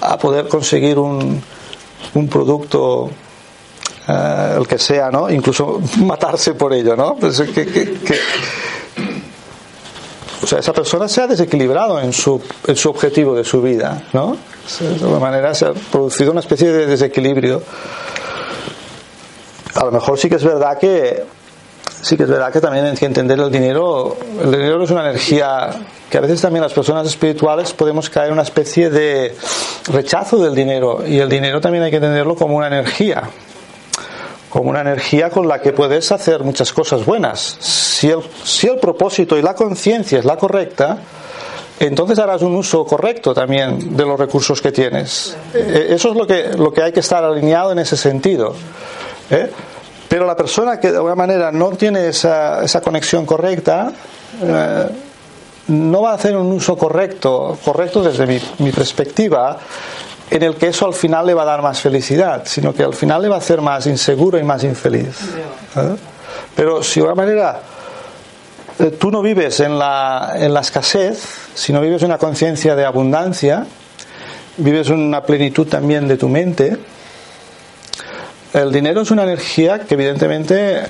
a 0.00 0.18
poder 0.18 0.48
conseguir 0.48 0.98
un, 0.98 1.42
un 2.14 2.28
producto 2.28 3.10
eh, 4.08 4.54
el 4.56 4.66
que 4.66 4.78
sea, 4.78 5.10
¿no? 5.10 5.28
Incluso 5.28 5.80
matarse 6.04 6.54
por 6.54 6.72
ello, 6.72 6.94
¿no? 6.96 7.16
Pues 7.16 7.42
o 10.46 10.48
sea, 10.48 10.60
esa 10.60 10.72
persona 10.72 11.08
se 11.08 11.20
ha 11.20 11.26
desequilibrado 11.26 12.00
en 12.00 12.12
su, 12.12 12.40
en 12.68 12.76
su 12.76 12.88
objetivo 12.88 13.34
de 13.34 13.42
su 13.42 13.60
vida, 13.60 14.04
¿no? 14.12 14.36
De 14.78 14.94
alguna 14.94 15.18
manera 15.18 15.52
se 15.56 15.66
ha 15.66 15.72
producido 15.72 16.30
una 16.30 16.38
especie 16.38 16.72
de 16.72 16.86
desequilibrio. 16.86 17.60
A 19.74 19.84
lo 19.86 19.90
mejor 19.90 20.16
sí 20.20 20.28
que 20.28 20.36
es 20.36 20.44
verdad 20.44 20.78
que 20.78 21.24
sí 22.00 22.16
que 22.16 22.22
es 22.22 22.28
verdad 22.28 22.52
que 22.52 22.60
también 22.60 22.84
hay 22.84 22.94
que 22.94 23.06
entender 23.06 23.40
el 23.40 23.50
dinero. 23.50 24.16
El 24.40 24.52
dinero 24.52 24.84
es 24.84 24.90
una 24.92 25.10
energía 25.10 25.70
que 26.08 26.18
a 26.18 26.20
veces 26.20 26.40
también 26.40 26.62
las 26.62 26.72
personas 26.72 27.08
espirituales 27.08 27.72
podemos 27.72 28.08
caer 28.08 28.28
en 28.28 28.34
una 28.34 28.42
especie 28.42 28.88
de 28.88 29.34
rechazo 29.88 30.38
del 30.38 30.54
dinero 30.54 31.02
y 31.04 31.18
el 31.18 31.28
dinero 31.28 31.60
también 31.60 31.82
hay 31.82 31.90
que 31.90 31.96
entenderlo 31.96 32.36
como 32.36 32.56
una 32.56 32.68
energía 32.68 33.24
como 34.48 34.70
una 34.70 34.80
energía 34.80 35.30
con 35.30 35.48
la 35.48 35.60
que 35.60 35.72
puedes 35.72 36.10
hacer 36.12 36.42
muchas 36.44 36.72
cosas 36.72 37.04
buenas. 37.04 37.56
Si 37.60 38.08
el, 38.08 38.20
si 38.44 38.68
el 38.68 38.78
propósito 38.78 39.36
y 39.38 39.42
la 39.42 39.54
conciencia 39.54 40.18
es 40.18 40.24
la 40.24 40.36
correcta, 40.36 40.98
entonces 41.78 42.18
harás 42.18 42.42
un 42.42 42.54
uso 42.54 42.84
correcto 42.84 43.34
también 43.34 43.96
de 43.96 44.04
los 44.04 44.18
recursos 44.18 44.62
que 44.62 44.72
tienes. 44.72 45.36
Eh, 45.52 45.88
Eso 45.90 46.10
es 46.10 46.16
lo 46.16 46.26
que, 46.26 46.48
lo 46.56 46.72
que 46.72 46.82
hay 46.82 46.92
que 46.92 47.00
estar 47.00 47.22
alineado 47.22 47.72
en 47.72 47.80
ese 47.80 47.96
sentido. 47.96 48.54
¿eh? 49.30 49.50
Pero 50.08 50.24
la 50.24 50.36
persona 50.36 50.78
que 50.80 50.90
de 50.90 50.96
alguna 50.96 51.16
manera 51.16 51.50
no 51.52 51.70
tiene 51.70 52.08
esa, 52.08 52.64
esa 52.64 52.80
conexión 52.80 53.26
correcta, 53.26 53.92
eh, 54.42 54.86
no 55.68 56.02
va 56.02 56.12
a 56.12 56.14
hacer 56.14 56.36
un 56.36 56.52
uso 56.52 56.76
correcto, 56.78 57.58
correcto 57.64 58.02
desde 58.02 58.26
mi, 58.26 58.40
mi 58.58 58.70
perspectiva, 58.70 59.58
en 60.30 60.42
el 60.42 60.56
que 60.56 60.68
eso 60.68 60.86
al 60.86 60.94
final 60.94 61.26
le 61.26 61.34
va 61.34 61.42
a 61.42 61.46
dar 61.46 61.62
más 61.62 61.80
felicidad, 61.80 62.42
sino 62.46 62.74
que 62.74 62.82
al 62.82 62.94
final 62.94 63.22
le 63.22 63.28
va 63.28 63.36
a 63.36 63.38
hacer 63.38 63.60
más 63.60 63.86
inseguro 63.86 64.38
y 64.38 64.42
más 64.42 64.64
infeliz. 64.64 65.20
¿Eh? 65.76 65.96
Pero 66.54 66.82
si 66.82 67.00
de 67.00 67.06
alguna 67.06 67.24
manera 67.24 67.60
eh, 68.78 68.90
tú 68.98 69.10
no 69.10 69.22
vives 69.22 69.60
en 69.60 69.78
la, 69.78 70.32
en 70.36 70.52
la 70.52 70.60
escasez, 70.60 71.22
sino 71.54 71.80
vives 71.80 72.02
una 72.02 72.18
conciencia 72.18 72.74
de 72.74 72.84
abundancia, 72.84 73.66
vives 74.58 74.88
una 74.88 75.22
plenitud 75.22 75.66
también 75.66 76.08
de 76.08 76.16
tu 76.16 76.28
mente, 76.28 76.76
el 78.52 78.72
dinero 78.72 79.02
es 79.02 79.10
una 79.10 79.24
energía 79.24 79.80
que 79.80 79.94
evidentemente 79.94 80.82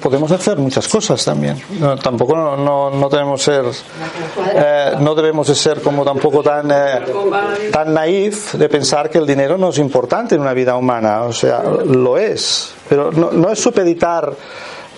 podemos 0.00 0.30
hacer 0.30 0.58
muchas 0.58 0.88
cosas 0.88 1.24
también. 1.24 1.60
No, 1.78 1.96
tampoco 1.96 2.34
no, 2.34 2.56
no, 2.56 2.90
no 2.90 3.08
debemos 3.08 3.42
ser, 3.42 3.64
eh, 4.54 4.92
no 4.98 5.14
debemos 5.14 5.48
de 5.48 5.54
ser 5.54 5.80
como 5.80 6.04
tampoco 6.04 6.42
tan, 6.42 6.70
eh, 6.70 7.02
tan 7.70 7.92
naif 7.92 8.54
de 8.54 8.68
pensar 8.68 9.10
que 9.10 9.18
el 9.18 9.26
dinero 9.26 9.58
no 9.58 9.68
es 9.68 9.78
importante 9.78 10.34
en 10.34 10.40
una 10.40 10.54
vida 10.54 10.76
humana. 10.76 11.22
O 11.22 11.32
sea, 11.32 11.62
lo 11.62 12.16
es. 12.16 12.74
Pero 12.88 13.12
no, 13.12 13.30
no 13.30 13.50
es 13.50 13.58
supeditar 13.58 14.32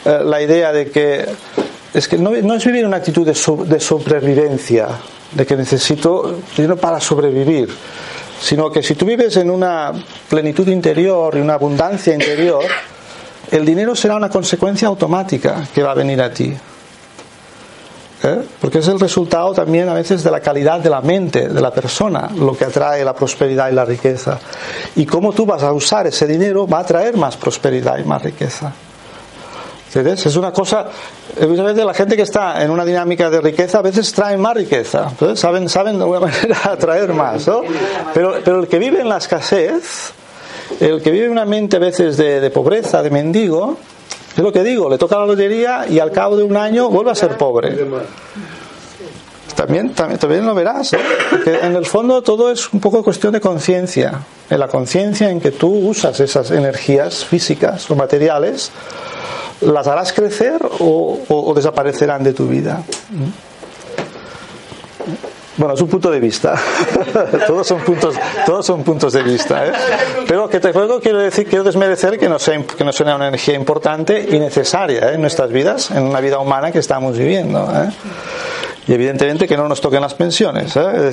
eh, 0.05 0.21
la 0.25 0.41
idea 0.41 0.73
de 0.73 0.91
que 0.91 1.27
es 1.93 2.09
que 2.09 2.19
no, 2.19 2.31
no 2.31 2.55
es 2.55 2.65
vivir 2.65 2.87
una 2.87 2.99
actitud 2.99 3.27
de, 3.27 3.35
sub, 3.35 3.67
de 3.67 3.81
sobrevivencia, 3.81 4.89
de 5.33 5.47
que 5.47 5.57
necesito 5.57 6.41
dinero 6.57 6.77
para 6.77 7.01
sobrevivir 7.01 7.69
sino 8.39 8.71
que 8.71 8.83
si 8.83 8.95
tú 8.95 9.07
vives 9.07 9.37
en 9.39 9.51
una 9.51 9.93
plenitud 10.29 10.69
interior 10.69 11.35
y 11.37 11.41
una 11.41 11.55
abundancia 11.55 12.13
interior, 12.13 12.63
el 13.51 13.65
dinero 13.65 13.95
será 13.95 14.17
una 14.17 14.29
consecuencia 14.29 14.89
automática 14.89 15.67
que 15.75 15.83
va 15.83 15.93
a 15.93 15.95
venir 15.95 16.21
a 16.21 16.33
ti. 16.33 16.55
¿Eh? 18.23 18.43
Porque 18.61 18.79
es 18.79 18.89
el 18.89 18.99
resultado 18.99 19.53
también 19.53 19.89
a 19.89 19.95
veces 19.95 20.25
de 20.25 20.31
la 20.31 20.41
calidad 20.41 20.81
de 20.81 20.91
la 20.91 21.01
mente 21.01 21.49
de 21.49 21.61
la 21.61 21.71
persona, 21.71 22.31
lo 22.35 22.57
que 22.57 22.65
atrae 22.65 23.05
la 23.05 23.15
prosperidad 23.15 23.71
y 23.71 23.73
la 23.75 23.85
riqueza. 23.85 24.39
Y 24.97 25.05
cómo 25.05 25.33
tú 25.33 25.45
vas 25.45 25.63
a 25.63 25.73
usar 25.73 26.07
ese 26.07 26.27
dinero 26.27 26.67
va 26.67 26.81
a 26.81 26.85
traer 26.85 27.17
más 27.17 27.37
prosperidad 27.37 27.99
y 27.99 28.05
más 28.05 28.23
riqueza. 28.23 28.73
¿Entiendes? 29.87 30.27
Es 30.27 30.37
una 30.37 30.53
cosa, 30.53 30.87
evidentemente 31.37 31.85
la 31.85 31.95
gente 31.95 32.17
que 32.17 32.23
está 32.23 32.63
en 32.63 32.71
una 32.71 32.85
dinámica 32.85 33.31
de 33.31 33.41
riqueza 33.41 33.79
a 33.79 33.83
veces 33.83 34.13
trae 34.13 34.37
más 34.37 34.55
riqueza, 34.55 35.11
saben, 35.35 35.69
saben 35.69 35.97
de 35.97 36.03
alguna 36.03 36.21
manera 36.27 36.59
atraer 36.65 37.13
más, 37.15 37.47
¿no? 37.47 37.63
Pero, 38.13 38.41
pero 38.45 38.61
el 38.61 38.69
que 38.69 38.79
vive 38.79 39.01
en 39.01 39.09
la 39.09 39.19
escasez, 39.19 40.13
el 40.81 41.03
que 41.03 41.11
vive 41.11 41.29
una 41.29 41.45
mente 41.45 41.77
a 41.77 41.81
veces 41.81 42.17
de, 42.17 42.41
de, 42.41 42.51
pobreza, 42.51 43.03
de 43.03 43.11
mendigo, 43.11 43.77
es 44.37 44.43
lo 44.43 44.53
que 44.53 44.63
digo, 44.63 44.91
le 44.91 44.99
toca 44.99 45.19
la 45.19 45.27
lotería 45.27 45.87
y 45.89 45.99
al 45.99 46.13
cabo 46.13 46.37
de 46.37 46.43
un 46.43 46.57
año 46.57 46.91
vuelve 46.91 47.11
a 47.11 47.15
ser 47.15 47.37
pobre. 47.37 47.77
También, 49.55 49.95
también, 49.95 50.19
también 50.19 50.45
lo 50.45 50.55
verás, 50.55 50.93
¿eh? 50.93 50.99
porque 51.31 51.59
en 51.63 51.75
el 51.75 51.87
fondo 51.87 52.21
todo 52.21 52.51
es 52.51 52.71
un 52.75 52.81
poco 52.81 53.03
cuestión 53.03 53.33
de 53.33 53.41
conciencia, 53.41 54.21
en 54.51 54.61
la 54.61 54.69
conciencia 54.69 55.31
en 55.31 55.41
que 55.41 55.51
tú 55.51 55.69
usas 55.69 56.21
esas 56.21 56.51
energías 56.51 57.25
físicas 57.25 57.91
o 57.91 57.97
materiales, 57.97 58.71
las 59.63 59.87
harás 59.87 60.13
crecer 60.13 60.61
o, 60.81 61.19
o 61.29 61.55
desaparecerán 61.55 62.23
de 62.23 62.35
tu 62.35 62.47
vida. 62.47 62.83
Bueno, 65.57 65.75
es 65.75 65.81
un 65.81 65.89
punto 65.89 66.11
de 66.11 66.21
vista. 66.21 66.55
todos 67.47 67.67
son 67.67 67.81
puntos, 67.81 68.15
todos 68.45 68.67
son 68.67 68.83
puntos 68.85 69.13
de 69.13 69.23
vista. 69.23 69.67
¿eh? 69.67 69.73
Pero 70.29 70.49
que 70.49 70.61
te 70.61 70.73
juego 70.73 71.01
quiero 71.01 71.19
decir, 71.19 71.49
quiero 71.49 71.65
desmerecer 71.65 72.19
que 72.19 72.29
no 72.29 72.39
sea, 72.39 72.63
que 72.63 72.85
no 72.85 72.93
sea 72.93 73.15
una 73.15 73.29
energía 73.29 73.55
importante 73.55 74.27
y 74.31 74.39
necesaria 74.39 75.11
¿eh? 75.11 75.15
en 75.15 75.21
nuestras 75.21 75.51
vidas, 75.51 75.91
en 75.91 76.03
una 76.05 76.21
vida 76.21 76.39
humana 76.39 76.71
que 76.73 76.79
estamos 76.79 77.17
viviendo. 77.17 77.69
¿eh? 77.75 77.91
Y 78.89 78.93
evidentemente 78.93 79.49
que 79.49 79.57
no 79.57 79.67
nos 79.69 79.81
toquen 79.81 80.01
las 80.01 80.15
pensiones. 80.15 80.77
¿eh? 80.77 81.13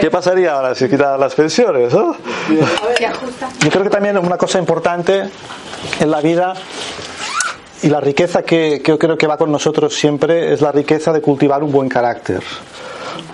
¿Qué 0.00 0.10
pasaría 0.10 0.52
ahora 0.54 0.74
si 0.74 0.88
quitaran 0.88 1.18
las 1.18 1.34
pensiones? 1.34 1.94
¿no? 1.94 2.14
Yo 2.50 3.70
creo 3.70 3.82
que 3.84 3.90
también 3.90 4.18
una 4.18 4.36
cosa 4.36 4.58
importante 4.58 5.30
en 6.00 6.10
la 6.10 6.20
vida 6.20 6.52
y 7.82 7.88
la 7.88 8.00
riqueza 8.00 8.42
que, 8.42 8.82
yo 8.84 8.98
creo 8.98 9.18
que 9.18 9.26
va 9.26 9.36
con 9.36 9.52
nosotros 9.52 9.94
siempre 9.94 10.52
es 10.52 10.62
la 10.62 10.72
riqueza 10.72 11.12
de 11.12 11.20
cultivar 11.20 11.62
un 11.62 11.70
buen 11.70 11.88
carácter, 11.88 12.42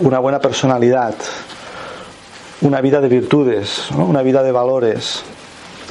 una 0.00 0.18
buena 0.18 0.40
personalidad, 0.40 1.14
una 2.62 2.80
vida 2.80 3.00
de 3.00 3.08
virtudes, 3.08 3.90
una 3.90 4.22
vida 4.22 4.42
de 4.42 4.52
valores. 4.52 5.22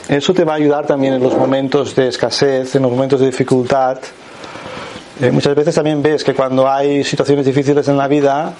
Eso 0.09 0.33
te 0.33 0.43
va 0.43 0.53
a 0.53 0.55
ayudar 0.55 0.85
también 0.85 1.13
en 1.13 1.23
los 1.23 1.35
momentos 1.37 1.95
de 1.95 2.09
escasez, 2.09 2.75
en 2.75 2.81
los 2.81 2.91
momentos 2.91 3.21
de 3.21 3.27
dificultad. 3.27 3.99
Eh, 5.21 5.31
muchas 5.31 5.55
veces 5.55 5.75
también 5.75 6.01
ves 6.01 6.23
que 6.23 6.33
cuando 6.33 6.69
hay 6.69 7.03
situaciones 7.03 7.45
difíciles 7.45 7.87
en 7.87 7.97
la 7.97 8.07
vida, 8.07 8.53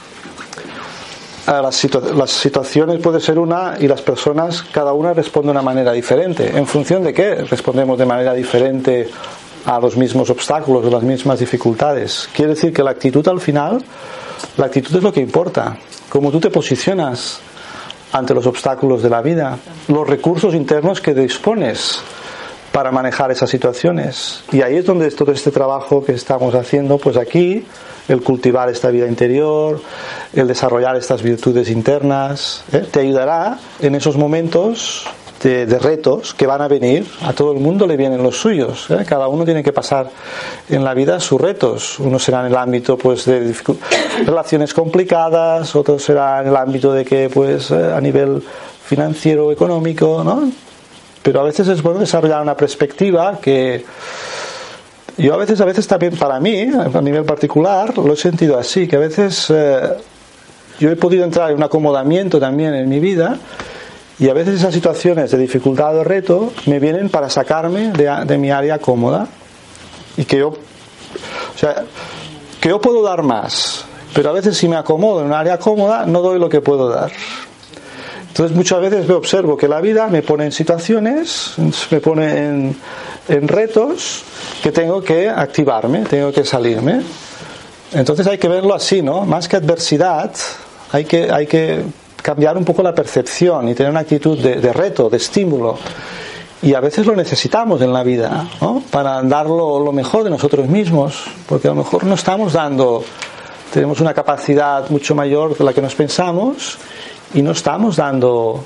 las, 1.48 1.76
situa 1.76 2.02
las, 2.16 2.32
situaciones 2.32 3.00
puede 3.00 3.20
ser 3.20 3.40
una 3.40 3.76
y 3.80 3.88
las 3.88 4.02
personas, 4.02 4.62
cada 4.62 4.94
una 4.94 5.14
responde 5.14 5.48
de 5.48 5.52
una 5.52 5.62
manera 5.62 5.92
diferente. 5.92 6.56
¿En 6.56 6.66
función 6.66 7.04
de 7.04 7.14
qué? 7.14 7.36
Respondemos 7.36 7.98
de 7.98 8.06
manera 8.06 8.34
diferente 8.34 9.10
a 9.66 9.80
los 9.80 9.98
mismos 9.98 10.30
obstáculos, 10.30 10.86
a 10.86 10.90
las 10.90 11.04
mismas 11.04 11.40
dificultades. 11.40 12.30
Quiere 12.34 12.54
decir 12.54 12.74
que 12.74 12.84
la 12.84 12.92
actitud 12.92 13.28
al 13.28 13.40
final, 13.40 13.84
la 14.58 14.66
actitud 14.66 14.96
es 14.96 15.04
lo 15.04 15.14
que 15.14 15.22
importa. 15.22 15.78
Cómo 16.10 16.32
tú 16.32 16.40
te 16.40 16.50
posicionas 16.50 17.40
ante 18.12 18.34
los 18.34 18.46
obstáculos 18.46 19.02
de 19.02 19.10
la 19.10 19.22
vida, 19.22 19.58
los 19.88 20.08
recursos 20.08 20.54
internos 20.54 21.00
que 21.00 21.14
dispones 21.14 22.02
para 22.72 22.92
manejar 22.92 23.32
esas 23.32 23.50
situaciones. 23.50 24.44
Y 24.52 24.62
ahí 24.62 24.78
es 24.78 24.86
donde 24.86 25.10
todo 25.12 25.32
este 25.32 25.52
trabajo 25.52 26.04
que 26.04 26.14
estamos 26.14 26.56
haciendo, 26.56 26.98
pues 26.98 27.18
aquí, 27.18 27.66
el 28.08 28.22
cultivar 28.22 28.70
esta 28.70 28.90
vida 28.90 29.08
interior, 29.08 29.82
el 30.34 30.48
desarrollar 30.48 30.96
estas 30.96 31.22
virtudes 31.22 31.70
internas, 31.70 32.64
¿eh? 32.72 32.86
te 32.90 33.02
ayudará 33.02 33.60
en 33.80 33.96
esos 33.96 34.18
momentos 34.18 35.06
de, 35.44 35.80
retos 35.80 36.34
que 36.34 36.46
van 36.46 36.62
a 36.62 36.68
venir, 36.68 37.06
a 37.24 37.34
todo 37.34 37.52
el 37.52 37.60
mundo 37.60 37.88
le 37.88 37.98
vienen 37.98 38.22
los 38.22 38.38
suyos. 38.38 38.90
¿eh? 38.92 39.04
Cada 39.08 39.28
uno 39.28 39.44
tiene 39.44 39.64
que 39.64 39.74
pasar 39.74 40.10
en 40.70 40.84
la 40.84 40.94
vida 40.94 41.20
sus 41.20 41.42
retos. 41.42 42.00
Uno 42.00 42.20
será 42.20 42.42
en 42.42 42.48
el 42.48 42.56
ámbito 42.56 42.98
pues, 42.98 43.26
de 43.26 43.54
relaciones 44.26 44.74
complicadas, 44.74 45.76
otro 45.76 45.98
será 45.98 46.42
en 46.42 46.50
el 46.50 46.56
ámbito 46.56 46.94
de 46.94 47.06
que 47.06 47.30
pues, 47.30 47.72
a 47.72 48.00
nivel 48.00 48.44
financiero, 48.86 49.52
económico, 49.52 50.24
¿no? 50.24 50.52
Pero 51.24 51.42
a 51.42 51.44
veces 51.44 51.68
es 51.68 51.82
bueno 51.82 52.00
desarrollar 52.00 52.42
una 52.42 52.56
perspectiva 52.56 53.40
que 53.40 53.86
yo 55.18 55.34
a 55.34 55.38
veces, 55.38 55.62
a 55.62 55.66
veces 55.66 55.88
también 55.88 56.16
para 56.18 56.40
mí, 56.40 56.68
a 56.94 57.02
nivel 57.02 57.24
particular, 57.26 57.96
lo 57.98 58.14
he 58.14 58.18
sentido 58.18 58.58
así, 58.58 58.88
que 58.88 58.96
a 58.96 59.00
veces 59.00 59.48
eh, 59.50 59.82
yo 60.80 60.90
he 60.90 60.96
podido 60.96 61.24
entrar 61.24 61.52
en 61.52 61.58
un 61.58 61.64
acomodamiento 61.64 62.40
también 62.40 62.74
en 62.74 62.90
mi 62.90 63.00
vida 63.00 63.38
y 64.20 64.30
a 64.30 64.34
veces 64.34 64.56
esas 64.56 64.74
situaciones 64.74 65.32
de 65.32 65.38
dificultad 65.38 65.98
o 65.98 66.04
reto 66.04 66.54
me 66.66 66.80
vienen 66.80 67.10
para 67.10 67.30
sacarme 67.30 67.92
de, 67.92 68.10
de 68.26 68.38
mi 68.38 68.52
área 68.52 68.80
cómoda 68.80 69.28
y 70.18 70.26
que 70.26 70.38
yo, 70.38 70.50
o 70.50 71.58
sea, 71.58 71.84
que 72.60 72.70
yo 72.70 72.80
puedo 72.80 73.02
dar 73.02 73.24
más, 73.24 73.86
pero 74.14 74.30
a 74.30 74.34
veces 74.34 74.58
si 74.58 74.68
me 74.68 74.76
acomodo 74.76 75.22
en 75.22 75.28
un 75.28 75.34
área 75.34 75.58
cómoda 75.58 76.06
no 76.06 76.22
doy 76.22 76.40
lo 76.40 76.50
que 76.50 76.62
puedo 76.62 76.90
dar. 76.90 77.12
Entonces 78.28 78.56
muchas 78.56 78.80
veces 78.80 79.08
me 79.08 79.14
observo 79.14 79.58
que 79.58 79.68
la 79.68 79.82
vida 79.82 80.08
me 80.08 80.22
pone 80.22 80.46
en 80.46 80.52
situaciones, 80.54 81.54
me 81.90 82.00
pone 82.00 82.38
en, 82.38 82.76
en 83.28 83.48
retos 83.48 84.24
que 84.64 84.72
tengo 84.72 85.02
que 85.02 85.30
activarme, 85.30 86.04
tengo 86.06 86.32
que 86.32 86.46
salirme. 86.46 87.02
Entonces 87.92 88.26
hay 88.28 88.38
que 88.38 88.48
verlo 88.48 88.74
así, 88.74 89.02
¿no? 89.02 89.26
Más 89.26 89.50
que 89.50 89.58
adversidad, 89.58 90.32
hay 90.92 91.04
que, 91.06 91.30
hay 91.30 91.46
que 91.46 91.84
cambiar 92.22 92.58
un 92.58 92.66
poco 92.66 92.84
la 92.84 92.94
percepción 92.94 93.68
y 93.70 93.74
tener 93.74 93.92
una 93.92 94.02
actitud 94.02 94.38
de, 94.38 94.74
reto, 94.74 95.10
de 95.10 95.18
estímulo. 95.18 95.78
Y 96.62 96.76
a 96.76 96.80
veces 96.80 97.08
lo 97.08 97.16
necesitamos 97.16 97.82
en 97.82 97.92
la 97.92 98.04
vida, 98.04 98.48
¿no? 98.62 98.84
Para 98.92 99.22
dar 99.24 99.48
lo, 99.48 99.80
lo 99.80 99.92
mejor 99.92 100.24
de 100.24 100.30
nosotros 100.30 100.68
mismos, 100.68 101.24
porque 101.48 101.68
a 101.68 101.72
lo 101.72 101.78
mejor 101.78 102.04
no 102.04 102.14
estamos 102.14 102.54
dando, 102.54 103.04
tenemos 103.74 104.00
una 104.00 104.14
capacidad 104.14 104.88
mucho 104.90 105.16
mayor 105.16 105.58
de 105.58 105.64
la 105.64 105.74
que 105.74 105.82
nos 105.82 105.96
pensamos 105.96 106.78
y 107.34 107.42
no 107.42 107.52
estamos 107.52 107.96
dando 107.96 108.64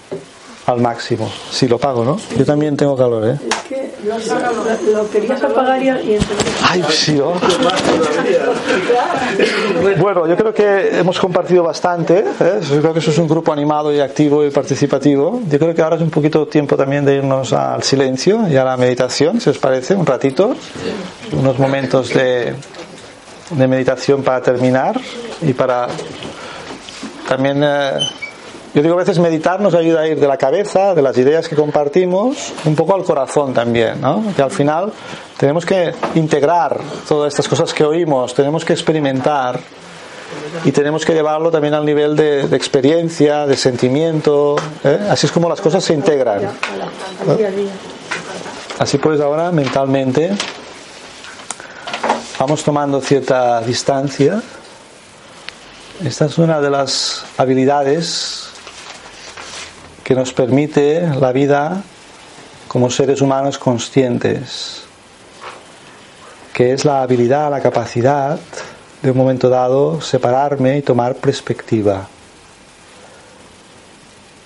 al 0.66 0.82
máximo. 0.82 1.32
Si 1.52 1.68
lo 1.68 1.78
pago, 1.78 2.04
¿no? 2.04 2.18
Yo 2.38 2.46
también 2.46 2.76
tengo 2.76 2.98
calor, 2.98 3.28
¿eh? 3.28 3.40
Es 3.50 3.56
que 3.70 3.95
lo, 4.06 5.10
querías 5.10 5.44
apagar 5.44 5.82
y, 5.82 6.18
¿no? 7.14 7.34
Bueno, 10.00 10.28
yo 10.28 10.36
creo 10.36 10.54
que 10.54 11.00
hemos 11.00 11.20
compartido 11.20 11.64
bastante. 11.64 12.20
¿eh? 12.20 12.60
Yo 12.70 12.82
creo 12.82 12.94
que 12.94 13.00
eso 13.00 13.12
es 13.12 13.18
un 13.18 13.28
grupo 13.28 13.52
animado 13.52 13.94
y 13.94 14.00
activo 14.00 14.46
y 14.46 14.52
participativo. 14.52 15.42
Yo 15.50 15.60
creo 15.60 15.74
que 15.74 15.82
ahora 15.82 15.96
es 15.96 16.02
un 16.02 16.10
poquito 16.10 16.48
tiempo 16.48 16.76
también 16.76 17.06
de 17.06 17.16
irnos 17.16 17.54
al 17.54 17.84
silencio 17.84 18.48
y 18.48 18.56
a 18.58 18.64
la 18.64 18.78
meditación, 18.78 19.42
si 19.42 19.50
os 19.50 19.58
parece, 19.58 19.96
un 19.96 20.06
ratito. 20.06 20.56
Unos 21.32 21.58
momentos 21.58 22.10
de, 22.14 22.54
de 23.52 23.68
meditación 23.68 24.24
para 24.24 24.42
terminar 24.42 25.00
y 25.42 25.54
para 25.54 25.88
también... 27.28 27.64
Eh, 27.64 28.25
yo 28.76 28.82
digo 28.82 28.96
a 28.96 28.98
veces 28.98 29.20
meditar 29.20 29.62
nos 29.62 29.74
ayuda 29.74 30.02
a 30.02 30.08
ir 30.08 30.20
de 30.20 30.28
la 30.28 30.36
cabeza, 30.36 30.94
de 30.94 31.02
las 31.02 31.18
ideas 31.18 31.48
que 31.48 31.56
compartimos, 31.56 32.52
un 32.66 32.76
poco 32.76 32.94
al 32.94 33.06
corazón 33.06 33.54
también, 33.54 34.02
¿no? 34.02 34.22
Que 34.36 34.42
al 34.42 34.52
final 34.52 34.92
tenemos 35.38 35.66
que 35.66 35.94
integrar 36.16 36.82
todas 37.08 37.32
estas 37.32 37.48
cosas 37.48 37.74
que 37.74 37.86
oímos, 37.86 38.34
tenemos 38.34 38.66
que 38.66 38.74
experimentar 38.74 39.62
y 40.66 40.74
tenemos 40.74 41.06
que 41.06 41.14
llevarlo 41.14 41.52
también 41.52 41.74
al 41.74 41.86
nivel 41.86 42.18
de, 42.18 42.50
de 42.50 42.58
experiencia, 42.58 43.46
de 43.48 43.56
sentimiento. 43.56 44.58
¿eh? 44.84 45.08
Así 45.10 45.26
es 45.26 45.32
como 45.32 45.48
las 45.48 45.62
cosas 45.62 45.82
se 45.82 45.94
integran. 45.94 46.42
Así 48.78 48.98
pues 48.98 49.22
ahora 49.22 49.54
mentalmente 49.54 50.36
vamos 52.38 52.62
tomando 52.62 53.00
cierta 53.00 53.62
distancia. 53.62 54.42
Esta 56.04 56.26
es 56.26 56.38
una 56.38 56.60
de 56.60 56.70
las 56.70 57.24
habilidades 57.38 58.50
que 60.06 60.14
nos 60.14 60.34
permite 60.34 61.02
la 61.20 61.32
vida 61.32 61.82
como 62.68 62.92
seres 62.92 63.22
humanos 63.22 63.58
conscientes, 63.58 64.84
que 66.54 66.74
es 66.74 66.86
la 66.86 67.02
habilidad, 67.02 67.50
la 67.50 67.60
capacidad 67.60 68.38
de 69.02 69.10
un 69.10 69.18
momento 69.18 69.50
dado 69.50 70.00
separarme 70.02 70.78
y 70.78 70.84
tomar 70.84 71.16
perspectiva. 71.16 72.08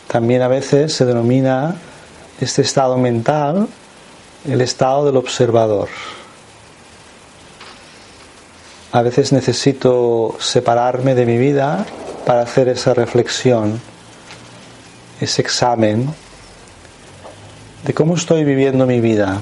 También 0.08 0.44
a 0.44 0.48
veces 0.48 0.94
se 0.94 1.04
denomina 1.04 1.76
este 2.40 2.62
estado 2.62 2.98
mental 2.98 3.68
el 4.48 4.62
estado 4.62 5.08
del 5.08 5.18
observador. 5.18 5.90
A 8.94 9.02
veces 9.02 9.34
necesito 9.34 10.38
separarme 10.40 11.16
de 11.16 11.26
mi 11.26 11.38
vida 11.38 11.86
para 12.26 12.44
hacer 12.44 12.70
esa 12.70 12.94
reflexión 12.94 13.82
ese 15.20 15.42
examen 15.42 16.14
de 17.86 17.94
cómo 17.94 18.16
estoy 18.16 18.44
viviendo 18.44 18.86
mi 18.86 19.00
vida. 19.00 19.40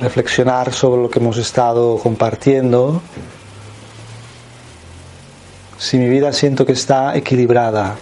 Reflexionar 0.00 0.72
sobre 0.72 1.02
lo 1.02 1.10
que 1.10 1.18
hemos 1.18 1.36
estado 1.36 1.98
compartiendo. 1.98 3.02
Si 5.78 5.98
mi 5.98 6.08
vida 6.08 6.32
siento 6.32 6.64
que 6.64 6.72
está 6.72 7.16
equilibrada. 7.16 7.96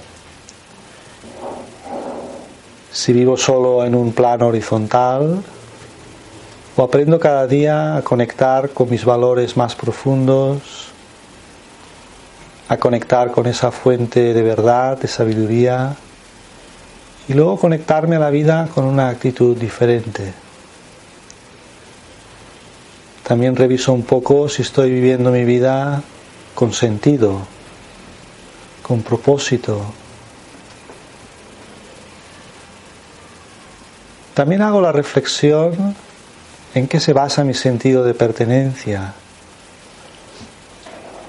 Si 2.93 3.13
vivo 3.13 3.37
solo 3.37 3.85
en 3.85 3.95
un 3.95 4.13
plano 4.13 4.49
horizontal. 4.49 5.43
O 6.77 6.83
aprendo 6.83 7.19
cada 7.19 7.49
día 7.49 7.97
a 7.97 8.03
conectar 8.03 8.71
con 8.71 8.89
mis 8.89 9.05
valores 9.05 9.57
más 9.57 9.75
profundos 9.75 10.88
a 12.69 12.77
conectar 12.77 13.31
con 13.31 13.47
esa 13.47 13.71
fuente 13.71 14.35
de 14.35 14.43
verdad, 14.43 14.99
de 14.99 15.09
sabiduría, 15.09 15.97
y 17.29 17.35
luego 17.35 17.59
conectarme 17.59 18.17
a 18.17 18.21
la 18.21 18.31
vida 18.31 18.69
con 18.75 18.85
una 18.85 19.09
actitud 19.09 19.57
diferente. 19.57 20.33
También 23.23 23.57
reviso 23.57 23.93
un 23.93 24.05
poco 24.05 24.49
si 24.49 24.63
estoy 24.63 24.91
viviendo 24.91 25.31
mi 25.31 25.45
vida 25.45 26.03
con 26.55 26.73
sentido, 26.73 27.41
con 28.83 29.03
propósito. 29.03 29.83
También 34.33 34.63
hago 34.63 34.81
la 34.81 34.93
reflexión 34.93 35.95
en 36.75 36.89
qué 36.89 37.01
se 37.01 37.13
basa 37.13 37.45
mi 37.45 37.55
sentido 37.55 38.05
de 38.05 38.15
pertenencia, 38.15 39.13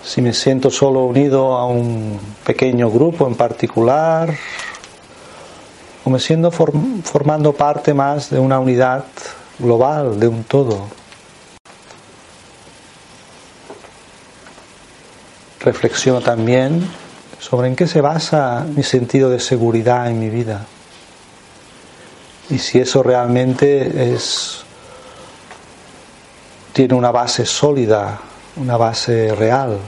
si 0.04 0.22
me 0.22 0.34
siento 0.34 0.70
solo 0.70 1.04
unido 1.04 1.56
a 1.58 1.66
un 1.66 2.20
pequeño 2.46 2.90
grupo 2.90 3.28
en 3.28 3.36
particular, 3.36 4.34
o 6.04 6.10
me 6.10 6.20
siento 6.20 6.52
formando 6.52 7.54
parte 7.54 7.94
más 7.94 8.30
de 8.30 8.40
una 8.40 8.60
unidad 8.60 9.06
global, 9.60 10.20
de 10.20 10.28
un 10.28 10.44
todo. 10.44 10.88
Reflexiono 15.60 16.22
también 16.22 16.90
sobre 17.40 17.68
en 17.68 17.76
qué 17.76 17.88
se 17.88 18.02
basa 18.02 18.66
mi 18.76 18.84
sentido 18.84 19.30
de 19.30 19.40
seguridad 19.40 20.10
en 20.10 20.20
mi 20.20 20.30
vida 20.30 20.66
y 22.50 22.58
si 22.58 22.80
eso 22.80 23.04
realmente 23.04 24.14
es 24.14 24.64
tiene 26.74 26.94
una 26.94 27.12
base 27.12 27.46
sólida, 27.46 28.20
una 28.56 28.78
base 28.78 29.34
real. 29.36 29.80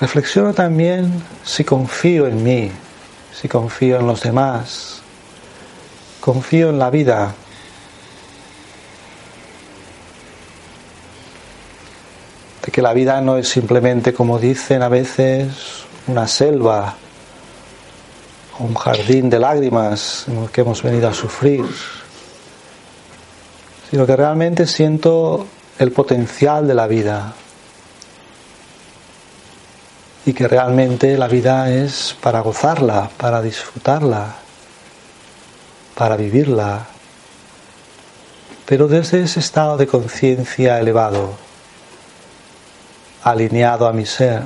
Reflexiono 0.00 0.54
también 0.54 1.22
si 1.44 1.64
confío 1.64 2.28
en 2.28 2.42
mí, 2.42 2.70
si 3.32 3.48
confío 3.48 3.98
en 3.98 4.06
los 4.06 4.22
demás, 4.22 5.02
confío 6.20 6.70
en 6.70 6.78
la 6.78 6.88
vida. 6.88 7.34
De 12.64 12.70
que 12.70 12.80
la 12.80 12.92
vida 12.92 13.20
no 13.20 13.38
es 13.38 13.48
simplemente, 13.48 14.14
como 14.14 14.38
dicen 14.38 14.82
a 14.82 14.88
veces, 14.88 15.84
una 16.06 16.28
selva, 16.28 16.96
un 18.58 18.74
jardín 18.74 19.30
de 19.30 19.38
lágrimas 19.38 20.26
en 20.28 20.44
el 20.44 20.50
que 20.50 20.62
hemos 20.62 20.82
venido 20.82 21.08
a 21.08 21.14
sufrir, 21.14 21.64
sino 23.90 24.06
que 24.06 24.16
realmente 24.16 24.66
siento 24.66 25.46
el 25.78 25.92
potencial 25.92 26.66
de 26.66 26.74
la 26.74 26.86
vida, 26.86 27.34
y 30.28 30.34
que 30.34 30.46
realmente 30.46 31.16
la 31.16 31.26
vida 31.26 31.70
es 31.70 32.14
para 32.20 32.40
gozarla, 32.40 33.08
para 33.16 33.40
disfrutarla, 33.40 34.34
para 35.94 36.16
vivirla, 36.16 36.86
pero 38.66 38.88
desde 38.88 39.22
ese 39.22 39.40
estado 39.40 39.78
de 39.78 39.86
conciencia 39.86 40.78
elevado, 40.78 41.32
alineado 43.22 43.86
a 43.86 43.92
mi 43.94 44.04
ser, 44.04 44.42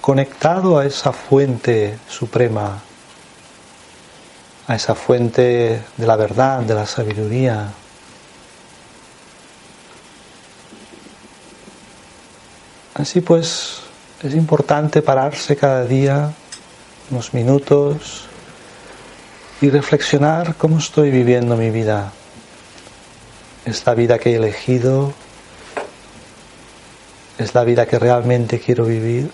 conectado 0.00 0.78
a 0.78 0.86
esa 0.86 1.12
fuente 1.12 1.98
suprema, 2.08 2.80
a 4.66 4.74
esa 4.74 4.94
fuente 4.94 5.82
de 5.96 6.06
la 6.06 6.16
verdad, 6.16 6.60
de 6.60 6.74
la 6.74 6.86
sabiduría, 6.86 7.72
Así 13.00 13.22
pues, 13.22 13.78
es 14.22 14.34
importante 14.34 15.00
pararse 15.00 15.56
cada 15.56 15.86
día 15.86 16.32
unos 17.10 17.32
minutos 17.32 18.26
y 19.62 19.70
reflexionar 19.70 20.54
cómo 20.56 20.78
estoy 20.78 21.10
viviendo 21.10 21.56
mi 21.56 21.70
vida. 21.70 22.12
¿Es 23.64 23.86
la 23.86 23.94
vida 23.94 24.18
que 24.18 24.32
he 24.32 24.36
elegido? 24.36 25.14
¿Es 27.38 27.54
la 27.54 27.64
vida 27.64 27.86
que 27.86 27.98
realmente 27.98 28.60
quiero 28.60 28.84
vivir? 28.84 29.30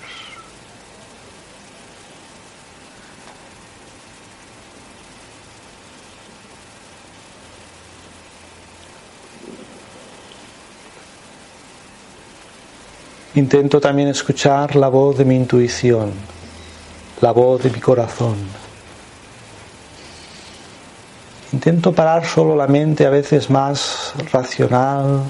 Intento 13.37 13.79
también 13.83 14.09
escuchar 14.09 14.77
la 14.77 14.89
voz 14.89 15.19
de 15.19 15.27
mi 15.27 15.37
intuición, 15.37 16.11
la 17.21 17.33
voz 17.33 17.63
de 17.63 17.69
mi 17.69 17.81
corazón. 17.81 18.35
Intento 21.53 21.93
parar 21.93 22.25
solo 22.25 22.57
la 22.57 22.67
mente 22.67 23.05
a 23.05 23.11
veces 23.11 23.51
más 23.51 24.15
racional. 24.33 25.25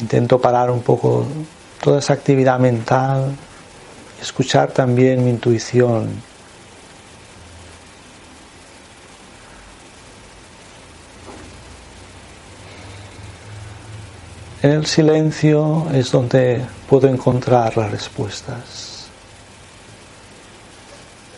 Intento 0.00 0.40
parar 0.40 0.72
un 0.72 0.82
poco 0.82 1.24
toda 1.80 2.00
esa 2.00 2.14
actividad 2.14 2.58
mental, 2.58 3.36
escuchar 4.20 4.72
también 4.72 5.22
mi 5.22 5.30
intuición, 5.30 6.20
En 14.66 14.72
el 14.72 14.86
silencio 14.86 15.86
es 15.94 16.10
donde 16.10 16.60
puedo 16.90 17.06
encontrar 17.06 17.76
las 17.76 17.88
respuestas. 17.88 19.06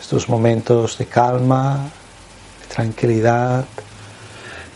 Estos 0.01 0.27
momentos 0.27 0.97
de 0.97 1.05
calma, 1.05 1.91
de 2.59 2.73
tranquilidad, 2.73 3.65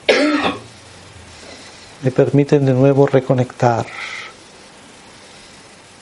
me 2.04 2.12
permiten 2.12 2.68
de 2.68 2.74
nuevo 2.74 3.08
reconectar 3.08 3.88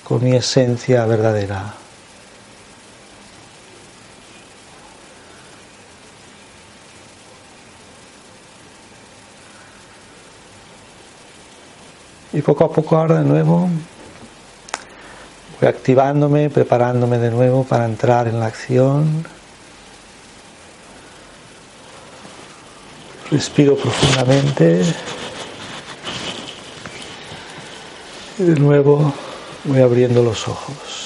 con 0.04 0.22
mi 0.22 0.36
esencia 0.36 1.06
verdadera. 1.06 1.81
Y 12.34 12.42
poco 12.42 12.64
a 12.64 12.72
poco 12.72 12.96
ahora 12.96 13.20
de 13.20 13.26
nuevo 13.26 13.70
voy 15.60 15.70
activándome, 15.70 16.50
preparándome 16.50 17.18
de 17.18 17.30
nuevo 17.30 17.64
para 17.64 17.86
entrar 17.86 18.28
en 18.28 18.40
la 18.40 18.48
acción. 18.48 19.26
Respiro 23.30 23.76
profundamente. 23.76 24.82
Y 28.40 28.44
de 28.44 28.60
nuevo 28.60 29.14
voy 29.66 29.82
abriendo 29.82 30.24
los 30.24 30.48
ojos. 30.48 31.01